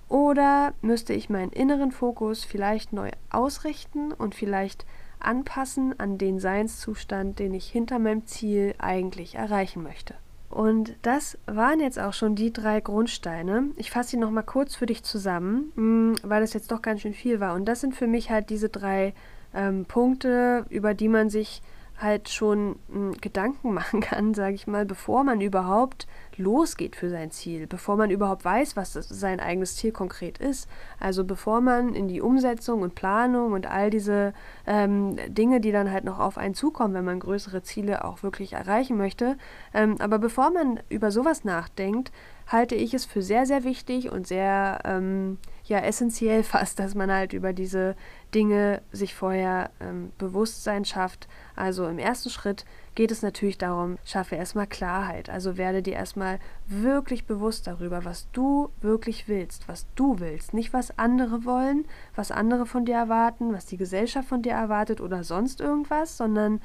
Oder 0.09 0.74
müsste 0.82 1.13
ich 1.13 1.30
meinen 1.30 1.51
inneren 1.51 1.91
Fokus 1.91 2.45
vielleicht 2.45 2.93
neu 2.93 3.09
ausrichten 3.32 4.13
und 4.13 4.36
vielleicht 4.36 4.86
anpassen 5.20 5.99
an 5.99 6.20
den 6.20 6.39
Seinszustand, 6.39 7.39
den 7.39 7.55
ich 7.55 7.68
hinter 7.68 7.97
meinem 7.97 8.28
Ziel 8.28 8.76
eigentlich 8.78 9.36
erreichen 9.36 9.82
möchte? 9.82 10.13
Und 10.49 10.95
das 11.01 11.38
waren 11.47 11.80
jetzt 11.80 11.99
auch 11.99 12.13
schon 12.13 12.36
die 12.36 12.53
drei 12.53 12.80
Grundsteine. 12.80 13.72
Ich 13.76 13.89
fasse 13.89 14.11
sie 14.11 14.18
nochmal 14.18 14.43
kurz 14.43 14.76
für 14.76 14.86
dich 14.86 15.03
zusammen, 15.03 15.72
hm, 15.76 16.15
weil 16.24 16.41
das 16.41 16.53
jetzt 16.53 16.72
doch 16.72 16.84
ganz 16.84 17.01
schön 17.01 17.15
viel 17.15 17.39
war. 17.39 17.55
Und 17.55 17.65
das 17.65 17.82
sind 17.82 17.95
für 17.95 18.07
mich 18.07 18.30
halt 18.30 18.51
diese 18.51 18.70
drei 18.70 19.13
ähm, 19.58 19.86
Punkte, 19.86 20.66
über 20.70 20.93
die 20.93 21.10
man 21.10 21.30
sich 21.30 21.62
halt 21.99 22.30
schon 22.30 22.78
mh, 22.89 23.18
Gedanken 23.22 23.74
machen 23.74 24.01
kann, 24.01 24.34
sage 24.34 24.55
ich 24.55 24.68
mal, 24.68 24.86
bevor 24.86 25.24
man 25.24 25.41
überhaupt 25.41 26.08
losgeht 26.36 26.95
für 26.95 27.10
sein 27.10 27.32
Ziel, 27.32 27.66
bevor 27.66 27.97
man 27.97 28.12
überhaupt 28.12 28.45
weiß, 28.45 28.76
was 28.76 28.93
das, 28.93 29.10
sein 29.10 29.39
eigenes 29.39 29.76
Ziel 29.76 29.91
konkret 29.91 30.38
ist. 30.38 30.70
Also 30.99 31.24
bevor 31.24 31.62
man 31.62 31.95
in 31.95 32.08
die 32.08 32.22
Umsetzung 32.22 32.82
und 32.82 32.93
Planung 32.93 33.53
und 33.53 33.66
all 33.66 33.89
diese 33.89 34.34
ähm, 34.68 35.18
Dinge, 35.28 35.60
die 35.60 35.72
dann 35.72 35.91
halt 35.91 36.03
noch 36.03 36.20
auf 36.20 36.38
einen 36.38 36.53
zukommen, 36.53 36.93
wenn 36.93 37.05
man 37.05 37.20
größere 37.20 37.64
Ziele 37.64 38.05
auch 38.05 38.22
wirklich 38.22 38.53
erreichen 38.53 38.97
möchte. 38.97 39.38
Ähm, 39.74 39.95
aber 39.99 40.20
bevor 40.20 40.51
man 40.51 40.80
über 40.89 41.12
sowas 41.12 41.43
nachdenkt, 41.43 42.12
halte 42.48 42.76
ich 42.76 42.93
es 42.93 43.06
für 43.06 43.22
sehr, 43.22 43.45
sehr 43.45 43.64
wichtig 43.64 44.12
und 44.12 44.26
sehr 44.26 44.80
ähm, 44.86 45.38
ja, 45.66 45.80
essentiell 45.80 46.43
fast, 46.43 46.80
dass 46.80 46.95
man 46.95 47.12
halt 47.12 47.34
über 47.34 47.54
diese 47.54 47.95
Dinge 48.34 48.82
sich 48.91 49.14
vorher 49.14 49.72
ähm, 49.80 50.12
Bewusstsein 50.18 50.86
schafft. 50.86 51.28
Also 51.56 51.88
im 51.88 52.00
ersten 52.00 52.30
Schritt 52.30 52.66
geht 52.95 53.12
es 53.12 53.22
natürlich 53.22 53.58
darum, 53.58 53.98
schaffe 54.06 54.36
erstmal 54.36 54.68
Klarheit. 54.68 55.30
Also 55.30 55.58
werde 55.58 55.82
dir 55.82 55.93
erstmal 55.93 56.39
wirklich 56.68 57.26
bewusst 57.26 57.68
darüber, 57.68 58.06
was 58.06 58.30
du 58.32 58.70
wirklich 58.82 59.28
willst, 59.28 59.68
was 59.68 59.86
du 59.95 60.20
willst. 60.20 60.54
Nicht, 60.54 60.74
was 60.74 60.98
andere 60.98 61.45
wollen, 61.45 61.86
was 62.16 62.32
andere 62.32 62.66
von 62.66 62.86
dir 62.86 62.95
erwarten, 62.95 63.54
was 63.54 63.66
die 63.66 63.78
Gesellschaft 63.78 64.28
von 64.28 64.41
dir 64.41 64.54
erwartet 64.54 65.00
oder 65.02 65.24
sonst 65.24 65.62
irgendwas, 65.62 66.18
sondern 66.18 66.62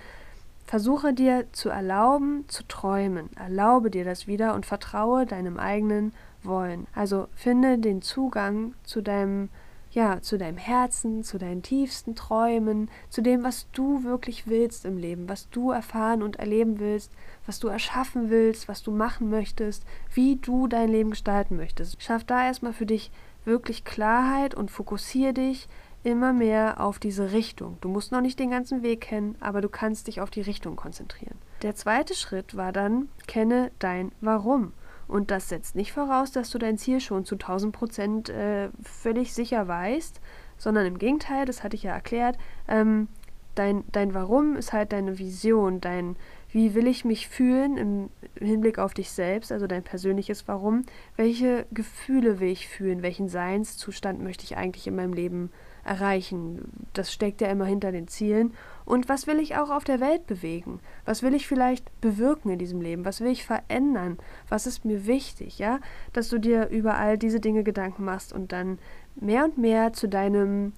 versuche 0.64 1.12
dir 1.12 1.46
zu 1.52 1.68
erlauben, 1.68 2.44
zu 2.48 2.66
träumen. 2.66 3.30
Erlaube 3.36 3.90
dir 3.90 4.04
das 4.04 4.26
wieder 4.26 4.54
und 4.54 4.66
vertraue 4.66 5.26
deinem 5.26 5.58
eigenen 5.58 6.12
Wollen. 6.42 6.86
Also 6.94 7.28
finde 7.34 7.78
den 7.78 8.02
Zugang 8.02 8.74
zu 8.84 9.00
deinem 9.00 9.48
ja, 9.92 10.22
zu 10.22 10.38
deinem 10.38 10.56
Herzen, 10.56 11.22
zu 11.22 11.36
deinen 11.36 11.62
tiefsten 11.62 12.14
Träumen, 12.14 12.90
zu 13.10 13.20
dem, 13.20 13.44
was 13.44 13.70
du 13.72 14.04
wirklich 14.04 14.46
willst 14.46 14.86
im 14.86 14.96
Leben, 14.96 15.28
was 15.28 15.50
du 15.50 15.70
erfahren 15.70 16.22
und 16.22 16.36
erleben 16.36 16.78
willst, 16.78 17.12
was 17.44 17.58
du 17.58 17.68
erschaffen 17.68 18.30
willst, 18.30 18.68
was 18.68 18.82
du 18.82 18.90
machen 18.90 19.28
möchtest, 19.28 19.84
wie 20.14 20.36
du 20.36 20.66
dein 20.66 20.88
Leben 20.88 21.10
gestalten 21.10 21.56
möchtest. 21.56 22.02
Schaff 22.02 22.24
da 22.24 22.46
erstmal 22.46 22.72
für 22.72 22.86
dich 22.86 23.10
wirklich 23.44 23.84
Klarheit 23.84 24.54
und 24.54 24.70
fokussiere 24.70 25.34
dich 25.34 25.68
immer 26.04 26.32
mehr 26.32 26.80
auf 26.80 26.98
diese 26.98 27.32
Richtung. 27.32 27.78
Du 27.80 27.88
musst 27.88 28.12
noch 28.12 28.20
nicht 28.20 28.38
den 28.38 28.50
ganzen 28.50 28.82
Weg 28.82 29.02
kennen, 29.02 29.36
aber 29.40 29.60
du 29.60 29.68
kannst 29.68 30.06
dich 30.06 30.20
auf 30.20 30.30
die 30.30 30.40
Richtung 30.40 30.76
konzentrieren. 30.76 31.38
Der 31.62 31.74
zweite 31.74 32.14
Schritt 32.14 32.56
war 32.56 32.72
dann, 32.72 33.08
kenne 33.26 33.70
dein 33.78 34.12
Warum. 34.20 34.72
Und 35.06 35.30
das 35.30 35.48
setzt 35.48 35.76
nicht 35.76 35.92
voraus, 35.92 36.32
dass 36.32 36.50
du 36.50 36.58
dein 36.58 36.78
Ziel 36.78 37.00
schon 37.00 37.24
zu 37.24 37.34
1000 37.34 37.72
Prozent 37.74 38.28
äh, 38.30 38.70
völlig 38.82 39.34
sicher 39.34 39.68
weißt, 39.68 40.20
sondern 40.56 40.86
im 40.86 40.98
Gegenteil, 40.98 41.44
das 41.44 41.62
hatte 41.62 41.76
ich 41.76 41.82
ja 41.82 41.92
erklärt, 41.92 42.38
ähm, 42.66 43.08
dein, 43.54 43.84
dein 43.92 44.14
Warum 44.14 44.56
ist 44.56 44.72
halt 44.72 44.92
deine 44.92 45.18
Vision, 45.18 45.80
dein 45.80 46.16
wie 46.52 46.74
will 46.74 46.86
ich 46.86 47.04
mich 47.04 47.28
fühlen 47.28 47.78
im 47.78 48.10
Hinblick 48.38 48.78
auf 48.78 48.92
dich 48.92 49.10
selbst, 49.10 49.52
also 49.52 49.66
dein 49.66 49.82
persönliches 49.82 50.46
Warum, 50.48 50.84
welche 51.16 51.66
Gefühle 51.72 52.40
will 52.40 52.50
ich 52.50 52.68
fühlen, 52.68 53.02
welchen 53.02 53.28
Seinszustand 53.28 54.22
möchte 54.22 54.44
ich 54.44 54.56
eigentlich 54.56 54.86
in 54.86 54.96
meinem 54.96 55.14
Leben 55.14 55.50
erreichen. 55.84 56.86
Das 56.92 57.12
steckt 57.12 57.40
ja 57.40 57.48
immer 57.48 57.64
hinter 57.64 57.92
den 57.92 58.08
Zielen. 58.08 58.54
Und 58.84 59.08
was 59.08 59.26
will 59.26 59.38
ich 59.38 59.56
auch 59.56 59.70
auf 59.70 59.84
der 59.84 60.00
Welt 60.00 60.26
bewegen? 60.26 60.80
Was 61.04 61.22
will 61.22 61.34
ich 61.34 61.46
vielleicht 61.46 62.00
bewirken 62.00 62.50
in 62.50 62.58
diesem 62.58 62.80
Leben? 62.80 63.04
Was 63.04 63.20
will 63.20 63.30
ich 63.30 63.44
verändern? 63.44 64.18
Was 64.48 64.66
ist 64.66 64.84
mir 64.84 65.06
wichtig, 65.06 65.58
ja? 65.58 65.80
Dass 66.12 66.28
du 66.28 66.38
dir 66.38 66.68
über 66.68 66.96
all 66.96 67.18
diese 67.18 67.40
Dinge 67.40 67.64
Gedanken 67.64 68.04
machst 68.04 68.32
und 68.32 68.52
dann 68.52 68.78
mehr 69.16 69.44
und 69.44 69.58
mehr 69.58 69.92
zu 69.92 70.08
deinem, 70.08 70.72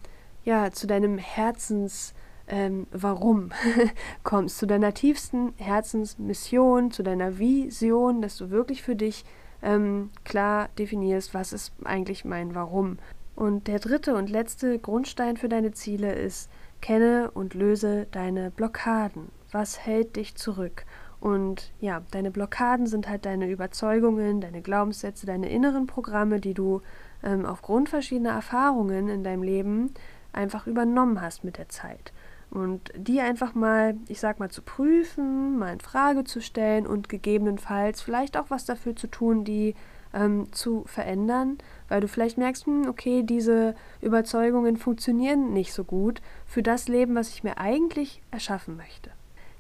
ja, 0.44 0.70
zu 0.70 0.86
deinem 0.86 1.18
Herzens, 1.18 2.14
ähm, 2.46 2.86
Warum 2.90 3.50
kommst, 4.22 4.59
zu 4.59 4.66
deiner 4.66 4.92
tiefsten 4.92 5.55
Herzensmission, 5.57 6.90
zu 6.90 7.02
deiner 7.02 7.38
Vision, 7.38 8.20
dass 8.20 8.36
du 8.36 8.50
wirklich 8.50 8.82
für 8.82 8.96
dich 8.96 9.24
ähm, 9.62 10.11
klar 10.24 10.68
definierst, 10.78 11.32
was 11.32 11.52
ist 11.52 11.72
eigentlich 11.84 12.24
mein 12.24 12.55
Warum. 12.55 12.98
Und 13.37 13.66
der 13.66 13.78
dritte 13.78 14.14
und 14.14 14.30
letzte 14.30 14.78
Grundstein 14.78 15.37
für 15.37 15.49
deine 15.49 15.72
Ziele 15.72 16.12
ist, 16.12 16.51
kenne 16.80 17.30
und 17.32 17.55
löse 17.55 18.07
deine 18.12 18.51
Blockaden. 18.51 19.28
Was 19.51 19.80
hält 19.80 20.16
dich 20.16 20.37
zurück? 20.37 20.85
Und 21.20 21.72
ja, 21.80 22.03
deine 22.11 22.30
Blockaden 22.30 22.87
sind 22.87 23.09
halt 23.09 23.24
deine 23.24 23.49
Überzeugungen, 23.49 24.43
deine 24.43 24.61
Glaubenssätze, 24.61 25.24
deine 25.24 25.49
inneren 25.49 25.87
Programme, 25.87 26.39
die 26.39 26.53
du 26.53 26.82
ähm, 27.22 27.47
aufgrund 27.47 27.89
verschiedener 27.89 28.32
Erfahrungen 28.32 29.09
in 29.09 29.24
deinem 29.24 29.43
Leben 29.43 29.95
einfach 30.35 30.66
übernommen 30.66 31.22
hast 31.22 31.43
mit 31.43 31.57
der 31.57 31.70
Zeit. 31.70 32.12
Und 32.51 32.93
die 32.95 33.20
einfach 33.20 33.55
mal, 33.55 33.97
ich 34.09 34.20
sag 34.20 34.39
mal, 34.39 34.51
zu 34.51 34.62
prüfen, 34.62 35.59
mal 35.59 35.72
in 35.72 35.80
Frage 35.80 36.24
zu 36.24 36.41
stellen 36.41 36.87
und 36.87 37.09
gegebenenfalls 37.09 38.03
vielleicht 38.03 38.37
auch 38.37 38.51
was 38.51 38.66
dafür 38.66 38.95
zu 38.95 39.07
tun, 39.07 39.45
die 39.45 39.74
ähm, 40.14 40.52
zu 40.52 40.84
verändern, 40.86 41.58
weil 41.88 42.00
du 42.00 42.08
vielleicht 42.08 42.38
merkst, 42.38 42.66
hm, 42.66 42.88
okay, 42.88 43.22
diese 43.22 43.74
Überzeugungen 44.00 44.76
funktionieren 44.76 45.52
nicht 45.52 45.72
so 45.72 45.84
gut 45.84 46.22
für 46.46 46.62
das 46.62 46.88
Leben, 46.88 47.14
was 47.14 47.30
ich 47.30 47.44
mir 47.44 47.58
eigentlich 47.58 48.22
erschaffen 48.30 48.76
möchte. 48.76 49.10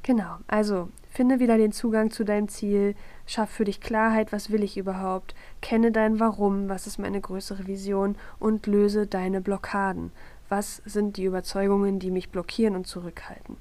Genau, 0.02 0.36
also 0.46 0.88
finde 1.08 1.40
wieder 1.40 1.56
den 1.56 1.72
Zugang 1.72 2.10
zu 2.10 2.24
deinem 2.24 2.48
Ziel, 2.48 2.94
schaff 3.24 3.48
für 3.48 3.64
dich 3.64 3.80
Klarheit, 3.80 4.32
was 4.32 4.50
will 4.50 4.62
ich 4.62 4.76
überhaupt, 4.76 5.34
kenne 5.62 5.92
dein 5.92 6.20
Warum, 6.20 6.68
was 6.68 6.86
ist 6.86 6.98
meine 6.98 7.20
größere 7.20 7.66
Vision 7.66 8.16
und 8.38 8.66
löse 8.66 9.06
deine 9.06 9.40
Blockaden. 9.40 10.12
Was 10.50 10.82
sind 10.84 11.16
die 11.16 11.24
Überzeugungen, 11.24 12.00
die 12.00 12.10
mich 12.10 12.28
blockieren 12.28 12.76
und 12.76 12.86
zurückhalten? 12.86 13.56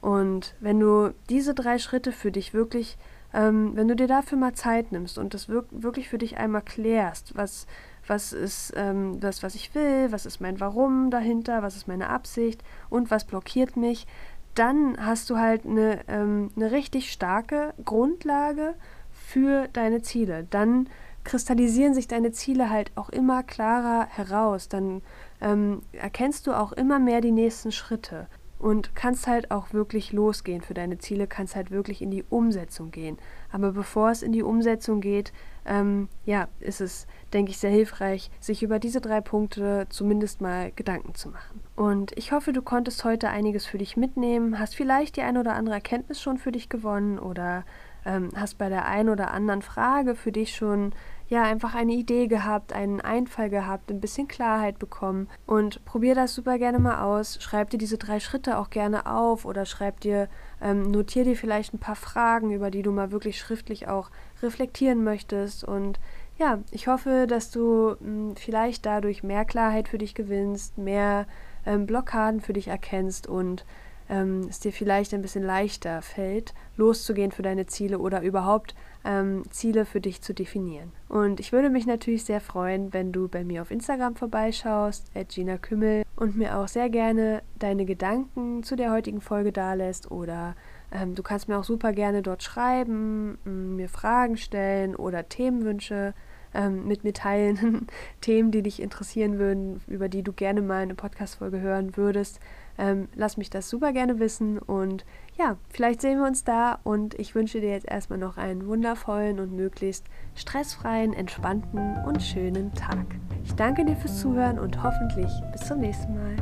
Und 0.00 0.54
wenn 0.60 0.80
du 0.80 1.12
diese 1.28 1.54
drei 1.54 1.78
Schritte 1.78 2.12
für 2.12 2.32
dich 2.32 2.54
wirklich 2.54 2.96
ähm, 3.34 3.72
wenn 3.74 3.88
du 3.88 3.96
dir 3.96 4.06
dafür 4.06 4.38
mal 4.38 4.54
Zeit 4.54 4.92
nimmst 4.92 5.18
und 5.18 5.34
das 5.34 5.48
wirk 5.48 5.66
wirklich 5.70 6.08
für 6.08 6.18
dich 6.18 6.38
einmal 6.38 6.62
klärst, 6.62 7.36
was, 7.36 7.66
was 8.06 8.32
ist 8.32 8.72
ähm, 8.76 9.18
das, 9.20 9.42
was 9.42 9.54
ich 9.54 9.74
will, 9.74 10.12
was 10.12 10.24
ist 10.24 10.40
mein 10.40 10.60
Warum 10.60 11.10
dahinter, 11.10 11.62
was 11.62 11.76
ist 11.76 11.88
meine 11.88 12.08
Absicht 12.08 12.62
und 12.90 13.10
was 13.10 13.24
blockiert 13.24 13.76
mich, 13.76 14.06
dann 14.54 14.96
hast 15.04 15.30
du 15.30 15.36
halt 15.36 15.66
eine, 15.66 16.00
ähm, 16.08 16.50
eine 16.54 16.70
richtig 16.70 17.10
starke 17.10 17.74
Grundlage 17.84 18.74
für 19.10 19.68
deine 19.72 20.02
Ziele. 20.02 20.46
Dann 20.50 20.88
kristallisieren 21.24 21.94
sich 21.94 22.06
deine 22.06 22.30
Ziele 22.32 22.70
halt 22.70 22.92
auch 22.94 23.08
immer 23.08 23.42
klarer 23.42 24.06
heraus. 24.06 24.68
Dann 24.68 25.02
ähm, 25.40 25.82
erkennst 25.92 26.46
du 26.46 26.52
auch 26.52 26.72
immer 26.72 27.00
mehr 27.00 27.20
die 27.20 27.32
nächsten 27.32 27.72
Schritte 27.72 28.28
und 28.64 28.94
kannst 28.94 29.26
halt 29.26 29.50
auch 29.50 29.74
wirklich 29.74 30.14
losgehen 30.14 30.62
für 30.62 30.72
deine 30.72 30.96
Ziele, 30.96 31.26
kannst 31.26 31.54
halt 31.54 31.70
wirklich 31.70 32.00
in 32.00 32.10
die 32.10 32.24
Umsetzung 32.30 32.90
gehen. 32.90 33.18
Aber 33.52 33.72
bevor 33.72 34.10
es 34.10 34.22
in 34.22 34.32
die 34.32 34.42
Umsetzung 34.42 35.02
geht, 35.02 35.34
ähm, 35.66 36.08
ja, 36.24 36.48
ist 36.60 36.80
es, 36.80 37.06
denke 37.34 37.50
ich, 37.50 37.58
sehr 37.58 37.70
hilfreich, 37.70 38.30
sich 38.40 38.62
über 38.62 38.78
diese 38.78 39.02
drei 39.02 39.20
Punkte 39.20 39.84
zumindest 39.90 40.40
mal 40.40 40.72
Gedanken 40.76 41.14
zu 41.14 41.28
machen. 41.28 41.60
Und 41.76 42.16
ich 42.16 42.32
hoffe, 42.32 42.54
du 42.54 42.62
konntest 42.62 43.04
heute 43.04 43.28
einiges 43.28 43.66
für 43.66 43.76
dich 43.76 43.98
mitnehmen, 43.98 44.58
hast 44.58 44.74
vielleicht 44.74 45.16
die 45.16 45.22
eine 45.22 45.40
oder 45.40 45.56
andere 45.56 45.74
Erkenntnis 45.74 46.22
schon 46.22 46.38
für 46.38 46.50
dich 46.50 46.70
gewonnen 46.70 47.18
oder 47.18 47.66
ähm, 48.04 48.30
hast 48.36 48.58
bei 48.58 48.68
der 48.68 48.86
einen 48.86 49.08
oder 49.08 49.30
anderen 49.32 49.62
Frage 49.62 50.14
für 50.14 50.32
dich 50.32 50.54
schon 50.54 50.92
ja 51.28 51.42
einfach 51.42 51.74
eine 51.74 51.92
Idee 51.92 52.26
gehabt, 52.26 52.72
einen 52.72 53.00
Einfall 53.00 53.48
gehabt, 53.48 53.90
ein 53.90 54.00
bisschen 54.00 54.28
Klarheit 54.28 54.78
bekommen 54.78 55.28
und 55.46 55.84
probier 55.84 56.14
das 56.14 56.34
super 56.34 56.58
gerne 56.58 56.78
mal 56.78 57.02
aus. 57.02 57.38
Schreib 57.40 57.70
dir 57.70 57.78
diese 57.78 57.98
drei 57.98 58.20
Schritte 58.20 58.58
auch 58.58 58.70
gerne 58.70 59.06
auf 59.06 59.44
oder 59.44 59.64
schreib 59.64 60.00
dir, 60.00 60.28
ähm, 60.60 60.82
notier 60.82 61.24
dir 61.24 61.36
vielleicht 61.36 61.72
ein 61.72 61.78
paar 61.78 61.96
Fragen, 61.96 62.50
über 62.50 62.70
die 62.70 62.82
du 62.82 62.92
mal 62.92 63.10
wirklich 63.10 63.38
schriftlich 63.38 63.88
auch 63.88 64.10
reflektieren 64.42 65.02
möchtest 65.02 65.64
und 65.64 65.98
ja, 66.36 66.58
ich 66.72 66.88
hoffe, 66.88 67.26
dass 67.28 67.50
du 67.50 67.90
mh, 67.90 67.96
hm, 68.00 68.36
vielleicht 68.36 68.86
dadurch 68.86 69.22
mehr 69.22 69.44
Klarheit 69.44 69.88
für 69.88 69.98
dich 69.98 70.14
gewinnst, 70.14 70.78
mehr 70.78 71.26
ähm, 71.64 71.86
Blockaden 71.86 72.40
für 72.40 72.52
dich 72.52 72.68
erkennst 72.68 73.26
und 73.26 73.64
ähm, 74.08 74.46
es 74.48 74.60
dir 74.60 74.72
vielleicht 74.72 75.14
ein 75.14 75.22
bisschen 75.22 75.44
leichter 75.44 76.02
fällt, 76.02 76.54
loszugehen 76.76 77.32
für 77.32 77.42
deine 77.42 77.66
Ziele 77.66 77.98
oder 77.98 78.22
überhaupt 78.22 78.74
ähm, 79.04 79.42
Ziele 79.50 79.84
für 79.84 80.00
dich 80.00 80.22
zu 80.22 80.34
definieren. 80.34 80.92
Und 81.08 81.40
ich 81.40 81.52
würde 81.52 81.70
mich 81.70 81.86
natürlich 81.86 82.24
sehr 82.24 82.40
freuen, 82.40 82.92
wenn 82.92 83.12
du 83.12 83.28
bei 83.28 83.44
mir 83.44 83.62
auf 83.62 83.70
Instagram 83.70 84.16
vorbeischaust, 84.16 85.10
at 85.14 85.30
Gina 85.30 85.58
Kümmel, 85.58 86.04
und 86.16 86.36
mir 86.36 86.56
auch 86.56 86.68
sehr 86.68 86.90
gerne 86.90 87.42
deine 87.58 87.84
Gedanken 87.84 88.62
zu 88.62 88.76
der 88.76 88.92
heutigen 88.92 89.20
Folge 89.20 89.52
dalässt 89.52 90.10
oder 90.10 90.54
ähm, 90.92 91.14
du 91.14 91.22
kannst 91.22 91.48
mir 91.48 91.58
auch 91.58 91.64
super 91.64 91.92
gerne 91.92 92.22
dort 92.22 92.42
schreiben, 92.42 93.38
mir 93.44 93.88
Fragen 93.88 94.36
stellen 94.36 94.94
oder 94.94 95.28
Themenwünsche 95.28 96.14
ähm, 96.54 96.86
mit 96.86 97.04
mir 97.04 97.12
teilen, 97.12 97.86
Themen, 98.20 98.52
die 98.52 98.62
dich 98.62 98.80
interessieren 98.80 99.38
würden, 99.38 99.80
über 99.88 100.08
die 100.08 100.22
du 100.22 100.32
gerne 100.32 100.62
mal 100.62 100.82
eine 100.82 100.94
Podcast-Folge 100.94 101.60
hören 101.60 101.96
würdest. 101.96 102.40
Ähm, 102.78 103.08
lass 103.14 103.36
mich 103.36 103.50
das 103.50 103.68
super 103.68 103.92
gerne 103.92 104.18
wissen 104.18 104.58
und 104.58 105.04
ja, 105.36 105.56
vielleicht 105.68 106.00
sehen 106.00 106.18
wir 106.18 106.26
uns 106.26 106.44
da 106.44 106.78
und 106.84 107.14
ich 107.18 107.34
wünsche 107.34 107.60
dir 107.60 107.70
jetzt 107.70 107.88
erstmal 107.88 108.18
noch 108.18 108.36
einen 108.36 108.66
wundervollen 108.66 109.40
und 109.40 109.52
möglichst 109.52 110.06
stressfreien, 110.34 111.12
entspannten 111.12 111.96
und 112.04 112.22
schönen 112.22 112.72
Tag. 112.74 113.06
Ich 113.44 113.54
danke 113.54 113.84
dir 113.84 113.96
fürs 113.96 114.20
Zuhören 114.20 114.58
und 114.58 114.82
hoffentlich 114.82 115.30
bis 115.52 115.66
zum 115.66 115.80
nächsten 115.80 116.14
Mal. 116.14 116.36